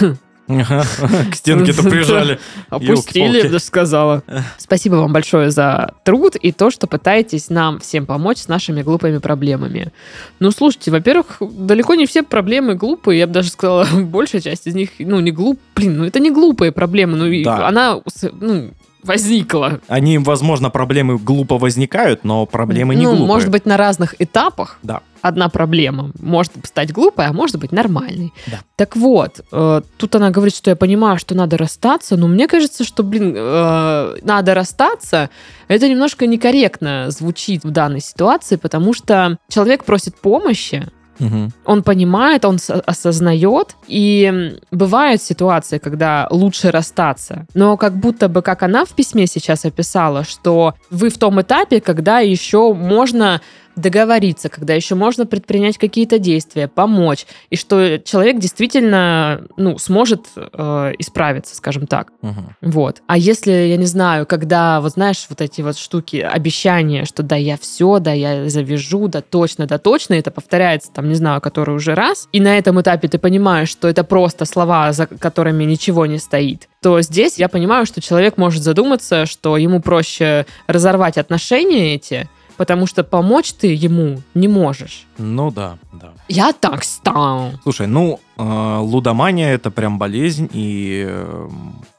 к 0.46 1.34
стенке-то 1.34 1.82
прижали. 1.82 2.38
Опустили, 2.68 3.42
даже 3.42 3.58
сказала. 3.60 4.22
Спасибо 4.58 4.96
вам 4.96 5.12
большое 5.12 5.50
за 5.50 5.94
труд 6.04 6.36
и 6.36 6.52
то, 6.52 6.70
что 6.70 6.86
пытаетесь 6.86 7.48
нам 7.48 7.80
всем 7.80 8.04
помочь 8.06 8.38
с 8.38 8.48
нашими 8.48 8.82
глупыми 8.82 9.18
проблемами. 9.18 9.92
Ну, 10.40 10.50
слушайте, 10.50 10.90
во-первых, 10.90 11.38
далеко 11.40 11.94
не 11.94 12.06
все 12.06 12.22
проблемы 12.22 12.74
глупые. 12.74 13.20
Я 13.20 13.26
бы 13.26 13.32
даже 13.32 13.50
сказала, 13.50 13.86
большая 13.92 14.40
часть 14.40 14.66
из 14.66 14.74
них, 14.74 14.90
ну, 14.98 15.20
не 15.20 15.30
глуп... 15.30 15.58
Блин, 15.74 15.98
ну, 15.98 16.04
это 16.04 16.20
не 16.20 16.30
глупые 16.30 16.72
проблемы. 16.72 17.16
Ну, 17.16 17.44
Да. 17.44 17.66
она, 17.66 18.00
ну, 18.40 18.70
возникла. 19.04 19.80
Они, 19.88 20.18
возможно, 20.18 20.70
проблемы 20.70 21.18
глупо 21.18 21.58
возникают, 21.58 22.24
но 22.24 22.46
проблемы 22.46 22.94
не 22.94 23.04
ну, 23.04 23.10
глупые. 23.10 23.26
может 23.26 23.50
быть, 23.50 23.66
на 23.66 23.76
разных 23.76 24.14
этапах. 24.18 24.78
Да. 24.82 25.00
Одна 25.22 25.48
проблема 25.48 26.10
может 26.20 26.52
стать 26.64 26.92
глупой, 26.92 27.26
а 27.26 27.32
может 27.32 27.56
быть 27.58 27.72
нормальной. 27.72 28.32
Да. 28.46 28.60
Так 28.76 28.96
вот, 28.96 29.40
э, 29.52 29.82
тут 29.96 30.14
она 30.14 30.30
говорит, 30.30 30.54
что 30.54 30.70
я 30.70 30.76
понимаю, 30.76 31.18
что 31.18 31.34
надо 31.34 31.56
расстаться, 31.56 32.16
но 32.16 32.28
мне 32.28 32.46
кажется, 32.46 32.84
что, 32.84 33.02
блин, 33.02 33.34
э, 33.34 34.16
надо 34.22 34.54
расстаться, 34.54 35.30
это 35.68 35.88
немножко 35.88 36.26
некорректно 36.26 37.06
звучит 37.08 37.64
в 37.64 37.70
данной 37.70 38.00
ситуации, 38.00 38.56
потому 38.56 38.92
что 38.92 39.38
человек 39.48 39.84
просит 39.84 40.14
помощи, 40.16 40.88
Мгм. 41.18 41.52
он 41.64 41.82
понимает, 41.82 42.44
он 42.44 42.58
осознает, 42.86 43.76
и 43.86 44.58
бывают 44.70 45.22
ситуации, 45.22 45.78
когда 45.78 46.26
лучше 46.30 46.70
расстаться. 46.70 47.46
Но 47.54 47.76
как 47.76 47.94
будто 47.94 48.28
бы, 48.28 48.42
как 48.42 48.62
она 48.62 48.84
в 48.84 48.90
письме 48.90 49.26
сейчас 49.26 49.64
описала, 49.64 50.24
что 50.24 50.74
вы 50.90 51.08
в 51.08 51.18
том 51.18 51.40
этапе, 51.40 51.80
когда 51.80 52.20
еще 52.20 52.74
можно 52.74 53.40
договориться, 53.76 54.48
когда 54.48 54.74
еще 54.74 54.94
можно 54.94 55.26
предпринять 55.26 55.78
какие-то 55.78 56.18
действия, 56.18 56.68
помочь, 56.68 57.26
и 57.50 57.56
что 57.56 57.98
человек 57.98 58.38
действительно 58.38 59.42
ну, 59.56 59.78
сможет 59.78 60.26
э, 60.36 60.92
исправиться, 60.98 61.56
скажем 61.56 61.86
так. 61.86 62.12
Мгм. 62.22 62.56
Вот. 62.62 63.02
А 63.06 63.18
если, 63.18 63.52
я 63.52 63.76
не 63.76 63.86
знаю, 63.86 64.26
когда, 64.26 64.80
вот 64.80 64.92
знаешь, 64.92 65.26
вот 65.28 65.40
эти 65.40 65.60
вот 65.60 65.76
штуки, 65.76 66.16
обещания, 66.16 67.04
что 67.04 67.22
да, 67.22 67.36
я 67.36 67.56
все, 67.56 67.98
да, 67.98 68.12
я 68.12 68.48
завяжу, 68.48 69.08
да, 69.08 69.20
точно, 69.20 69.66
да, 69.66 69.78
точно, 69.78 70.14
это 70.14 70.30
повторяется, 70.30 70.92
там, 70.92 71.08
не 71.08 71.14
знаю, 71.14 71.40
который 71.40 71.74
уже 71.74 71.94
раз, 71.94 72.28
и 72.32 72.40
на 72.40 72.58
этом 72.58 72.80
этапе 72.80 73.08
ты 73.08 73.18
понимаешь, 73.18 73.68
что 73.68 73.88
это 73.88 74.04
просто 74.04 74.44
слова, 74.44 74.92
за 74.92 75.06
которыми 75.06 75.64
ничего 75.64 76.06
не 76.06 76.18
стоит, 76.18 76.68
то 76.82 77.00
здесь 77.00 77.38
я 77.38 77.48
понимаю, 77.48 77.86
что 77.86 78.00
человек 78.00 78.36
может 78.36 78.62
задуматься, 78.62 79.26
что 79.26 79.56
ему 79.56 79.80
проще 79.80 80.46
разорвать 80.66 81.18
отношения 81.18 81.94
эти, 81.94 82.28
потому 82.56 82.86
что 82.86 83.04
помочь 83.04 83.52
ты 83.52 83.74
ему 83.74 84.20
не 84.34 84.48
можешь. 84.48 85.06
Ну 85.18 85.50
да, 85.50 85.78
да. 85.92 86.12
Я 86.28 86.52
так 86.52 86.84
стал. 86.84 87.52
Слушай, 87.62 87.86
ну, 87.86 88.20
э, 88.36 88.78
лудомания 88.80 89.52
это 89.52 89.70
прям 89.70 89.98
болезнь, 89.98 90.48
и 90.52 91.04
э, 91.06 91.48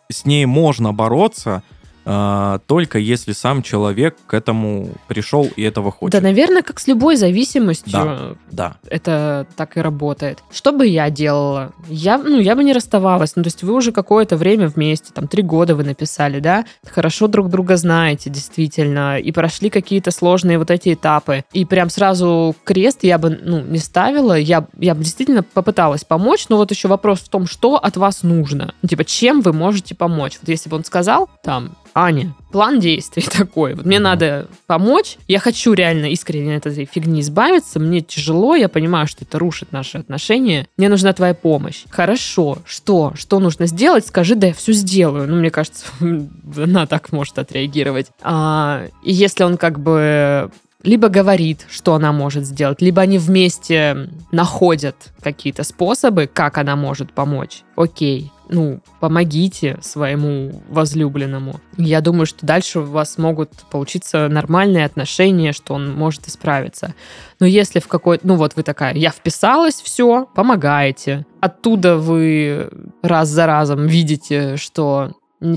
с 0.10 0.26
ней 0.26 0.46
можно 0.46 0.94
бороться, 0.94 1.64
только 2.06 3.00
если 3.00 3.32
сам 3.34 3.64
человек 3.64 4.16
к 4.28 4.34
этому 4.34 4.90
пришел 5.08 5.50
и 5.56 5.64
этого 5.64 5.92
хочет. 5.92 6.14
Да, 6.14 6.22
наверное, 6.22 6.62
как 6.62 6.80
с 6.80 6.88
любой 6.88 7.16
зависимостью. 7.16 7.92
Да. 7.92 8.36
Да. 8.52 8.78
это 8.90 9.48
так 9.56 9.78
и 9.78 9.82
работает. 9.82 10.44
Что 10.52 10.72
бы 10.72 10.88
я 10.88 11.10
делала? 11.10 11.74
Я, 11.90 12.18
ну, 12.18 12.40
я 12.40 12.56
бы 12.56 12.64
не 12.64 12.74
расставалась. 12.74 13.36
Ну, 13.36 13.44
то 13.44 13.48
есть 13.48 13.64
вы 13.64 13.74
уже 13.74 13.92
какое-то 13.92 14.38
время 14.38 14.68
вместе, 14.68 15.12
там, 15.14 15.28
три 15.28 15.42
года 15.42 15.76
вы 15.76 15.84
написали, 15.84 16.40
да? 16.40 16.66
Хорошо 16.86 17.28
друг 17.28 17.50
друга 17.50 17.78
знаете, 17.78 18.30
действительно, 18.30 19.20
и 19.20 19.32
прошли 19.32 19.70
какие-то 19.70 20.12
сложные 20.12 20.58
вот 20.58 20.72
эти 20.72 20.94
этапы. 20.94 21.44
И 21.54 21.66
прям 21.66 21.90
сразу 21.90 22.56
крест 22.64 23.00
я 23.04 23.18
бы, 23.18 23.30
ну, 23.42 23.62
не 23.62 23.80
ставила. 23.80 24.38
Я, 24.38 24.68
я 24.80 24.96
бы 24.96 25.04
действительно 25.04 25.44
попыталась 25.44 26.04
помочь, 26.04 26.48
но 26.50 26.58
вот 26.58 26.72
еще 26.72 26.88
вопрос 26.88 27.20
в 27.20 27.30
том, 27.30 27.48
что 27.48 27.76
от 27.76 27.98
вас 27.98 28.24
нужно. 28.24 28.74
Ну, 28.82 28.90
типа, 28.90 29.04
чем 29.06 29.42
вы 29.42 29.54
можете 29.54 29.96
помочь? 29.96 30.38
Вот 30.42 30.50
если 30.50 30.70
бы 30.70 30.78
он 30.78 30.84
сказал, 30.84 31.30
там, 31.44 31.76
Аня, 31.98 32.36
план 32.52 32.82
действий 32.82 33.24
такой. 33.32 33.74
Вот 33.74 33.86
мне 33.86 34.00
надо 34.00 34.48
помочь. 34.68 35.18
Я 35.30 35.40
хочу 35.40 35.72
реально 35.72 36.08
искренне 36.08 36.58
от 36.58 36.66
этой 36.66 36.84
фигни 36.86 37.22
избавиться. 37.22 37.80
Мне 37.80 38.02
тяжело, 38.02 38.54
я 38.54 38.68
понимаю, 38.68 39.08
что 39.08 39.24
это 39.24 39.40
рушит 39.40 39.72
наши 39.72 40.00
отношения. 40.00 40.68
Мне 40.76 40.90
нужна 40.90 41.14
твоя 41.14 41.34
помощь. 41.34 41.86
Хорошо. 41.90 42.58
Что? 42.66 43.14
Что 43.16 43.40
нужно 43.40 43.66
сделать? 43.66 44.06
Скажи, 44.06 44.36
да 44.36 44.48
я 44.48 44.54
все 44.54 44.74
сделаю. 44.74 45.26
Ну, 45.28 45.38
мне 45.38 45.50
кажется, 45.50 45.86
она 46.58 46.86
так 46.86 47.14
может 47.14 47.40
отреагировать. 47.40 48.08
А, 48.22 48.88
и 49.02 49.14
если 49.14 49.46
он 49.46 49.56
как 49.56 49.80
бы 49.80 50.52
либо 50.84 51.10
говорит, 51.10 51.66
что 51.70 51.96
она 51.96 52.12
может 52.12 52.46
сделать, 52.46 52.82
либо 52.82 53.02
они 53.02 53.18
вместе 53.18 54.10
находят 54.32 54.96
какие-то 55.22 55.64
способы, 55.64 56.30
как 56.32 56.58
она 56.58 56.76
может 56.76 57.14
помочь. 57.14 57.64
Окей, 57.76 58.32
ну, 58.50 58.82
помогите 59.00 59.78
своему 59.82 60.62
возлюбленному. 60.70 61.60
Я 61.78 62.02
думаю, 62.02 62.26
что 62.26 62.46
дальше 62.46 62.80
у 62.80 62.84
вас 62.84 63.18
могут 63.18 63.52
получиться 63.72 64.28
нормальные 64.28 64.86
отношения, 64.86 65.52
что 65.52 65.74
он 65.74 65.94
может 65.94 66.28
исправиться. 66.28 66.94
Но 67.40 67.46
если 67.46 67.80
в 67.80 67.88
какой 67.88 68.20
ну 68.24 68.36
вот 68.36 68.56
вы 68.56 68.64
такая, 68.64 68.96
я 68.96 69.12
вписалась, 69.12 69.82
все, 69.82 70.28
помогаете. 70.36 71.26
Оттуда 71.42 71.98
вы 71.98 72.70
раз 73.02 73.30
за 73.30 73.46
разом 73.46 73.88
видите, 73.88 74.58
что 74.58 75.12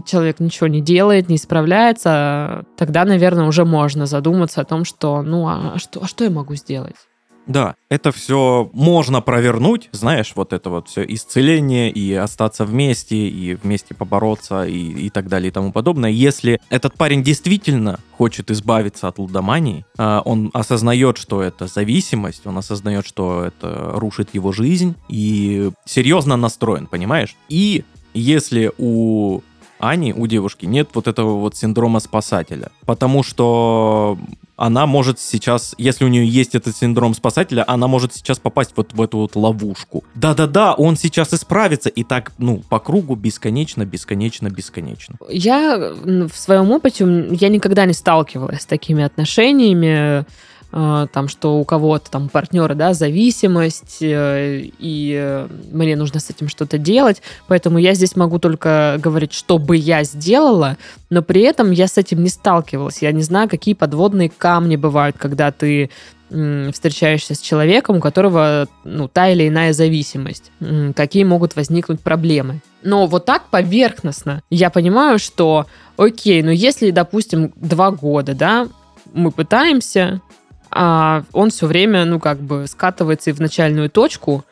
человек 0.04 0.40
ничего 0.40 0.66
не 0.66 0.80
делает, 0.80 1.28
не 1.28 1.36
исправляется, 1.36 2.64
тогда, 2.76 3.04
наверное, 3.04 3.46
уже 3.46 3.64
можно 3.64 4.06
задуматься 4.06 4.60
о 4.60 4.64
том, 4.64 4.84
что, 4.84 5.22
ну, 5.22 5.46
а 5.48 5.78
что, 5.78 6.02
а 6.02 6.06
что 6.06 6.24
я 6.24 6.30
могу 6.30 6.54
сделать? 6.54 6.96
Да, 7.48 7.76
это 7.88 8.12
все 8.12 8.68
можно 8.74 9.22
провернуть, 9.22 9.88
знаешь, 9.92 10.32
вот 10.36 10.52
это 10.52 10.68
вот 10.68 10.88
все 10.88 11.02
исцеление 11.02 11.90
и 11.90 12.12
остаться 12.12 12.66
вместе, 12.66 13.16
и 13.16 13.54
вместе 13.54 13.94
побороться, 13.94 14.64
и, 14.66 15.06
и 15.06 15.10
так 15.10 15.28
далее, 15.28 15.48
и 15.48 15.50
тому 15.50 15.72
подобное. 15.72 16.10
Если 16.10 16.60
этот 16.68 16.94
парень 16.94 17.22
действительно 17.22 18.00
хочет 18.18 18.50
избавиться 18.50 19.08
от 19.08 19.18
лудомании, 19.18 19.86
а, 19.96 20.20
он 20.26 20.50
осознает, 20.52 21.16
что 21.16 21.40
это 21.42 21.66
зависимость, 21.66 22.46
он 22.46 22.58
осознает, 22.58 23.06
что 23.06 23.44
это 23.44 23.92
рушит 23.94 24.34
его 24.34 24.52
жизнь, 24.52 24.94
и 25.08 25.70
серьезно 25.86 26.36
настроен, 26.36 26.86
понимаешь? 26.86 27.34
И 27.48 27.84
если 28.12 28.70
у 28.76 29.40
Ани, 29.78 30.12
у 30.12 30.26
девушки, 30.26 30.66
нет 30.66 30.90
вот 30.92 31.08
этого 31.08 31.38
вот 31.38 31.56
синдрома 31.56 32.00
спасателя. 32.00 32.70
Потому 32.84 33.22
что 33.22 34.18
она 34.58 34.86
может 34.86 35.20
сейчас, 35.20 35.74
если 35.78 36.04
у 36.04 36.08
нее 36.08 36.26
есть 36.26 36.54
этот 36.54 36.76
синдром 36.76 37.14
спасателя, 37.14 37.64
она 37.66 37.86
может 37.86 38.12
сейчас 38.12 38.40
попасть 38.40 38.72
вот 38.74 38.92
в 38.92 39.00
эту 39.00 39.18
вот 39.18 39.36
ловушку. 39.36 40.04
Да-да-да, 40.16 40.74
он 40.74 40.96
сейчас 40.96 41.32
исправится, 41.32 41.88
и 41.88 42.02
так, 42.02 42.32
ну, 42.38 42.62
по 42.68 42.80
кругу 42.80 43.14
бесконечно, 43.14 43.86
бесконечно, 43.86 44.50
бесконечно. 44.50 45.16
Я 45.30 45.78
в 45.78 46.34
своем 46.34 46.72
опыте, 46.72 47.28
я 47.30 47.48
никогда 47.48 47.86
не 47.86 47.92
сталкивалась 47.92 48.62
с 48.62 48.66
такими 48.66 49.04
отношениями, 49.04 50.26
там, 50.70 51.28
что 51.28 51.58
у 51.58 51.64
кого-то 51.64 52.10
там 52.10 52.28
партнера, 52.28 52.74
да, 52.74 52.92
зависимость, 52.92 53.98
э, 54.02 54.68
и 54.78 55.16
э, 55.18 55.48
мне 55.72 55.96
нужно 55.96 56.20
с 56.20 56.28
этим 56.28 56.48
что-то 56.48 56.76
делать, 56.76 57.22
поэтому 57.46 57.78
я 57.78 57.94
здесь 57.94 58.16
могу 58.16 58.38
только 58.38 58.98
говорить, 59.02 59.32
что 59.32 59.58
бы 59.58 59.76
я 59.76 60.04
сделала, 60.04 60.76
но 61.08 61.22
при 61.22 61.40
этом 61.40 61.70
я 61.70 61.88
с 61.88 61.96
этим 61.96 62.22
не 62.22 62.28
сталкивалась, 62.28 63.00
я 63.00 63.12
не 63.12 63.22
знаю, 63.22 63.48
какие 63.48 63.74
подводные 63.74 64.28
камни 64.28 64.76
бывают, 64.76 65.16
когда 65.16 65.52
ты 65.52 65.90
встречаешься 66.28 67.34
с 67.34 67.40
человеком, 67.40 67.96
у 67.96 68.00
которого 68.00 68.68
ну, 68.84 69.08
та 69.08 69.30
или 69.30 69.48
иная 69.48 69.72
зависимость, 69.72 70.52
какие 70.94 71.24
могут 71.24 71.56
возникнуть 71.56 72.00
проблемы. 72.00 72.60
Но 72.82 73.06
вот 73.06 73.24
так 73.24 73.48
поверхностно 73.48 74.42
я 74.50 74.68
понимаю, 74.68 75.18
что 75.18 75.64
окей, 75.96 76.42
ну 76.42 76.50
если, 76.50 76.90
допустим, 76.90 77.54
два 77.56 77.90
года, 77.90 78.34
да, 78.34 78.68
мы 79.14 79.30
пытаемся, 79.30 80.20
а 80.70 81.22
он 81.32 81.50
все 81.50 81.66
время, 81.66 82.04
ну, 82.04 82.20
как 82.20 82.40
бы 82.40 82.66
скатывается 82.66 83.30
и 83.30 83.32
в 83.32 83.40
начальную 83.40 83.90
точку. 83.90 84.44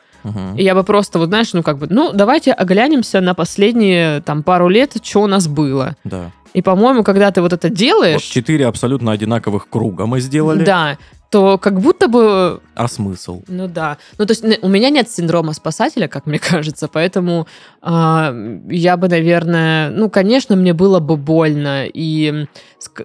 И 0.57 0.63
я 0.63 0.75
бы 0.75 0.83
просто, 0.83 1.19
вот 1.19 1.29
знаешь, 1.29 1.53
ну, 1.53 1.63
как 1.63 1.77
бы, 1.77 1.87
ну, 1.89 2.11
давайте 2.11 2.51
оглянемся 2.51 3.21
на 3.21 3.33
последние, 3.33 4.19
там, 4.21 4.43
пару 4.43 4.67
лет, 4.67 4.97
что 5.01 5.21
у 5.21 5.27
нас 5.27 5.47
было. 5.47 5.95
Да. 6.03 6.31
И, 6.53 6.61
по-моему, 6.61 7.03
когда 7.03 7.31
ты 7.31 7.41
вот 7.41 7.53
это 7.53 7.69
делаешь... 7.69 8.15
Вот 8.15 8.23
четыре 8.23 8.67
абсолютно 8.67 9.13
одинаковых 9.13 9.69
круга 9.69 10.05
мы 10.05 10.19
сделали. 10.19 10.65
Да 10.65 10.97
то 11.29 11.57
как 11.57 11.79
будто 11.79 12.07
бы... 12.07 12.61
А 12.75 12.87
смысл? 12.87 13.41
Ну 13.47 13.67
да. 13.67 13.97
Ну 14.17 14.25
то 14.25 14.31
есть 14.31 14.43
у 14.61 14.67
меня 14.67 14.89
нет 14.89 15.09
синдрома 15.09 15.53
спасателя, 15.53 16.07
как 16.07 16.25
мне 16.25 16.39
кажется, 16.39 16.87
поэтому 16.87 17.47
э, 17.81 18.59
я 18.69 18.97
бы, 18.97 19.09
наверное... 19.09 19.89
Ну, 19.89 20.09
конечно, 20.09 20.55
мне 20.55 20.73
было 20.73 20.99
бы 20.99 21.17
больно, 21.17 21.85
и, 21.85 22.47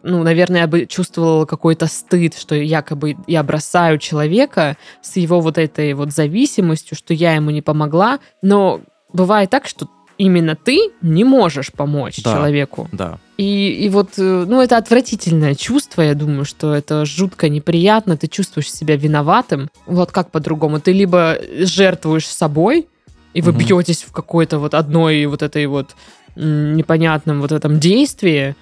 ну, 0.03 0.23
наверное, 0.23 0.63
я 0.63 0.67
бы 0.67 0.87
чувствовала 0.87 1.47
какой-то 1.47 1.87
стыд, 1.87 2.35
что 2.37 2.55
якобы 2.55 3.17
я 3.27 3.43
бросаю 3.43 3.99
человека 3.99 4.77
с 5.03 5.17
его 5.17 5.41
вот 5.41 5.59
этой 5.59 5.95
вот 5.95 6.13
зависимостью, 6.13 6.97
что 6.97 7.15
я 7.15 7.35
ему 7.35 7.51
не 7.51 7.63
помогла, 7.63 8.21
но 8.41 8.81
бывает 9.13 9.51
так, 9.51 9.67
что 9.67 9.89
именно 10.23 10.55
ты 10.55 10.91
не 11.03 11.25
можешь 11.25 11.73
помочь 11.73 12.23
да, 12.23 12.33
человеку. 12.33 12.89
Да. 12.93 13.19
И, 13.37 13.85
и 13.85 13.89
вот, 13.89 14.11
э, 14.19 14.45
ну, 14.47 14.61
это 14.61 14.77
отвратительное 14.77 15.57
чувство, 15.57 16.03
я 16.03 16.15
думаю, 16.15 16.45
что 16.45 16.73
это 16.73 17.05
жутко 17.05 17.49
неприятно, 17.49 18.17
ты 18.17 18.29
чувствуешь 18.29 18.73
себя 18.73 18.97
виноватым. 18.97 19.69
Вот 19.87 20.13
как 20.13 20.31
по-другому? 20.31 20.81
Ты 20.81 20.93
либо 20.93 21.39
жертвуешь 21.59 22.27
собой, 22.27 22.87
и 23.35 23.43
вы 23.43 23.51
угу. 23.51 23.59
бьетесь 23.59 24.05
в 24.05 24.13
какой-то 24.13 24.59
вот 24.59 24.75
одной 24.75 25.27
вот 25.27 25.43
этой 25.43 25.67
вот 25.67 25.97
непонятном 26.37 27.41
вот 27.41 27.51
этом 27.51 27.81
действии, 27.81 28.55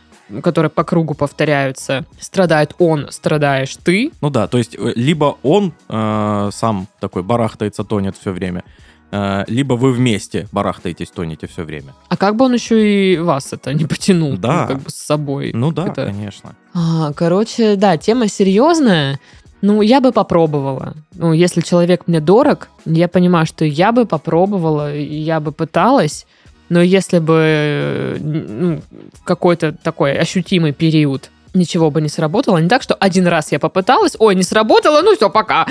которое 0.43 0.71
по 0.71 0.85
кругу 0.85 1.15
повторяются. 1.15 2.07
Страдает 2.19 2.75
он, 2.79 3.09
страдаешь 3.11 3.77
ты. 3.77 4.13
Ну 4.23 4.31
да, 4.31 4.47
то 4.47 4.57
есть 4.57 4.77
э, 4.79 4.93
либо 4.97 5.37
он 5.43 5.75
э, 5.89 6.51
сам 6.53 6.87
такой 7.01 7.23
барахтается, 7.23 7.85
тонет 7.85 8.17
все 8.17 8.31
время, 8.31 8.65
либо 9.13 9.75
вы 9.75 9.93
вместе 9.93 10.47
барахтаетесь, 10.53 11.11
тонете 11.11 11.47
все 11.47 11.65
время. 11.65 11.95
А 12.09 12.17
как 12.17 12.37
бы 12.37 12.45
он 12.45 12.55
еще 12.55 13.15
и 13.15 13.19
вас 13.19 13.53
это 13.53 13.75
не 13.75 13.85
потянул? 13.85 14.37
Да. 14.37 14.63
Ну, 14.63 14.75
как 14.75 14.83
бы 14.83 14.91
с 14.91 14.95
собой. 14.95 15.51
Ну 15.53 15.73
да, 15.73 15.89
это... 15.89 16.07
конечно. 16.07 16.55
А, 16.75 17.13
короче, 17.13 17.77
да, 17.77 17.97
тема 17.97 18.29
серьезная. 18.29 19.19
Ну, 19.63 19.83
я 19.83 20.01
бы 20.01 20.13
попробовала. 20.13 20.95
Ну, 21.15 21.33
если 21.33 21.61
человек 21.61 22.05
мне 22.07 22.21
дорог, 22.21 22.69
я 22.87 23.09
понимаю, 23.09 23.47
что 23.47 23.65
я 23.65 23.93
бы 23.93 24.07
попробовала, 24.07 24.95
я 24.97 25.41
бы 25.41 25.53
пыталась. 25.53 26.27
Но 26.71 26.81
если 26.81 27.19
бы 27.19 28.17
ну, 28.21 28.81
в 29.13 29.25
какой-то 29.25 29.73
такой 29.73 30.17
ощутимый 30.17 30.73
период 30.73 31.31
ничего 31.55 31.91
бы 31.91 32.01
не 32.01 32.09
сработало. 32.09 32.59
Не 32.59 32.69
так, 32.69 32.83
что 32.83 32.95
один 32.95 33.27
раз 33.27 33.53
я 33.53 33.59
попыталась, 33.59 34.17
ой, 34.19 34.35
не 34.35 34.43
сработало, 34.43 35.03
ну 35.03 35.15
все, 35.17 35.31
пока. 35.31 35.67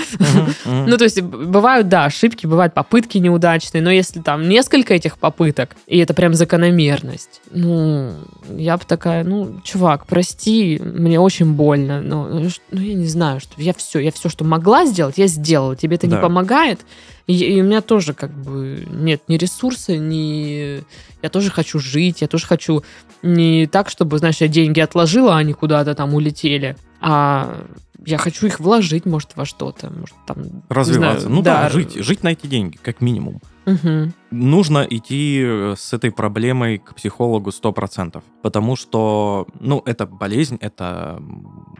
Ну, 0.65 0.97
то 0.97 1.03
есть 1.03 1.21
бывают, 1.21 1.87
да, 1.87 2.05
ошибки, 2.05 2.45
бывают 2.45 2.73
попытки 2.73 3.17
неудачные, 3.17 3.81
но 3.81 3.91
если 3.91 4.19
там 4.19 4.47
несколько 4.47 4.93
этих 4.93 5.17
попыток, 5.17 5.75
и 5.87 5.97
это 5.97 6.13
прям 6.13 6.33
закономерность, 6.33 7.41
ну, 7.51 8.13
я 8.55 8.77
бы 8.77 8.83
такая, 8.85 9.23
ну, 9.23 9.59
чувак, 9.63 10.05
прости, 10.05 10.79
мне 10.83 11.19
очень 11.19 11.53
больно, 11.53 12.01
но 12.01 12.27
ну, 12.27 12.49
ну, 12.71 12.81
я 12.81 12.93
не 12.93 13.07
знаю, 13.07 13.39
что 13.39 13.53
я 13.61 13.73
все, 13.73 13.99
я 13.99 14.11
все, 14.11 14.29
что 14.29 14.43
могла 14.43 14.85
сделать, 14.85 15.17
я 15.17 15.27
сделала, 15.27 15.75
тебе 15.75 15.95
это 15.95 16.07
не 16.07 16.17
помогает, 16.17 16.81
и, 17.29 17.57
и 17.57 17.61
у 17.61 17.63
меня 17.63 17.81
тоже 17.81 18.15
как 18.15 18.31
бы 18.31 18.87
нет 18.89 19.21
ни 19.27 19.37
ресурса, 19.37 19.95
ни... 19.95 20.83
Я 21.21 21.29
тоже 21.29 21.51
хочу 21.51 21.77
жить, 21.77 22.21
я 22.21 22.27
тоже 22.27 22.47
хочу 22.47 22.81
не 23.21 23.67
так, 23.67 23.89
чтобы, 23.89 24.17
знаешь, 24.17 24.37
я 24.37 24.47
деньги 24.47 24.79
отложила, 24.79 25.35
а 25.35 25.37
они 25.37 25.53
куда-то 25.53 25.93
там 25.93 26.15
улетели, 26.15 26.75
а 27.01 27.67
я 28.03 28.17
хочу 28.17 28.47
их 28.47 28.59
вложить, 28.59 29.05
может, 29.05 29.35
во 29.35 29.45
что-то. 29.45 29.91
Может, 29.91 30.15
там, 30.25 30.63
Развиваться. 30.69 31.21
Знаю, 31.21 31.35
ну 31.35 31.43
да, 31.43 31.63
да, 31.63 31.69
жить, 31.69 31.93
жить 32.03 32.23
на 32.23 32.29
эти 32.29 32.47
деньги, 32.47 32.79
как 32.81 32.99
минимум. 32.99 33.41
Угу. 33.67 34.11
Нужно 34.31 34.87
идти 34.89 35.43
э, 35.43 35.75
с 35.77 35.93
этой 35.93 36.09
проблемой 36.11 36.79
к 36.79 36.95
психологу 36.95 37.51
100%. 37.51 38.23
Потому 38.41 38.75
что, 38.75 39.45
ну, 39.59 39.83
это 39.85 40.07
болезнь, 40.07 40.57
это 40.61 41.21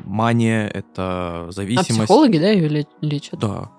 мания, 0.05 0.67
это 0.67 1.47
зависимость. 1.49 1.89
А 1.89 2.03
психологи, 2.03 2.37
да, 2.37 2.51
ее 2.51 2.85
лечат? 3.01 3.39
Да. 3.39 3.71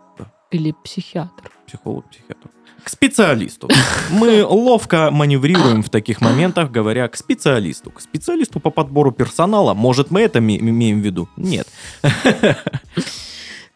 Или 0.50 0.74
психиатр? 0.84 1.50
Психолог, 1.66 2.04
психиатр. 2.10 2.50
К 2.82 2.88
специалисту. 2.88 3.68
Мы 4.10 4.44
ловко 4.44 5.10
маневрируем 5.10 5.82
в 5.82 5.90
таких 5.90 6.20
моментах, 6.20 6.70
говоря 6.70 7.08
к 7.08 7.16
специалисту. 7.16 7.90
К 7.90 8.00
специалисту 8.00 8.58
по 8.58 8.70
подбору 8.70 9.12
персонала. 9.12 9.74
Может, 9.74 10.10
мы 10.10 10.22
это 10.22 10.38
имеем 10.38 11.00
в 11.00 11.04
виду? 11.04 11.28
Нет. 11.36 11.66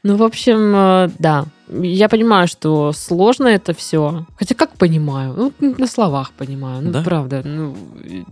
Ну, 0.06 0.16
в 0.16 0.22
общем, 0.22 0.74
э, 0.76 1.10
да. 1.18 1.46
Я 1.68 2.08
понимаю, 2.08 2.46
что 2.46 2.92
сложно 2.92 3.46
это 3.48 3.72
все. 3.72 4.26
Хотя 4.36 4.54
как 4.54 4.76
понимаю? 4.76 5.52
Ну, 5.60 5.74
на 5.78 5.86
словах 5.86 6.32
понимаю. 6.32 6.82
Ну, 6.82 6.90
Да? 6.92 7.02
правда. 7.02 7.42
Ну, 7.44 7.74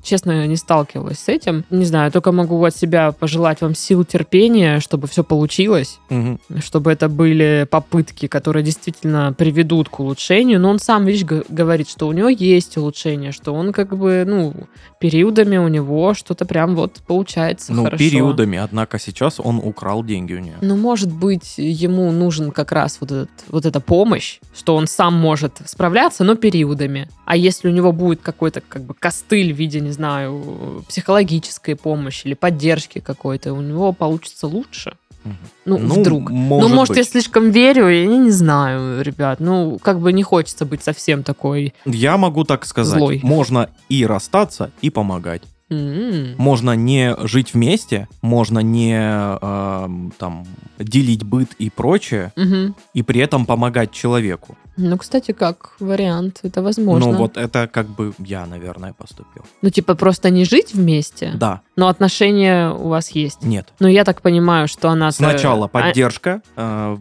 честно, 0.03 0.33
я 0.33 0.47
не 0.47 0.57
сталкивалась 0.57 1.19
с 1.19 1.29
этим. 1.29 1.65
Не 1.71 1.85
знаю, 1.87 2.13
только 2.13 2.31
могу 2.33 2.63
от 2.65 2.77
себя 2.77 3.13
пожелать 3.13 3.63
вам 3.63 3.75
сил 3.75 4.05
терпения, 4.05 4.81
чтобы 4.81 5.07
все 5.09 5.25
получилось. 5.25 5.99
Мгм. 6.11 6.39
чтобы 6.61 6.93
это 6.93 7.09
были 7.09 7.67
попытки, 7.71 8.27
которые 8.27 8.63
действительно 8.63 9.33
приведут 9.33 9.89
к 9.89 10.01
улучшению. 10.01 10.61
Но 10.61 10.69
он 10.71 10.79
сам, 10.79 11.05
видишь, 11.07 11.25
говорит, 11.49 11.89
что 11.89 12.09
у 12.09 12.13
него 12.13 12.29
есть 12.29 12.77
улучшение, 12.77 13.33
что 13.33 13.55
он 13.55 13.73
как 13.73 13.97
бы, 13.97 14.25
ну, 14.27 14.53
периодами 15.01 15.57
у 15.57 15.69
него 15.69 16.15
что-то 16.15 16.45
прям 16.45 16.75
вот 16.77 17.01
получается 17.07 17.73
Ну, 17.73 17.85
хорошо. 17.85 17.99
периодами. 18.05 18.59
Однако 18.59 18.99
сейчас 18.99 19.41
он 19.41 19.59
украл 19.59 20.05
деньги 20.05 20.35
у 20.35 20.39
нее. 20.41 20.57
Ну, 20.61 20.77
может 20.77 21.11
быть, 21.13 21.55
ему 21.57 22.13
нужен 22.13 22.51
как 22.51 22.73
раз 22.73 22.99
вот, 23.01 23.11
этот, 23.11 23.22
вот 23.49 23.67
эта 23.67 23.81
помощь, 23.81 24.41
что 24.55 24.77
он 24.77 24.87
сам 24.87 25.15
может 25.15 25.61
справляться, 25.67 26.25
но 26.25 26.35
периодами. 26.35 27.09
А 27.25 27.37
если 27.37 27.69
у 27.69 27.73
него 27.73 27.93
будет 27.93 28.21
какой-то 28.23 28.61
как 28.61 28.83
бы 28.83 28.95
костыль 28.95 29.53
в 29.53 29.57
виде, 29.57 29.81
не 29.81 29.91
знаю, 29.93 30.85
психологической 30.89 31.77
помощи 31.77 32.27
или 32.27 32.35
поддержки 32.35 33.01
какой-то, 33.01 33.53
у 33.53 33.61
него 33.61 33.93
получится 33.93 34.47
лучше. 34.47 34.95
Мгм. 35.25 35.37
Ну, 35.65 35.77
вдруг. 35.77 36.31
Может 36.31 36.69
ну, 36.69 36.75
может, 36.75 36.97
быть. 36.97 36.99
я 36.99 37.05
слишком 37.05 37.51
верю, 37.51 37.89
я 37.89 38.07
не 38.07 38.31
знаю, 38.31 39.03
ребят. 39.03 39.41
Ну, 39.41 39.79
как 39.81 40.01
бы 40.01 40.13
не 40.13 40.23
хочется 40.23 40.65
быть 40.65 40.83
совсем 40.83 41.23
такой. 41.23 41.75
Я 41.85 42.17
могу 42.17 42.45
так 42.45 42.65
сказать. 42.65 42.99
Злой. 42.99 43.21
Можно 43.23 43.71
и 43.89 44.05
расстаться, 44.05 44.73
и 44.81 44.91
помогать. 44.91 45.43
Можно 46.39 46.77
не 46.77 47.17
жить 47.27 47.55
вместе, 47.55 48.09
можно 48.23 48.59
не 48.61 48.95
эм, 48.97 50.13
там 50.19 50.45
делить 50.79 51.23
быт 51.25 51.51
и 51.59 51.71
прочее, 51.71 52.33
Мгм. 52.37 52.75
и 52.95 53.03
при 53.03 53.21
этом 53.21 53.47
помогать 53.47 53.93
человеку. 53.93 54.57
Ну, 54.79 54.97
кстати, 54.97 55.33
как 55.33 55.75
вариант, 55.81 56.41
это 56.45 56.63
возможно. 56.63 57.13
Ну 57.13 57.19
вот 57.19 57.37
это 57.37 57.69
как 57.69 57.87
бы 57.89 58.15
я, 58.19 58.47
наверное, 58.47 58.93
поступил. 58.95 59.43
Ну, 59.61 59.71
типа, 59.71 59.95
просто 59.95 60.31
не 60.31 60.45
жить 60.45 60.73
вместе, 60.75 61.33
Да, 61.35 61.61
но 61.77 61.89
отношения 61.89 62.71
у 62.71 62.89
вас 62.89 63.11
есть. 63.11 63.43
нет. 63.45 63.69
Но 63.81 63.89
я 63.89 64.05
так 64.05 64.23
понимаю, 64.23 64.69
что 64.69 64.89
она... 64.89 65.11
Сначала 65.13 65.69
поддержка, 65.69 66.41
э, 66.57 66.97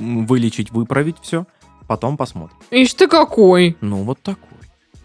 м, 0.00 0.26
вылечить, 0.26 0.72
выправить 0.72 1.16
все, 1.22 1.46
потом 1.86 2.16
посмотрим. 2.16 2.56
Ишь 2.72 2.94
ты 2.94 3.06
какой! 3.06 3.76
Ну 3.80 4.02
вот 4.02 4.20
такой. 4.22 4.48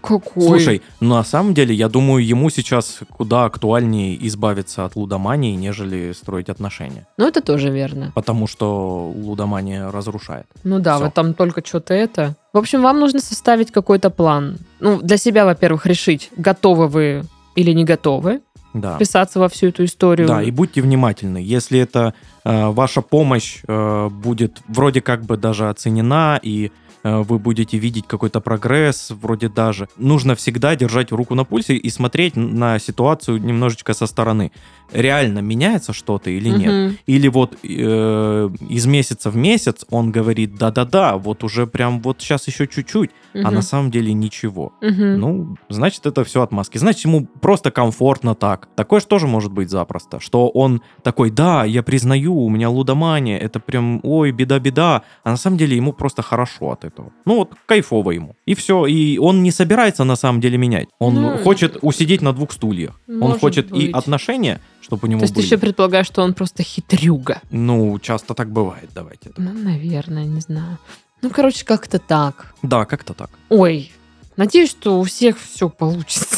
Какой? 0.01 0.43
Слушай, 0.47 0.81
на 0.99 1.23
самом 1.23 1.53
деле, 1.53 1.73
я 1.75 1.89
думаю, 1.89 2.25
ему 2.25 2.49
сейчас 2.49 2.99
куда 3.11 3.45
актуальнее 3.45 4.15
избавиться 4.27 4.85
от 4.85 4.95
лудомании, 4.95 5.55
нежели 5.55 6.13
строить 6.13 6.49
отношения. 6.49 7.07
Ну, 7.17 7.27
это 7.27 7.41
тоже 7.41 7.69
верно. 7.69 8.11
Потому 8.15 8.47
что 8.47 9.11
лудомания 9.15 9.89
разрушает. 9.89 10.45
Ну 10.63 10.79
да, 10.79 10.95
Всё. 10.95 11.05
вот 11.05 11.13
там 11.13 11.33
только 11.33 11.61
что-то 11.65 11.93
это. 11.93 12.35
В 12.53 12.57
общем, 12.57 12.81
вам 12.81 12.99
нужно 12.99 13.19
составить 13.19 13.71
какой-то 13.71 14.09
план. 14.09 14.57
Ну, 14.79 15.01
для 15.01 15.17
себя, 15.17 15.45
во-первых, 15.45 15.85
решить, 15.85 16.29
готовы 16.37 16.87
вы 16.87 17.23
или 17.55 17.71
не 17.73 17.83
готовы 17.83 18.41
Да. 18.73 18.95
вписаться 18.95 19.39
во 19.39 19.49
всю 19.49 19.67
эту 19.67 19.83
историю. 19.83 20.27
Да, 20.27 20.41
и 20.43 20.51
будьте 20.51 20.81
внимательны. 20.81 21.39
Если 21.39 21.79
это 21.79 22.13
э, 22.45 22.67
ваша 22.67 23.01
помощь 23.01 23.59
э, 23.67 24.09
будет 24.09 24.61
вроде 24.67 25.01
как 25.01 25.23
бы 25.25 25.37
даже 25.37 25.69
оценена, 25.69 26.39
и 26.41 26.71
вы 27.03 27.39
будете 27.39 27.77
видеть 27.77 28.05
какой-то 28.07 28.39
прогресс, 28.41 29.11
вроде 29.11 29.49
даже, 29.49 29.87
нужно 29.97 30.35
всегда 30.35 30.75
держать 30.75 31.11
руку 31.11 31.35
на 31.35 31.43
пульсе 31.45 31.75
и 31.75 31.89
смотреть 31.89 32.35
на 32.35 32.79
ситуацию 32.79 33.41
немножечко 33.41 33.93
со 33.93 34.07
стороны. 34.07 34.51
Реально 34.91 35.39
меняется 35.39 35.93
что-то 35.93 36.29
или 36.29 36.49
нет? 36.49 36.73
Мгм. 36.73 36.97
Или 37.07 37.27
вот 37.27 37.57
э, 37.63 38.49
из 38.69 38.85
месяца 38.85 39.29
в 39.29 39.35
месяц 39.35 39.85
он 39.89 40.11
говорит, 40.11 40.55
да-да-да, 40.55 41.17
вот 41.17 41.43
уже 41.43 41.67
прям 41.67 42.01
вот 42.01 42.21
сейчас 42.21 42.47
еще 42.47 42.67
чуть-чуть, 42.67 43.11
а 43.33 43.39
Мгм. 43.39 43.53
на 43.55 43.61
самом 43.61 43.91
деле 43.91 44.13
ничего. 44.13 44.73
Мгм. 44.81 45.19
Ну, 45.19 45.57
значит, 45.69 46.05
это 46.05 46.23
все 46.23 46.41
отмазки. 46.41 46.77
Значит, 46.77 47.05
ему 47.05 47.27
просто 47.41 47.69
комфортно 47.71 48.33
так. 48.33 48.69
Такое 48.75 48.99
же 49.01 49.07
тоже 49.07 49.27
может 49.27 49.51
быть 49.51 49.69
запросто, 49.69 50.19
что 50.19 50.49
он 50.49 50.81
такой, 51.03 51.31
да, 51.31 51.65
я 51.65 51.83
признаю, 51.83 52.35
у 52.35 52.49
меня 52.49 52.69
лудомания, 52.69 53.37
это 53.37 53.59
прям, 53.59 53.99
ой, 54.03 54.31
беда-беда, 54.31 55.01
а 55.23 55.29
на 55.31 55.37
самом 55.37 55.57
деле 55.57 55.75
ему 55.75 55.91
просто 55.93 56.21
хорошо 56.21 56.71
от 56.71 56.85
этого. 56.87 57.11
Ну 57.25 57.35
вот, 57.35 57.53
кайфово 57.65 58.11
ему. 58.11 58.35
И 58.45 58.53
все, 58.55 58.85
и 58.87 59.17
он 59.17 59.43
не 59.43 59.51
собирается 59.51 60.03
на 60.03 60.15
самом 60.15 60.41
деле 60.41 60.57
менять. 60.57 60.87
Он 60.99 61.13
Ну, 61.15 61.37
хочет 61.37 61.77
усидеть 61.81 62.21
на 62.21 62.33
двух 62.33 62.51
стульях. 62.51 62.99
он 63.07 63.37
хочет 63.39 63.67
и 63.71 63.87
быть. 63.87 63.93
отношения, 63.93 64.59
чтобы 64.81 65.07
у 65.07 65.11
него 65.11 65.19
То 65.19 65.23
есть 65.25 65.33
ты 65.35 65.39
были. 65.41 65.45
еще 65.45 65.57
предполагаешь, 65.57 66.07
что 66.07 66.21
он 66.23 66.33
просто 66.33 66.63
хитрюга. 66.63 67.41
Ну, 67.51 67.99
часто 67.99 68.33
так 68.33 68.51
бывает, 68.51 68.89
давайте. 68.95 69.31
Ну, 69.37 69.53
наверное, 69.53 70.25
не 70.25 70.41
знаю. 70.41 70.77
Ну, 71.21 71.29
короче, 71.29 71.65
как-то 71.65 71.99
так. 71.99 72.53
Да, 72.63 72.85
как-то 72.85 73.13
так. 73.13 73.29
Ой, 73.49 73.91
надеюсь, 74.37 74.69
что 74.69 74.99
у 74.99 75.03
всех 75.03 75.37
все 75.39 75.69
получится. 75.69 76.37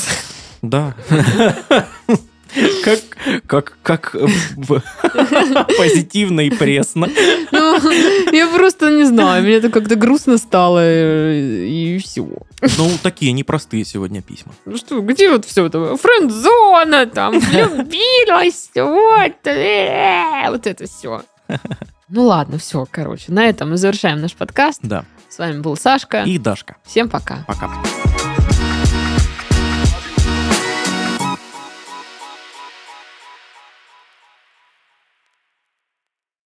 Да. 0.61 0.95
Как, 2.83 2.99
как, 3.45 3.77
как 3.83 4.15
позитивно 5.77 6.41
и 6.41 6.49
пресно. 6.49 7.07
Ну, 7.51 7.91
я 8.31 8.47
просто 8.47 8.91
не 8.91 9.03
знаю, 9.03 9.43
мне 9.43 9.55
это 9.55 9.69
как-то 9.69 9.95
грустно 9.95 10.37
стало, 10.37 10.79
э, 10.81 11.65
и 11.67 11.99
все. 11.99 12.27
Ну, 12.77 12.89
такие 13.03 13.31
непростые 13.31 13.85
сегодня 13.85 14.21
письма. 14.21 14.53
Ну 14.65 14.77
что, 14.77 14.99
где 15.01 15.29
вот 15.29 15.45
все 15.45 15.65
это? 15.65 15.95
Френдзона, 15.95 17.05
там, 17.05 17.39
влюбилась, 17.39 18.69
вот, 18.75 19.47
э, 19.47 20.49
вот 20.49 20.67
это 20.67 20.85
все. 20.85 21.23
Ну 22.09 22.23
ладно, 22.23 22.57
все, 22.57 22.87
короче, 22.89 23.31
на 23.31 23.45
этом 23.45 23.69
мы 23.71 23.77
завершаем 23.77 24.19
наш 24.19 24.33
подкаст. 24.33 24.79
Да. 24.81 25.05
С 25.29 25.37
вами 25.37 25.59
был 25.59 25.77
Сашка. 25.77 26.23
И 26.23 26.39
Дашка. 26.39 26.77
Всем 26.83 27.07
пока. 27.07 27.43
Пока. 27.47 27.69